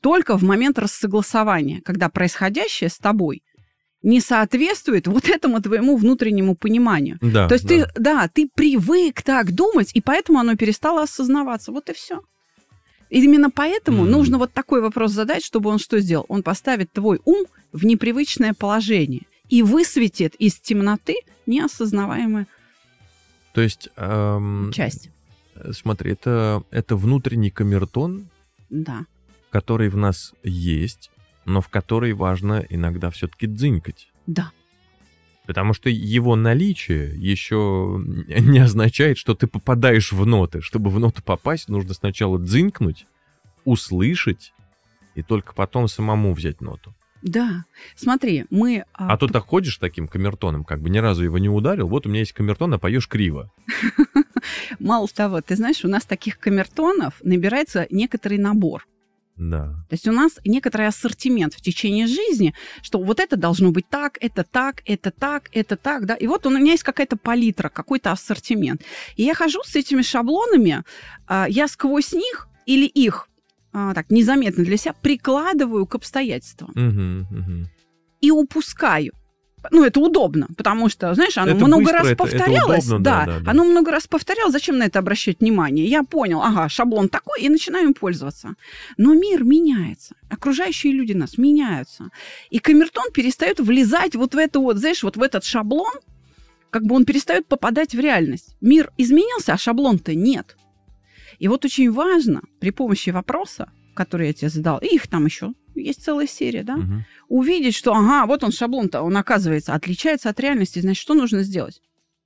только 0.00 0.36
в 0.36 0.42
момент 0.42 0.78
рассогласования, 0.78 1.80
когда 1.84 2.08
происходящее 2.08 2.90
с 2.90 2.98
тобой 2.98 3.42
не 4.02 4.20
соответствует 4.20 5.06
вот 5.08 5.28
этому 5.28 5.60
твоему 5.60 5.96
внутреннему 5.96 6.54
пониманию. 6.54 7.18
Да. 7.20 7.48
То 7.48 7.54
есть 7.54 7.66
да. 7.66 7.86
ты, 7.86 8.00
да, 8.00 8.28
ты 8.32 8.48
привык 8.54 9.22
так 9.22 9.52
думать, 9.52 9.90
и 9.94 10.00
поэтому 10.00 10.38
оно 10.38 10.56
перестало 10.56 11.02
осознаваться. 11.02 11.72
Вот 11.72 11.90
и 11.90 11.92
все. 11.94 12.20
И 13.10 13.24
именно 13.24 13.50
поэтому 13.50 14.02
Мгм. 14.02 14.10
нужно 14.10 14.38
вот 14.38 14.52
такой 14.52 14.80
вопрос 14.82 15.12
задать, 15.12 15.42
чтобы 15.44 15.70
он 15.70 15.78
что 15.78 15.98
сделал? 16.00 16.26
Он 16.28 16.42
поставит 16.42 16.92
твой 16.92 17.20
ум 17.24 17.46
в 17.72 17.84
непривычное 17.86 18.54
положение 18.54 19.22
и 19.48 19.62
высветит 19.62 20.34
из 20.36 20.60
темноты 20.60 21.16
неосознаваемую 21.46 22.46
То 23.54 23.62
есть, 23.62 23.88
эм, 23.96 24.70
часть. 24.74 25.10
смотри, 25.72 26.12
это, 26.12 26.62
это 26.70 26.96
внутренний 26.96 27.50
камертон, 27.50 28.28
Да. 28.70 29.06
Который 29.50 29.88
в 29.88 29.96
нас 29.96 30.34
есть, 30.42 31.10
но 31.44 31.60
в 31.60 31.68
который 31.68 32.12
важно 32.12 32.64
иногда 32.68 33.10
все-таки 33.10 33.46
дзынькать. 33.46 34.10
Да. 34.26 34.52
Потому 35.46 35.72
что 35.72 35.88
его 35.88 36.36
наличие 36.36 37.14
еще 37.16 38.02
не 38.28 38.58
означает, 38.58 39.16
что 39.16 39.34
ты 39.34 39.46
попадаешь 39.46 40.12
в 40.12 40.26
ноты. 40.26 40.60
Чтобы 40.60 40.90
в 40.90 41.00
ноту 41.00 41.22
попасть, 41.22 41.68
нужно 41.68 41.94
сначала 41.94 42.38
дзынькнуть, 42.38 43.06
услышать, 43.64 44.52
и 45.14 45.22
только 45.22 45.54
потом 45.54 45.88
самому 45.88 46.34
взять 46.34 46.60
ноту. 46.60 46.94
Да. 47.22 47.64
Смотри, 47.96 48.44
мы... 48.50 48.84
А 48.92 49.16
то 49.16 49.26
ты 49.26 49.40
ходишь 49.40 49.78
таким 49.78 50.06
камертоном, 50.06 50.64
как 50.64 50.80
бы 50.80 50.90
ни 50.90 50.98
разу 50.98 51.24
его 51.24 51.38
не 51.38 51.48
ударил. 51.48 51.88
Вот 51.88 52.06
у 52.06 52.10
меня 52.10 52.20
есть 52.20 52.32
камертон, 52.32 52.74
а 52.74 52.78
поешь 52.78 53.08
криво. 53.08 53.50
Мало 54.78 55.08
того, 55.08 55.40
ты 55.40 55.56
знаешь, 55.56 55.84
у 55.84 55.88
нас 55.88 56.04
таких 56.04 56.38
камертонов 56.38 57.14
набирается 57.22 57.86
некоторый 57.90 58.38
набор. 58.38 58.86
Да. 59.38 59.66
То 59.88 59.94
есть 59.94 60.08
у 60.08 60.12
нас 60.12 60.38
некоторый 60.44 60.86
ассортимент 60.88 61.54
в 61.54 61.60
течение 61.60 62.06
жизни, 62.06 62.54
что 62.82 63.00
вот 63.00 63.20
это 63.20 63.36
должно 63.36 63.70
быть 63.70 63.88
так, 63.88 64.18
это 64.20 64.44
так, 64.44 64.82
это 64.84 65.10
так, 65.10 65.48
это 65.52 65.76
так, 65.76 66.06
да. 66.06 66.14
И 66.14 66.26
вот 66.26 66.46
у 66.46 66.50
меня 66.50 66.72
есть 66.72 66.82
какая-то 66.82 67.16
палитра, 67.16 67.68
какой-то 67.68 68.10
ассортимент. 68.10 68.82
И 69.16 69.22
я 69.22 69.34
хожу 69.34 69.62
с 69.64 69.76
этими 69.76 70.02
шаблонами, 70.02 70.82
а, 71.26 71.46
я 71.48 71.68
сквозь 71.68 72.12
них 72.12 72.48
или 72.66 72.86
их 72.86 73.28
а, 73.72 73.94
так 73.94 74.10
незаметно 74.10 74.64
для 74.64 74.76
себя 74.76 74.94
прикладываю 75.00 75.86
к 75.86 75.94
обстоятельствам 75.94 76.72
Мгм, 76.74 77.26
мгм. 77.30 77.68
и 78.20 78.30
упускаю. 78.30 79.12
Ну, 79.70 79.84
это 79.84 80.00
удобно, 80.00 80.48
потому 80.56 80.88
что, 80.88 81.14
знаешь, 81.14 81.36
оно 81.38 81.52
Это 81.52 81.66
много 81.66 81.82
быстро, 81.82 81.98
раз 81.98 82.06
это- 82.06 82.12
это 82.14 82.16
повторялось. 82.22 82.86
удобно, 82.86 83.04
да, 83.04 83.24
да, 83.26 83.40
да. 83.40 83.50
оно 83.50 83.64
много 83.64 83.90
раз 83.90 84.06
повторялось. 84.06 84.52
Зачем 84.52 84.78
на 84.78 84.84
это 84.84 84.98
обращать 84.98 85.40
внимание? 85.40 85.86
Я 85.86 86.02
понял, 86.04 86.40
ага, 86.42 86.68
шаблон 86.68 87.08
такой, 87.08 87.42
и 87.42 87.48
начинаю 87.48 87.86
им 87.88 87.94
пользоваться. 87.94 88.54
Но 88.96 89.14
мир 89.14 89.44
меняется. 89.44 90.14
Окружающие 90.30 90.92
люди 90.92 91.12
нас 91.12 91.38
меняются. 91.38 92.10
И 92.50 92.58
камертон 92.58 93.10
перестает 93.12 93.60
влезать 93.60 94.14
вот 94.14 94.34
в 94.34 94.38
это 94.38 94.60
вот, 94.60 94.76
знаешь, 94.78 95.02
вот 95.02 95.16
в 95.16 95.22
этот 95.22 95.44
шаблон, 95.44 95.92
как 96.70 96.84
бы 96.84 96.94
он 96.94 97.04
перестает 97.04 97.46
попадать 97.46 97.94
в 97.94 98.00
реальность. 98.00 98.56
Мир 98.60 98.90
изменился, 98.98 99.52
а 99.54 99.58
шаблон-то 99.58 100.14
нет. 100.14 100.56
И 101.38 101.48
вот 101.48 101.64
очень 101.64 101.90
важно 101.92 102.42
при 102.60 102.70
помощи 102.70 103.10
вопроса, 103.10 103.70
который 103.98 104.28
я 104.28 104.32
тебе 104.32 104.48
задал, 104.48 104.78
и 104.78 104.86
их 104.94 105.06
там 105.08 105.24
еще 105.26 105.52
есть 105.74 106.02
целая 106.04 106.26
серия, 106.26 106.62
да, 106.62 106.76
Мгм. 106.76 107.04
увидеть, 107.28 107.74
что, 107.74 107.92
ага, 107.94 108.26
вот 108.26 108.42
он 108.44 108.52
шаблон-то, 108.52 109.02
он, 109.02 109.16
оказывается, 109.16 109.74
отличается 109.74 110.28
от 110.30 110.40
реальности, 110.40 110.78
значит, 110.80 111.00
что 111.02 111.14
нужно 111.14 111.42
сделать? 111.42 111.80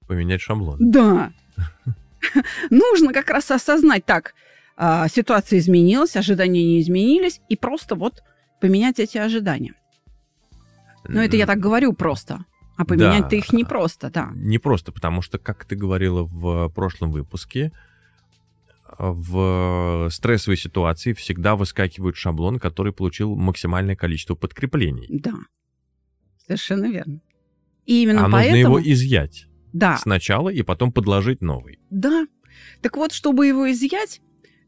Поменять 0.07 0.41
шаблон. 0.43 0.77
Да. 0.81 1.33
Нужно 2.71 3.13
как 3.13 3.31
раз 3.31 3.51
осознать, 3.51 4.05
так, 4.05 4.35
а, 4.77 5.09
ситуация 5.09 5.59
изменилась, 5.59 6.17
ожидания 6.17 6.65
не 6.65 6.81
изменились, 6.81 7.41
и 7.49 7.57
просто 7.57 7.95
вот 7.95 8.23
поменять 8.61 8.99
эти 9.01 9.19
ожидания. 9.19 9.75
Но 11.09 11.21
это 11.23 11.37
я 11.37 11.47
так 11.47 11.59
говорю 11.59 11.93
просто. 11.93 12.45
А 12.77 12.85
поменять-то 12.85 13.31
Да. 13.31 13.37
их 13.37 13.53
не 13.53 13.65
просто, 13.65 14.11
да. 14.11 14.31
Не 14.35 14.59
просто, 14.59 14.93
потому 14.93 15.21
что, 15.21 15.39
как 15.39 15.65
ты 15.67 15.77
говорила 15.77 16.23
в 16.25 16.69
прошлом 16.71 17.11
выпуске, 17.13 17.71
в 19.11 20.09
стрессовой 20.11 20.57
ситуации 20.57 21.13
всегда 21.13 21.57
выскакивает 21.57 22.17
шаблон, 22.17 22.61
который 22.61 22.93
получил 22.93 23.35
максимальное 23.35 23.97
количество 23.97 24.37
подкреплений. 24.37 25.07
Да. 25.11 25.35
Совершенно 26.47 26.87
верно. 26.87 27.21
И 27.85 28.03
именно 28.03 28.21
а 28.21 28.29
нужно 28.29 28.39
поэтому... 28.39 28.79
его 28.79 28.93
изъять 28.93 29.49
Да, 29.73 29.97
сначала 29.97 30.51
и 30.51 30.63
потом 30.63 30.93
подложить 30.93 31.43
новый. 31.43 31.81
Да. 31.91 32.27
Так 32.81 32.97
вот, 32.97 33.13
чтобы 33.13 33.47
его 33.47 33.71
изъять, 33.73 34.21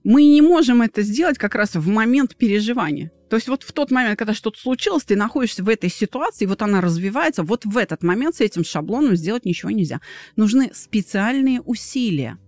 мы 0.02 0.24
не 0.24 0.42
можем 0.42 0.82
это 0.82 1.02
сделать 1.02 1.38
как 1.38 1.54
раз 1.54 1.76
в 1.76 1.86
момент 1.86 2.34
переживания. 2.36 3.12
То 3.30 3.36
есть 3.36 3.48
вот 3.48 3.62
в 3.62 3.72
тот 3.72 3.90
момент, 3.90 4.18
когда 4.18 4.34
что-то 4.34 4.58
случилось, 4.58 5.04
ты 5.04 5.16
находишься 5.16 5.62
в 5.62 5.68
этой 5.68 5.90
ситуации, 5.90 6.46
вот 6.46 6.60
она 6.62 6.80
развивается, 6.80 7.42
вот 7.42 7.64
в 7.64 7.76
этот 7.76 8.02
момент 8.02 8.36
с 8.36 8.40
этим 8.40 8.64
шаблоном 8.64 9.16
сделать 9.16 9.44
ничего 9.44 9.70
нельзя. 9.70 10.00
Нужны 10.36 10.70
специальные 10.74 11.60
усилия. 11.60 12.38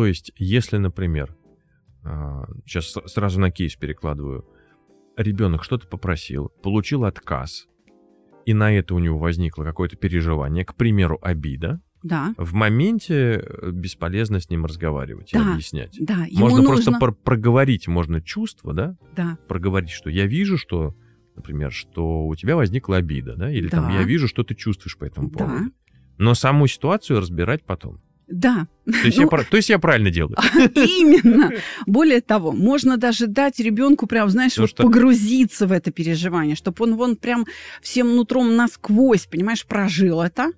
То 0.00 0.06
есть, 0.06 0.32
если, 0.38 0.78
например, 0.78 1.36
сейчас 2.64 2.96
сразу 3.12 3.38
на 3.38 3.50
кейс 3.50 3.76
перекладываю, 3.76 4.46
ребенок 5.18 5.62
что-то 5.62 5.86
попросил, 5.88 6.48
получил 6.62 7.04
отказ, 7.04 7.66
и 8.46 8.54
на 8.54 8.72
это 8.72 8.94
у 8.94 8.98
него 8.98 9.18
возникло 9.18 9.62
какое-то 9.62 9.96
переживание, 9.96 10.64
к 10.64 10.74
примеру, 10.74 11.18
обида, 11.20 11.82
Да, 12.02 12.32
в 12.38 12.54
моменте 12.54 13.44
э, 13.44 13.70
бесполезно 13.72 14.40
с 14.40 14.48
ним 14.48 14.64
разговаривать 14.64 15.34
и 15.34 15.36
Да. 15.36 15.52
объяснять. 15.52 15.94
да, 16.00 16.24
ему 16.30 16.40
Можно 16.40 16.62
нужно... 16.62 16.72
просто 16.72 16.92
про- 16.92 17.12
проговорить, 17.12 17.86
можно 17.86 18.22
чувство, 18.22 18.72
да, 18.72 18.96
Да, 19.14 19.36
проговорить, 19.48 19.90
что 19.90 20.08
я 20.08 20.24
вижу, 20.24 20.56
что, 20.56 20.94
например, 21.36 21.72
что 21.72 22.26
у 22.26 22.34
тебя 22.36 22.56
возникла 22.56 22.96
обида, 22.96 23.36
да, 23.36 23.52
или 23.52 23.68
там 23.68 23.84
Да. 23.88 23.98
я 23.98 24.02
вижу, 24.04 24.28
что 24.28 24.44
ты 24.44 24.54
чувствуешь 24.54 24.96
по 24.96 25.04
этому 25.04 25.28
Да. 25.28 25.38
поводу. 25.44 25.64
Но 26.16 26.32
саму 26.32 26.66
ситуацию 26.68 27.20
разбирать 27.20 27.66
потом. 27.66 28.00
Да, 28.30 28.68
То 28.84 28.92
есть, 29.06 29.16
я, 29.18 29.24
Ну, 29.24 29.28
пра- 29.28 29.42
то 29.42 29.56
есть 29.56 29.68
я 29.70 29.78
правильно 29.80 30.10
делаю. 30.10 30.36
именно. 30.74 31.50
Более 31.86 32.20
того, 32.20 32.52
можно 32.52 32.96
даже 32.96 33.26
дать 33.26 33.58
ребенку 33.58 34.06
прям, 34.06 34.30
знаешь, 34.30 34.52
Потому 34.52 34.64
вот 34.64 34.70
что- 34.70 34.82
погрузиться 34.84 35.66
в 35.66 35.72
это 35.72 35.90
переживание, 35.90 36.54
чтобы 36.54 36.84
он 36.84 36.94
вон 36.96 37.16
прям 37.16 37.44
всем 37.82 38.14
нутром 38.14 38.54
насквозь, 38.54 39.26
понимаешь, 39.26 39.66
прожил 39.66 40.20
это, 40.22 40.52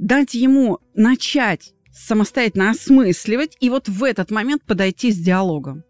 дать 0.00 0.34
ему 0.34 0.80
начать 0.94 1.72
самостоятельно 1.92 2.70
осмысливать 2.70 3.56
и 3.60 3.70
вот 3.70 3.88
в 3.88 4.02
этот 4.02 4.32
момент 4.32 4.64
подойти 4.64 5.12
с 5.12 5.16
диалогом. 5.16 5.84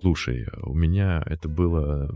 Слушай, 0.00 0.46
у 0.62 0.74
меня 0.74 1.22
это 1.26 1.48
было... 1.48 2.08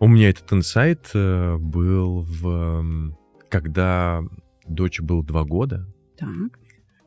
У 0.00 0.06
меня 0.08 0.30
этот 0.30 0.52
инсайт 0.52 1.10
э, 1.14 1.56
был 1.58 2.22
в... 2.22 3.14
Когда 3.48 4.22
дочь 4.66 5.00
был 5.00 5.22
два 5.22 5.44
года, 5.44 5.86
Так. 6.16 6.58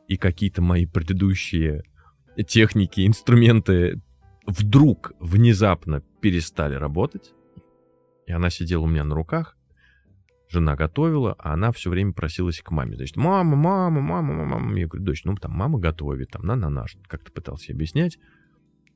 и 0.06 0.16
какие-то 0.16 0.62
мои 0.62 0.86
предыдущие 0.86 1.82
техники, 2.46 3.06
инструменты 3.06 4.00
вдруг, 4.46 5.12
внезапно 5.20 6.02
перестали 6.20 6.74
работать. 6.74 7.32
И 8.26 8.32
она 8.32 8.50
сидела 8.50 8.82
у 8.82 8.86
меня 8.86 9.04
на 9.04 9.14
руках, 9.14 9.56
жена 10.48 10.76
готовила, 10.76 11.34
а 11.38 11.54
она 11.54 11.72
все 11.72 11.90
время 11.90 12.12
просилась 12.12 12.60
к 12.60 12.70
маме. 12.70 12.96
Значит, 12.96 13.16
мама, 13.16 13.56
мама, 13.56 14.00
мама, 14.00 14.44
мама. 14.44 14.78
Я 14.78 14.86
говорю, 14.86 15.04
дочь, 15.04 15.24
ну 15.24 15.34
там 15.34 15.52
мама 15.52 15.78
готовит, 15.78 16.30
там 16.30 16.42
на-на-на, 16.46 16.86
как-то 17.06 17.32
пытался 17.32 17.72
объяснять. 17.72 18.18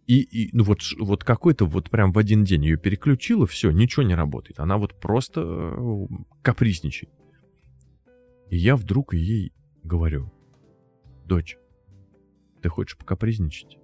И, 0.07 0.21
и 0.21 0.51
ну 0.53 0.65
вот, 0.65 0.81
вот 0.99 1.25
какой-то 1.25 1.65
вот 1.65 1.91
прям 1.91 2.13
в 2.13 2.19
один 2.19 2.45
день 2.45 2.65
ее 2.65 2.77
переключила, 2.77 3.47
все, 3.47 3.71
ничего 3.71 4.03
не 4.03 4.15
работает. 4.15 4.59
Она 4.59 4.77
вот 4.77 4.99
просто 4.99 5.43
э, 5.43 6.07
капризничает. 6.43 7.13
И 8.53 8.59
я 8.59 8.77
вдруг 8.77 9.15
ей 9.15 9.55
говорю, 9.83 10.31
дочь, 11.25 11.57
ты 12.61 12.69
хочешь 12.69 12.99
покапризничать? 12.99 13.79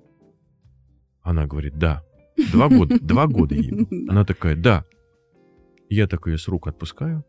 Она 1.23 1.47
говорит, 1.47 1.79
да. 1.79 2.05
Два 2.53 2.69
года, 2.69 3.01
два 3.01 3.27
года 3.27 3.55
ей. 3.55 3.89
Она 4.11 4.27
такая, 4.27 4.57
да. 4.57 4.85
Я 5.89 6.07
так 6.07 6.27
ее 6.27 6.37
с 6.37 6.49
рук 6.49 6.69
отпускаю 6.69 7.25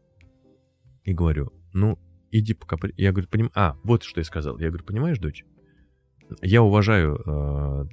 и 1.06 1.14
говорю, 1.14 1.54
ну, 1.72 1.98
иди 2.30 2.54
покапри... 2.54 2.94
Я 2.98 3.14
говорю, 3.14 3.30
поним... 3.30 3.52
А, 3.56 3.78
вот 3.86 4.04
что 4.04 4.20
я 4.20 4.26
сказал. 4.26 4.60
Я 4.60 4.68
говорю, 4.68 4.84
понимаешь, 4.84 5.20
дочь, 5.20 5.46
я 6.42 6.62
уважаю 6.62 7.22
э, 7.26 7.86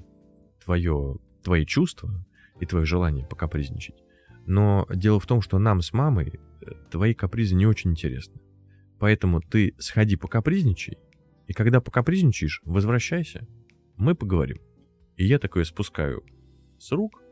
твое, 0.64 1.18
твои 1.44 1.64
чувства 1.66 2.10
и 2.58 2.66
твое 2.66 2.84
желание 2.84 3.24
покапризничать. 3.24 4.02
Но 4.44 4.88
дело 4.92 5.20
в 5.20 5.26
том, 5.26 5.40
что 5.40 5.60
нам 5.60 5.82
с 5.82 5.92
мамой 5.92 6.40
э, 6.62 6.72
твои 6.90 7.14
капризы 7.14 7.54
не 7.54 7.66
очень 7.66 7.92
интересны. 7.92 8.40
Поэтому 8.98 9.40
ты 9.40 9.74
сходи 9.78 10.16
покапризничай, 10.16 10.98
и 11.46 11.52
когда 11.52 11.80
покапризничаешь, 11.80 12.62
возвращайся, 12.64 13.46
мы 13.96 14.14
поговорим. 14.14 14.58
И 15.16 15.24
я 15.24 15.38
такое 15.38 15.64
спускаю 15.64 16.24
с 16.78 16.92
рук, 16.92 17.22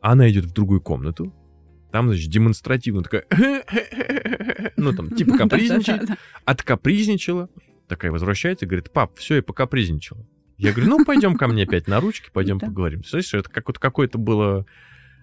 она 0.00 0.30
идет 0.30 0.44
в 0.44 0.52
другую 0.52 0.80
комнату, 0.80 1.34
там, 1.92 2.08
значит, 2.08 2.30
демонстративно 2.30 3.02
такая, 3.02 3.26
ну, 4.76 4.92
там, 4.92 5.10
типа 5.10 5.36
капризничает, 5.38 6.10
откапризничала, 6.44 7.48
такая 7.88 8.12
возвращается 8.12 8.64
и 8.64 8.68
говорит, 8.68 8.92
пап, 8.92 9.18
все, 9.18 9.36
я 9.36 9.42
покапризничала. 9.42 10.26
Я 10.56 10.72
говорю, 10.72 10.90
ну, 10.90 11.04
пойдем 11.04 11.36
ко 11.36 11.48
мне 11.48 11.62
опять 11.62 11.88
на 11.88 12.00
ручки, 12.00 12.30
пойдем 12.30 12.60
поговорим. 12.60 13.02
Слышишь, 13.02 13.34
это 13.34 13.50
как 13.50 13.68
вот 13.68 13.78
какое-то 13.78 14.18
было 14.18 14.66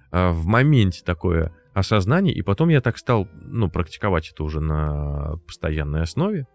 а, 0.10 0.32
в 0.32 0.48
моменте 0.48 1.04
такое 1.06 1.56
осознание, 1.78 2.34
и 2.34 2.42
потом 2.42 2.70
я 2.70 2.82
так 2.82 2.98
стал, 2.98 3.28
ну, 3.34 3.70
практиковать 3.70 4.32
это 4.32 4.44
уже 4.44 4.60
на 4.60 5.38
постоянной 5.46 6.02
основе. 6.02 6.48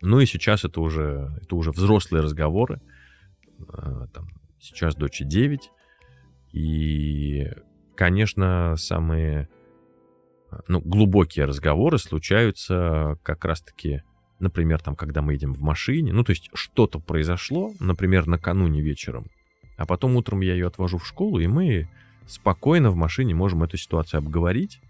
Ну 0.00 0.18
и 0.18 0.26
сейчас 0.26 0.64
это 0.64 0.80
уже, 0.80 1.30
это 1.40 1.54
уже 1.54 1.70
взрослые 1.70 2.22
разговоры. 2.22 2.80
А, 3.68 4.08
Там, 4.08 4.26
сейчас 4.58 4.96
дочери 4.96 5.28
9. 5.28 5.70
И, 6.52 7.48
конечно, 7.96 8.74
самые 8.76 9.48
ну, 10.66 10.80
глубокие 10.80 11.44
разговоры 11.44 11.98
случаются 11.98 13.16
как 13.22 13.44
раз-таки, 13.44 14.02
например, 14.40 14.80
там, 14.82 14.96
когда 14.96 15.22
мы 15.22 15.34
едем 15.34 15.54
в 15.54 15.62
машине. 15.62 16.12
Ну, 16.12 16.24
то 16.24 16.30
есть 16.30 16.50
что-то 16.54 16.98
произошло, 16.98 17.72
например, 17.78 18.26
накануне 18.26 18.80
вечером, 18.80 19.26
а 19.76 19.86
потом 19.86 20.16
утром 20.16 20.40
я 20.40 20.54
ее 20.54 20.66
отвожу 20.66 20.98
в 20.98 21.06
школу, 21.06 21.38
и 21.38 21.46
мы 21.46 21.88
спокойно 22.26 22.90
в 22.90 22.96
машине 22.96 23.34
можем 23.34 23.62
эту 23.62 23.76
ситуацию 23.76 24.18
обговорить, 24.18 24.80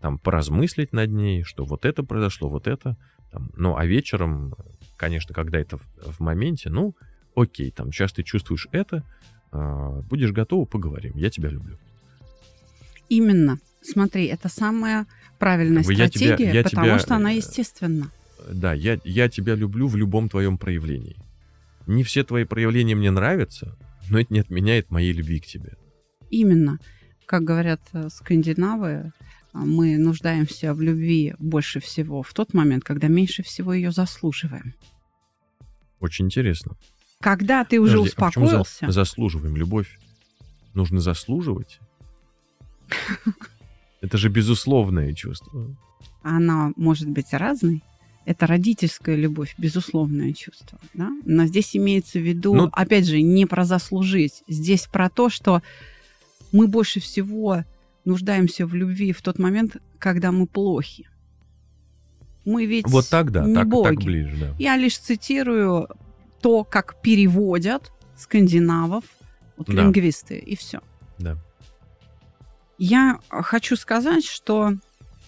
там, 0.00 0.18
поразмыслить 0.18 0.92
над 0.92 1.10
ней, 1.10 1.44
что 1.44 1.64
вот 1.64 1.84
это 1.84 2.02
произошло, 2.02 2.48
вот 2.48 2.66
это. 2.66 2.96
Там. 3.30 3.50
Ну, 3.56 3.76
а 3.76 3.86
вечером, 3.86 4.54
конечно, 4.96 5.34
когда 5.34 5.58
это 5.58 5.78
в, 5.78 5.82
в 6.16 6.20
моменте, 6.20 6.70
ну, 6.70 6.94
окей, 7.34 7.70
там, 7.70 7.92
сейчас 7.92 8.12
ты 8.12 8.22
чувствуешь 8.22 8.68
это, 8.72 9.04
а, 9.52 10.00
будешь 10.10 10.32
готова, 10.32 10.64
поговорим, 10.64 11.12
я 11.16 11.30
тебя 11.30 11.48
люблю. 11.48 11.78
Именно. 13.08 13.58
Смотри, 13.82 14.26
это 14.26 14.48
самая 14.48 15.06
правильная 15.38 15.82
Как 15.82 15.86
бы 15.86 15.94
я 15.94 16.08
тебя- 16.08 16.26
стратегия, 16.26 16.52
я 16.52 16.62
потому 16.62 16.86
тебя, 16.86 16.98
что 16.98 17.16
она 17.16 17.32
э, 17.32 17.36
естественна. 17.36 18.10
Да, 18.48 18.72
я, 18.72 18.98
я 19.04 19.28
тебя 19.28 19.54
люблю 19.54 19.88
в 19.88 19.96
любом 19.96 20.28
твоем 20.28 20.56
проявлении. 20.58 21.16
Не 21.86 22.04
все 22.04 22.22
твои 22.24 22.44
проявления 22.44 22.94
мне 22.94 23.10
нравятся, 23.10 23.76
но 24.08 24.20
это 24.20 24.32
не 24.32 24.40
отменяет 24.40 24.90
моей 24.90 25.12
любви 25.12 25.40
к 25.40 25.46
тебе. 25.46 25.74
Именно. 26.32 26.78
Как 27.26 27.44
говорят 27.44 27.80
э, 27.92 28.08
скандинавы, 28.10 29.12
а, 29.52 29.58
мы 29.58 29.98
нуждаемся 29.98 30.74
в 30.74 30.80
любви 30.80 31.34
больше 31.38 31.78
всего 31.80 32.22
в 32.22 32.32
тот 32.34 32.54
момент, 32.54 32.82
когда 32.84 33.06
меньше 33.08 33.42
всего 33.42 33.72
ее 33.72 33.92
заслуживаем. 33.92 34.74
Очень 36.00 36.24
интересно. 36.26 36.72
Когда 37.20 37.64
ты 37.64 37.78
уже 37.80 37.98
Подожди, 37.98 38.14
а 38.16 38.24
почему 38.24 38.46
за- 38.48 38.60
успокоился, 38.62 38.90
заслуживаем 38.92 39.56
любовь. 39.56 39.98
Нужно 40.74 41.00
заслуживать. 41.00 41.78
Это 44.00 44.16
же 44.18 44.28
безусловное 44.28 45.12
чувство. 45.12 45.76
она 46.22 46.72
может 46.76 47.08
быть 47.08 47.32
разной. 47.32 47.82
Это 48.24 48.46
родительская 48.46 49.16
любовь, 49.16 49.54
безусловное 49.58 50.32
чувство. 50.32 50.78
Да? 50.94 51.10
Но 51.24 51.46
здесь 51.46 51.76
имеется 51.76 52.18
в 52.20 52.22
виду, 52.22 52.54
Ну- 52.54 52.70
опять 52.72 53.06
же, 53.06 53.20
не 53.20 53.46
про 53.46 53.64
заслужить. 53.64 54.44
Здесь 54.48 54.86
про 54.86 55.10
то, 55.10 55.28
что 55.28 55.60
мы 56.52 56.68
больше 56.68 57.00
всего 57.00 57.64
нуждаемся 58.04 58.66
в 58.66 58.74
любви 58.74 59.12
в 59.12 59.22
тот 59.22 59.38
момент, 59.38 59.76
когда 59.98 60.32
мы 60.32 60.46
плохи. 60.46 61.08
Мы 62.44 62.66
ведь 62.66 62.86
Вот 62.88 63.08
так, 63.08 63.30
да, 63.30 63.44
не 63.44 63.54
так, 63.54 63.68
боги. 63.68 63.88
так 63.94 64.04
ближе, 64.04 64.36
да. 64.36 64.54
Я 64.58 64.76
лишь 64.76 64.98
цитирую 64.98 65.88
то, 66.40 66.64
как 66.64 67.00
переводят 67.00 67.92
скандинавов, 68.16 69.04
вот 69.56 69.68
Да. 69.68 69.74
лингвисты, 69.74 70.38
и 70.38 70.56
все. 70.56 70.80
Да. 71.18 71.36
Я 72.78 73.20
хочу 73.28 73.76
сказать, 73.76 74.24
что 74.24 74.74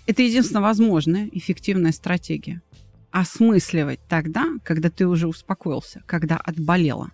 это 0.07 0.23
единственно 0.23 0.61
возможная 0.61 1.29
эффективная 1.33 1.93
стратегия. 1.93 2.61
Осмысливать 3.13 4.01
тогда, 4.09 4.47
когда 4.65 4.91
ты 4.91 5.07
уже 5.07 5.29
успокоился, 5.29 6.03
когда 6.07 6.37
отболела. 6.37 7.11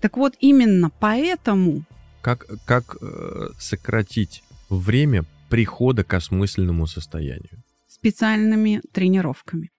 Так 0.00 0.16
вот, 0.16 0.34
именно 0.40 0.90
поэтому 0.90 1.84
Как, 2.22 2.46
как 2.64 2.96
э, 3.00 3.48
сократить 3.58 4.42
время 4.70 5.24
прихода 5.50 6.04
к 6.04 6.14
осмысленному 6.14 6.86
состоянию? 6.86 7.62
специальными 8.02 8.82
тренировками. 8.92 9.70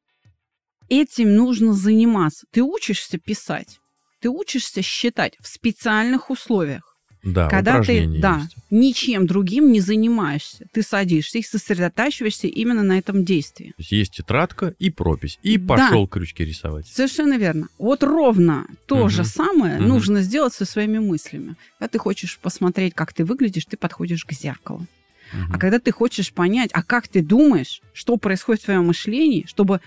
Этим 0.88 1.36
нужно 1.36 1.74
заниматься. 1.74 2.46
Ты 2.52 2.64
учишься 2.64 3.18
писать, 3.18 3.80
ты 4.22 4.30
учишься 4.30 4.82
считать 4.82 5.36
в 5.42 5.48
специальных 5.48 6.30
условиях. 6.30 6.93
Да, 7.24 7.48
когда 7.48 7.82
ты 7.82 8.06
да, 8.20 8.40
есть. 8.42 8.56
ничем 8.70 9.28
другим 9.28 9.72
не 9.72 9.80
занимаешься. 9.80 10.66
Ты 10.74 10.82
садишься 10.84 11.38
и 11.38 11.42
сосредотачиваешься 11.44 12.48
именно 12.48 12.84
на 12.84 12.98
этом 12.98 13.24
действии. 13.24 13.68
То 13.70 13.74
есть 13.78 13.92
есть 13.94 14.12
тетрадка 14.18 14.76
и 14.78 14.90
пропись. 14.90 15.40
И 15.42 15.58
Да. 15.58 15.66
пошел 15.78 16.06
крючки 16.08 16.44
рисовать. 16.44 16.86
Совершенно 16.88 17.38
верно. 17.38 17.70
Вот 17.78 18.04
ровно 18.04 18.68
то 18.88 18.98
Мгм. 18.98 19.10
же 19.10 19.24
самое 19.24 19.78
Мгм. 19.80 19.88
нужно 19.88 20.22
сделать 20.22 20.54
со 20.54 20.66
своими 20.66 21.00
мыслями. 21.00 21.56
Когда 21.80 21.90
ты 21.90 21.98
хочешь 21.98 22.38
посмотреть, 22.40 22.94
как 22.94 23.14
ты 23.14 23.24
выглядишь, 23.24 23.66
ты 23.66 23.78
подходишь 23.78 24.26
к 24.26 24.34
зеркалу. 24.34 24.86
Мгм. 25.32 25.54
А 25.54 25.58
когда 25.58 25.80
ты 25.80 25.92
хочешь 25.94 26.34
понять, 26.34 26.72
а 26.74 26.84
как 26.84 27.08
ты 27.08 27.22
думаешь, 27.22 27.82
что 27.94 28.18
происходит 28.18 28.62
в 28.64 28.66
твоем 28.66 28.88
мышлении, 28.88 29.46
чтобы 29.48 29.80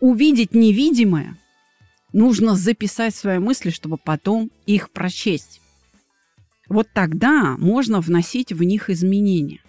увидеть 0.00 0.54
невидимое, 0.54 1.38
нужно 2.12 2.54
записать 2.54 3.14
свои 3.14 3.38
мысли, 3.38 3.70
чтобы 3.70 3.96
потом 3.96 4.50
их 4.66 4.90
прочесть. 4.90 5.60
Вот 6.72 6.88
тогда 6.94 7.58
можно 7.58 8.00
вносить 8.00 8.50
в 8.50 8.62
них 8.62 8.88
изменения. 8.88 9.60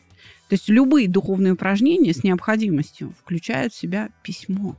То 0.48 0.54
есть 0.54 0.70
любые 0.70 1.10
духовные 1.10 1.52
упражнения 1.52 2.14
с 2.14 2.24
необходимостью 2.24 3.14
включают 3.20 3.74
в 3.74 3.78
себя 3.78 4.10
письмо. 4.24 4.78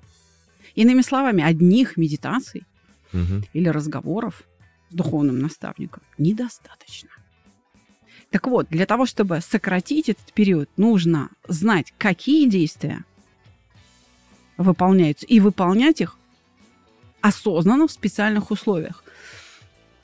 Иными 0.75 1.03
словами, 1.03 1.45
одних 1.45 1.99
медитаций 1.99 2.64
Мгм. 3.12 3.45
или 3.53 3.68
разговоров 3.68 4.43
с 4.89 4.95
духовным 4.95 5.39
наставником 5.39 6.03
недостаточно. 6.16 7.11
Так 8.31 8.47
вот, 8.47 8.68
для 8.70 8.87
того, 8.87 9.05
чтобы 9.05 9.43
сократить 9.43 10.09
этот 10.09 10.33
период, 10.33 10.70
нужно 10.79 11.29
знать, 11.47 11.93
какие 11.99 12.49
действия 12.49 13.05
выполняются, 14.57 15.27
и 15.27 15.41
выполнять 15.41 16.01
их 16.01 16.16
осознанно 17.20 17.87
в 17.87 17.93
специальных 17.93 18.51
условиях. 18.51 19.04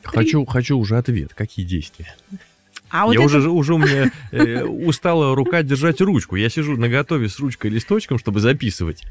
Хочу, 0.03 0.45
хочу 0.45 0.79
уже 0.79 0.97
ответ. 0.97 1.33
Какие 1.35 1.65
действия? 1.67 2.15
А 2.91 3.07
вот 3.07 3.13
я 3.13 3.19
это- 3.25 3.27
уже, 3.39 3.51
уже 3.51 3.75
у 3.75 3.79
меня 3.79 4.11
э, 4.33 4.65
устала 4.65 5.35
рука 5.37 5.63
держать 5.63 6.01
ручку. 6.01 6.37
Я 6.37 6.49
сижу 6.51 6.77
на 6.77 6.89
готове 6.89 7.29
с 7.29 7.39
ручкой 7.39 7.71
и 7.71 7.75
листочком, 7.75 8.19
чтобы 8.19 8.41
записывать. 8.41 9.03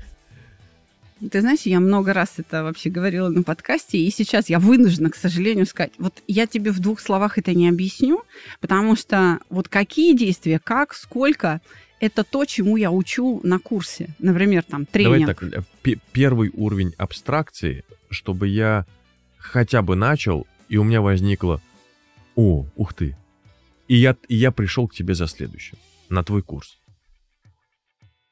Ты 1.32 1.42
знаешь, 1.42 1.62
я 1.66 1.82
много 1.82 2.14
раз 2.14 2.34
это 2.38 2.64
вообще 2.64 2.90
говорила 2.90 3.28
на 3.28 3.44
подкасте, 3.44 3.98
и 3.98 4.10
сейчас 4.10 4.50
я 4.50 4.58
вынуждена, 4.58 5.10
к 5.10 5.16
сожалению, 5.18 5.66
сказать. 5.66 5.92
Вот 5.98 6.14
я 6.28 6.48
тебе 6.48 6.72
в 6.72 6.80
двух 6.80 7.02
словах 7.02 7.38
это 7.38 7.54
не 7.54 7.68
объясню, 7.68 8.24
потому 8.62 8.96
что 8.96 9.40
вот 9.50 9.68
какие 9.68 10.16
действия, 10.16 10.60
как, 10.64 10.94
сколько, 10.94 11.60
это 12.00 12.24
то, 12.24 12.46
чему 12.46 12.78
я 12.78 12.90
учу 12.92 13.42
на 13.44 13.60
курсе. 13.60 14.10
Например, 14.20 14.64
там 14.64 14.88
Давай 14.94 15.20
тренинг. 15.20 15.28
так, 15.28 15.44
э, 15.44 15.62
пе- 15.82 16.00
первый 16.14 16.52
уровень 16.54 16.94
абстракции, 16.98 17.84
чтобы 18.10 18.48
я 18.48 18.86
хотя 19.38 19.82
бы 19.82 19.98
начал, 19.98 20.48
и 20.70 20.78
у 20.78 20.84
меня 20.84 21.02
возникло, 21.02 21.62
о, 22.36 22.66
ух 22.76 22.94
ты, 22.94 23.18
и 23.88 23.96
я, 23.96 24.16
и 24.28 24.36
я 24.36 24.52
пришел 24.52 24.88
к 24.88 24.94
тебе 24.94 25.16
за 25.16 25.28
следующим, 25.28 25.78
на 26.10 26.24
твой 26.24 26.42
курс. 26.42 26.78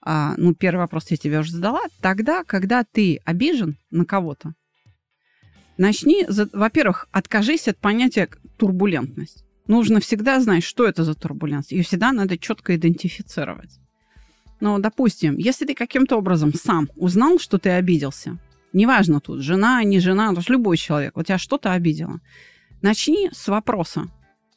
А, 0.01 0.35
ну, 0.37 0.53
первый 0.55 0.79
вопрос 0.81 1.11
я 1.11 1.17
тебе 1.17 1.39
уже 1.39 1.51
задала. 1.51 1.81
Тогда, 1.99 2.43
когда 2.45 2.85
ты 2.85 3.19
обижен 3.25 3.75
на 3.91 4.05
кого-то, 4.05 4.53
начни, 5.77 6.25
за- 6.29 6.49
во-первых, 6.53 7.07
откажись 7.11 7.67
от 7.67 7.77
понятия 7.77 8.29
турбулентность. 8.57 9.43
Нужно 9.67 9.99
всегда 9.99 10.39
знать, 10.39 10.63
что 10.63 10.87
это 10.87 11.03
за 11.03 11.13
турбулентность. 11.13 11.71
Ее 11.73 11.83
всегда 11.83 12.13
надо 12.13 12.37
четко 12.37 12.75
идентифицировать. 12.75 13.79
Ну, 14.61 14.79
допустим, 14.79 15.37
если 15.37 15.65
ты 15.65 15.75
каким-то 15.75 16.17
образом 16.17 16.53
сам 16.53 16.87
узнал, 16.95 17.37
что 17.37 17.57
ты 17.57 17.71
обиделся, 17.71 18.37
неважно 18.73 19.19
тут, 19.19 19.41
жена, 19.41 19.83
не 19.83 19.99
жена, 19.99 20.29
то 20.29 20.37
есть 20.37 20.49
любой 20.49 20.77
человек, 20.77 21.17
у 21.17 21.23
тебя 21.23 21.37
что-то 21.37 21.73
обидело, 21.73 22.19
начни 22.81 23.29
с 23.31 23.47
вопроса. 23.47 24.07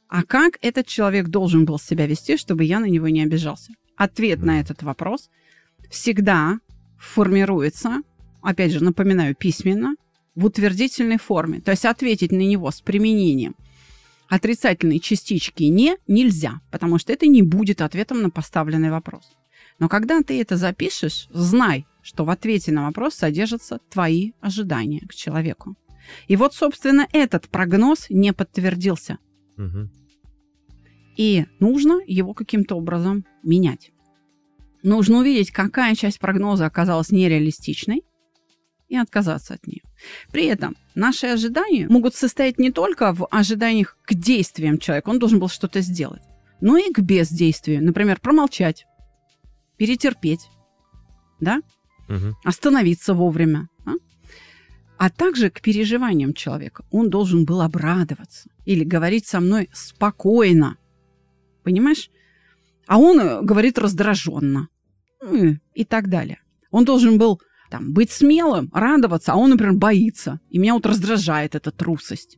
А 0.08 0.24
как 0.24 0.58
этот 0.60 0.86
человек 0.86 1.28
должен 1.28 1.64
был 1.64 1.78
себя 1.78 2.06
вести, 2.06 2.36
чтобы 2.36 2.64
я 2.64 2.80
на 2.80 2.86
него 2.86 3.08
не 3.08 3.22
обижался? 3.22 3.72
Ответ 3.96 4.42
на 4.42 4.60
этот 4.60 4.82
вопрос 4.82 5.30
всегда 5.88 6.58
формируется, 6.98 8.02
опять 8.42 8.72
же, 8.72 8.82
напоминаю, 8.82 9.34
письменно, 9.34 9.94
в 10.34 10.46
утвердительной 10.46 11.18
форме. 11.18 11.60
То 11.60 11.70
есть 11.70 11.84
ответить 11.84 12.32
на 12.32 12.38
него 12.38 12.70
с 12.70 12.80
применением 12.80 13.54
отрицательной 14.30 15.00
частички 15.00 15.64
«не» 15.64 15.96
нельзя, 16.06 16.60
потому 16.70 16.98
что 16.98 17.12
это 17.12 17.26
не 17.26 17.42
будет 17.42 17.80
ответом 17.80 18.22
на 18.22 18.30
поставленный 18.30 18.90
вопрос. 18.90 19.24
Но 19.80 19.88
когда 19.88 20.22
ты 20.22 20.40
это 20.40 20.56
запишешь, 20.56 21.28
знай, 21.30 21.84
что 22.02 22.24
в 22.24 22.30
ответе 22.30 22.72
на 22.72 22.86
вопрос 22.86 23.14
содержатся 23.14 23.78
твои 23.90 24.32
ожидания 24.40 25.00
к 25.08 25.14
человеку. 25.14 25.76
И 26.28 26.36
вот, 26.36 26.54
собственно, 26.54 27.06
этот 27.12 27.48
прогноз 27.48 28.06
не 28.10 28.32
подтвердился. 28.32 29.18
Мгм. 29.56 29.90
И 31.16 31.46
нужно 31.58 32.00
его 32.06 32.34
каким-то 32.34 32.76
образом 32.76 33.24
менять. 33.42 33.92
Нужно 34.82 35.18
увидеть, 35.18 35.50
какая 35.50 35.94
часть 35.94 36.18
прогноза 36.18 36.66
оказалась 36.66 37.10
нереалистичной, 37.10 38.02
и 38.90 38.96
отказаться 38.96 39.54
от 39.54 39.66
нее. 39.66 39.82
При 40.32 40.46
этом 40.46 40.76
наши 40.94 41.28
ожидания 41.28 41.86
могут 41.88 42.14
состоять 42.14 42.58
не 42.58 42.70
только 42.70 43.14
в 43.14 43.26
ожиданиях 43.30 43.96
к 44.04 44.14
действиям 44.14 44.78
человека, 44.78 45.08
он 45.08 45.18
должен 45.18 45.38
был 45.38 45.48
что-то 45.48 45.80
сделать, 45.80 46.22
но 46.60 46.76
и 46.76 46.92
к 46.92 46.98
бездействию. 46.98 47.82
Например, 47.82 48.18
промолчать, 48.20 48.86
перетерпеть, 49.76 50.50
да? 51.38 51.60
Мгм. 52.10 52.36
остановиться 52.44 53.14
вовремя. 53.14 53.68
а? 53.86 53.92
А 54.98 55.08
также 55.08 55.48
к 55.48 55.62
переживаниям 55.62 56.34
человека. 56.34 56.84
Он 56.90 57.08
должен 57.08 57.44
был 57.46 57.62
обрадоваться 57.62 58.50
или 58.66 58.84
говорить 58.84 59.26
со 59.26 59.40
мной 59.40 59.70
спокойно. 59.72 60.76
Понимаешь? 61.62 62.10
А 62.86 62.98
он 62.98 63.18
э, 63.20 63.40
говорит 63.42 63.78
раздраженно. 63.78 64.68
Ну 65.22 65.56
и- 65.74 65.84
так 65.84 66.08
далее. 66.10 66.40
Он 66.70 66.84
должен 66.84 67.16
был 67.18 67.40
там, 67.70 67.92
быть 67.92 68.10
смелым, 68.10 68.68
радоваться, 68.74 69.32
а 69.32 69.36
он, 69.36 69.50
например, 69.50 69.74
боится. 69.74 70.40
И 70.50 70.58
меня 70.58 70.74
вот 70.74 70.84
раздражает 70.86 71.54
эта 71.54 71.70
трусость. 71.70 72.36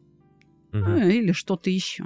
Ну, 0.73 0.97
или 0.97 1.33
что-то 1.33 1.69
еще. 1.71 2.05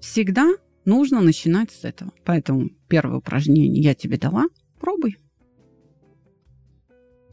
Всегда 0.00 0.52
нужно 0.84 1.20
начинать 1.20 1.70
с 1.70 1.84
этого. 1.84 2.12
Поэтому 2.24 2.70
первое 2.88 3.18
упражнение 3.18 3.82
я 3.82 3.94
тебе 3.94 4.16
дала. 4.16 4.46
Пробуй. 4.80 5.16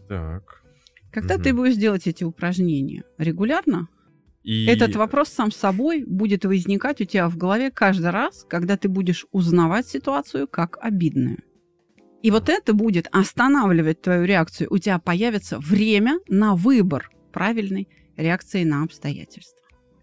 Так. 0.08 0.62
Когда 1.12 1.36
Мгм. 1.36 1.44
ты 1.44 1.54
будешь 1.54 1.76
делать 1.76 2.08
эти 2.08 2.24
упражнения 2.24 3.04
регулярно, 3.18 3.88
И... 4.44 4.66
этот 4.66 4.96
вопрос 4.96 5.30
сам 5.30 5.52
собой 5.52 6.04
будет 6.06 6.46
возникать 6.46 7.02
у 7.02 7.06
тебя 7.06 7.30
в 7.30 7.38
голове 7.38 7.72
каждый 7.72 8.12
раз, 8.12 8.46
когда 8.50 8.76
ты 8.78 8.90
будешь 8.90 9.26
узнавать 9.32 9.88
ситуацию 9.88 10.48
как 10.48 10.78
обидную. 10.82 11.40
И 12.22 12.32
вот 12.32 12.50
это 12.50 12.74
будет 12.74 13.08
останавливать 13.12 14.02
твою 14.02 14.24
реакцию. 14.26 14.68
У 14.72 14.78
тебя 14.80 14.98
появится 15.00 15.60
время 15.60 16.20
на 16.28 16.56
выбор 16.56 17.10
правильной 17.32 17.88
реакции 18.18 18.64
на 18.64 18.84
обстоятельства. 18.84 19.54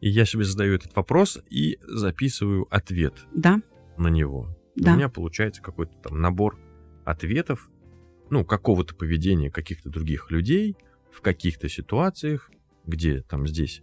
и 0.00 0.08
я 0.08 0.24
себе 0.24 0.44
задаю 0.44 0.74
этот 0.74 0.94
вопрос 0.96 1.38
и 1.50 1.78
записываю 1.86 2.66
ответ 2.74 3.14
Да, 3.34 3.60
на 3.96 4.08
него. 4.08 4.56
да. 4.76 4.92
У 4.94 4.96
меня 4.96 5.08
получается 5.08 5.62
какой-то 5.62 5.92
там 6.02 6.20
набор 6.20 6.58
ответов, 7.04 7.70
ну, 8.32 8.46
какого-то 8.46 8.94
поведения 8.94 9.50
каких-то 9.50 9.90
других 9.90 10.30
людей 10.30 10.74
в 11.10 11.20
каких-то 11.20 11.68
ситуациях, 11.68 12.50
где 12.86 13.20
там 13.20 13.46
здесь 13.46 13.82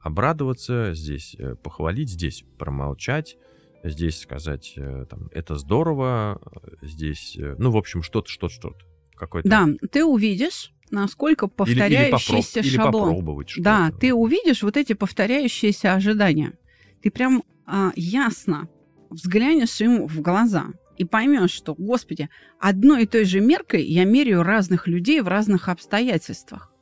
обрадоваться, 0.00 0.94
здесь 0.94 1.36
э, 1.38 1.54
похвалить, 1.54 2.10
здесь 2.10 2.42
промолчать, 2.58 3.36
здесь 3.84 4.18
сказать, 4.18 4.72
э, 4.74 5.06
там, 5.08 5.28
это 5.30 5.54
здорово, 5.54 6.40
э, 6.42 6.86
здесь, 6.86 7.38
ну, 7.38 7.70
в 7.70 7.76
общем, 7.76 8.02
что-то, 8.02 8.28
что-то, 8.28 8.52
что-то. 8.52 8.84
Какой-то... 9.14 9.48
Да, 9.48 9.68
ты 9.92 10.04
увидишь, 10.04 10.72
насколько 10.90 11.46
Или, 11.46 11.70
или, 11.70 11.78
попроб- 11.78 12.10
повторяющийся 12.10 12.60
или 12.60 12.68
шаблон. 12.70 13.10
попробовать 13.10 13.48
что-то. 13.50 13.62
Да, 13.62 13.90
ты 13.92 14.12
увидишь 14.12 14.64
вот 14.64 14.76
эти 14.76 14.94
повторяющиеся 14.94 15.94
ожидания. 15.94 16.58
Ты 17.00 17.12
прям 17.12 17.44
а, 17.64 17.92
ясно 17.94 18.68
взглянешь 19.08 19.80
ему 19.80 20.08
в 20.08 20.20
глаза 20.20 20.72
и 20.98 21.04
поймешь, 21.04 21.52
что, 21.52 21.74
господи, 21.74 22.28
одной 22.58 23.04
и 23.04 23.06
той 23.06 23.24
же 23.24 23.40
меркой 23.40 23.84
я 23.84 24.04
меряю 24.04 24.42
разных 24.42 24.88
людей 24.88 25.20
в 25.20 25.28
разных 25.28 25.68
обстоятельствах, 25.68 26.72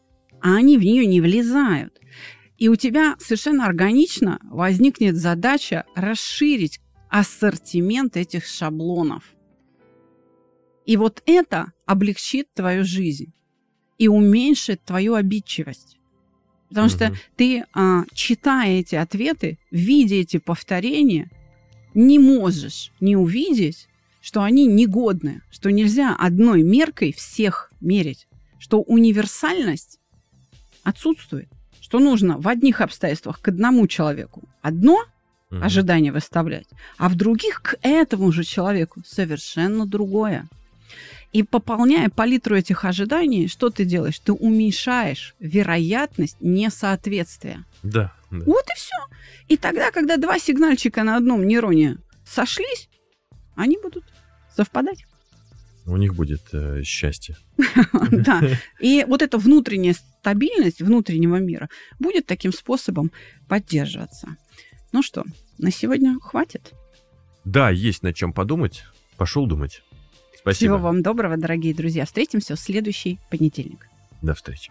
а 0.40 0.56
они 0.56 0.78
в 0.78 0.82
нее 0.82 1.06
не 1.06 1.20
влезают. 1.20 2.00
И 2.56 2.68
у 2.68 2.76
тебя 2.76 3.16
совершенно 3.18 3.66
органично 3.66 4.40
возникнет 4.44 5.16
задача 5.16 5.84
расширить 5.94 6.80
ассортимент 7.10 8.16
этих 8.16 8.46
шаблонов. 8.46 9.24
И 10.86 10.96
вот 10.96 11.22
это 11.26 11.72
облегчит 11.84 12.46
твою 12.54 12.84
жизнь 12.84 13.32
и 13.98 14.08
уменьшит 14.08 14.82
твою 14.82 15.14
обидчивость. 15.14 15.98
Потому 16.68 16.88
что 16.88 17.06
Мгм. 17.06 17.16
ты, 17.36 17.64
а, 17.74 18.04
читая 18.12 18.80
эти 18.80 18.94
ответы, 18.94 19.58
видя 19.70 20.16
эти 20.16 20.38
повторения, 20.38 21.30
не 21.94 22.18
можешь 22.18 22.92
не 23.00 23.16
увидеть, 23.16 23.88
что 24.26 24.42
они 24.42 24.66
негодны, 24.66 25.40
что 25.52 25.70
нельзя 25.70 26.16
одной 26.18 26.64
меркой 26.64 27.12
всех 27.12 27.70
мерить, 27.80 28.26
что 28.58 28.80
универсальность 28.82 30.00
отсутствует, 30.82 31.48
что 31.80 32.00
нужно 32.00 32.36
в 32.36 32.48
одних 32.48 32.80
обстоятельствах 32.80 33.40
к 33.40 33.46
одному 33.46 33.86
человеку 33.86 34.42
одно 34.62 34.98
Мгм. 35.50 35.62
ожидание 35.62 36.10
выставлять, 36.10 36.66
а 36.98 37.08
в 37.08 37.14
других 37.14 37.62
к 37.62 37.76
этому 37.82 38.32
же 38.32 38.42
человеку 38.42 39.00
совершенно 39.06 39.86
другое. 39.86 40.48
И 41.32 41.44
пополняя 41.44 42.08
палитру 42.08 42.56
этих 42.56 42.84
ожиданий, 42.84 43.46
что 43.46 43.70
ты 43.70 43.84
делаешь? 43.84 44.18
Ты 44.18 44.32
уменьшаешь 44.32 45.36
вероятность 45.38 46.38
несоответствия. 46.40 47.64
Да, 47.84 48.12
да. 48.32 48.44
Вот 48.44 48.64
и 48.64 48.76
все. 48.76 48.96
И 49.46 49.56
тогда, 49.56 49.92
когда 49.92 50.16
два 50.16 50.40
сигнальчика 50.40 51.04
на 51.04 51.16
одном 51.16 51.46
нейроне 51.46 51.98
сошлись, 52.24 52.88
они 53.56 53.78
будут 53.82 54.04
совпадать. 54.54 55.06
У 55.86 55.96
них 55.96 56.14
будет 56.14 56.42
э, 56.52 56.82
счастье. 56.82 57.36
Да. 58.10 58.40
И 58.80 59.04
вот 59.06 59.22
эта 59.22 59.38
внутренняя 59.38 59.94
стабильность 59.94 60.80
внутреннего 60.80 61.36
мира 61.36 61.68
будет 61.98 62.26
таким 62.26 62.52
способом 62.52 63.10
поддерживаться. 63.48 64.36
Ну 64.92 65.02
что, 65.02 65.24
на 65.58 65.70
сегодня 65.70 66.18
хватит. 66.20 66.72
Да, 67.44 67.70
есть 67.70 68.02
над 68.02 68.16
чем 68.16 68.32
подумать. 68.32 68.84
Пошел 69.16 69.46
думать. 69.46 69.82
Спасибо. 70.38 70.76
Всего 70.76 70.78
вам 70.78 71.02
доброго, 71.02 71.36
дорогие 71.36 71.74
друзья. 71.74 72.04
Встретимся 72.04 72.56
в 72.56 72.60
следующий 72.60 73.18
понедельник. 73.30 73.88
До 74.22 74.34
встречи. 74.34 74.70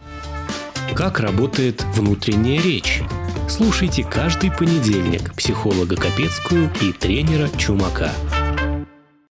Как 0.94 1.20
работает 1.20 1.82
внутренняя 1.94 2.62
речь? 2.62 3.02
Слушайте 3.48 4.04
каждый 4.04 4.50
понедельник 4.50 5.34
психолога 5.34 5.96
Капецкую 5.96 6.70
и 6.80 6.92
тренера 6.92 7.48
Чумака. 7.58 8.12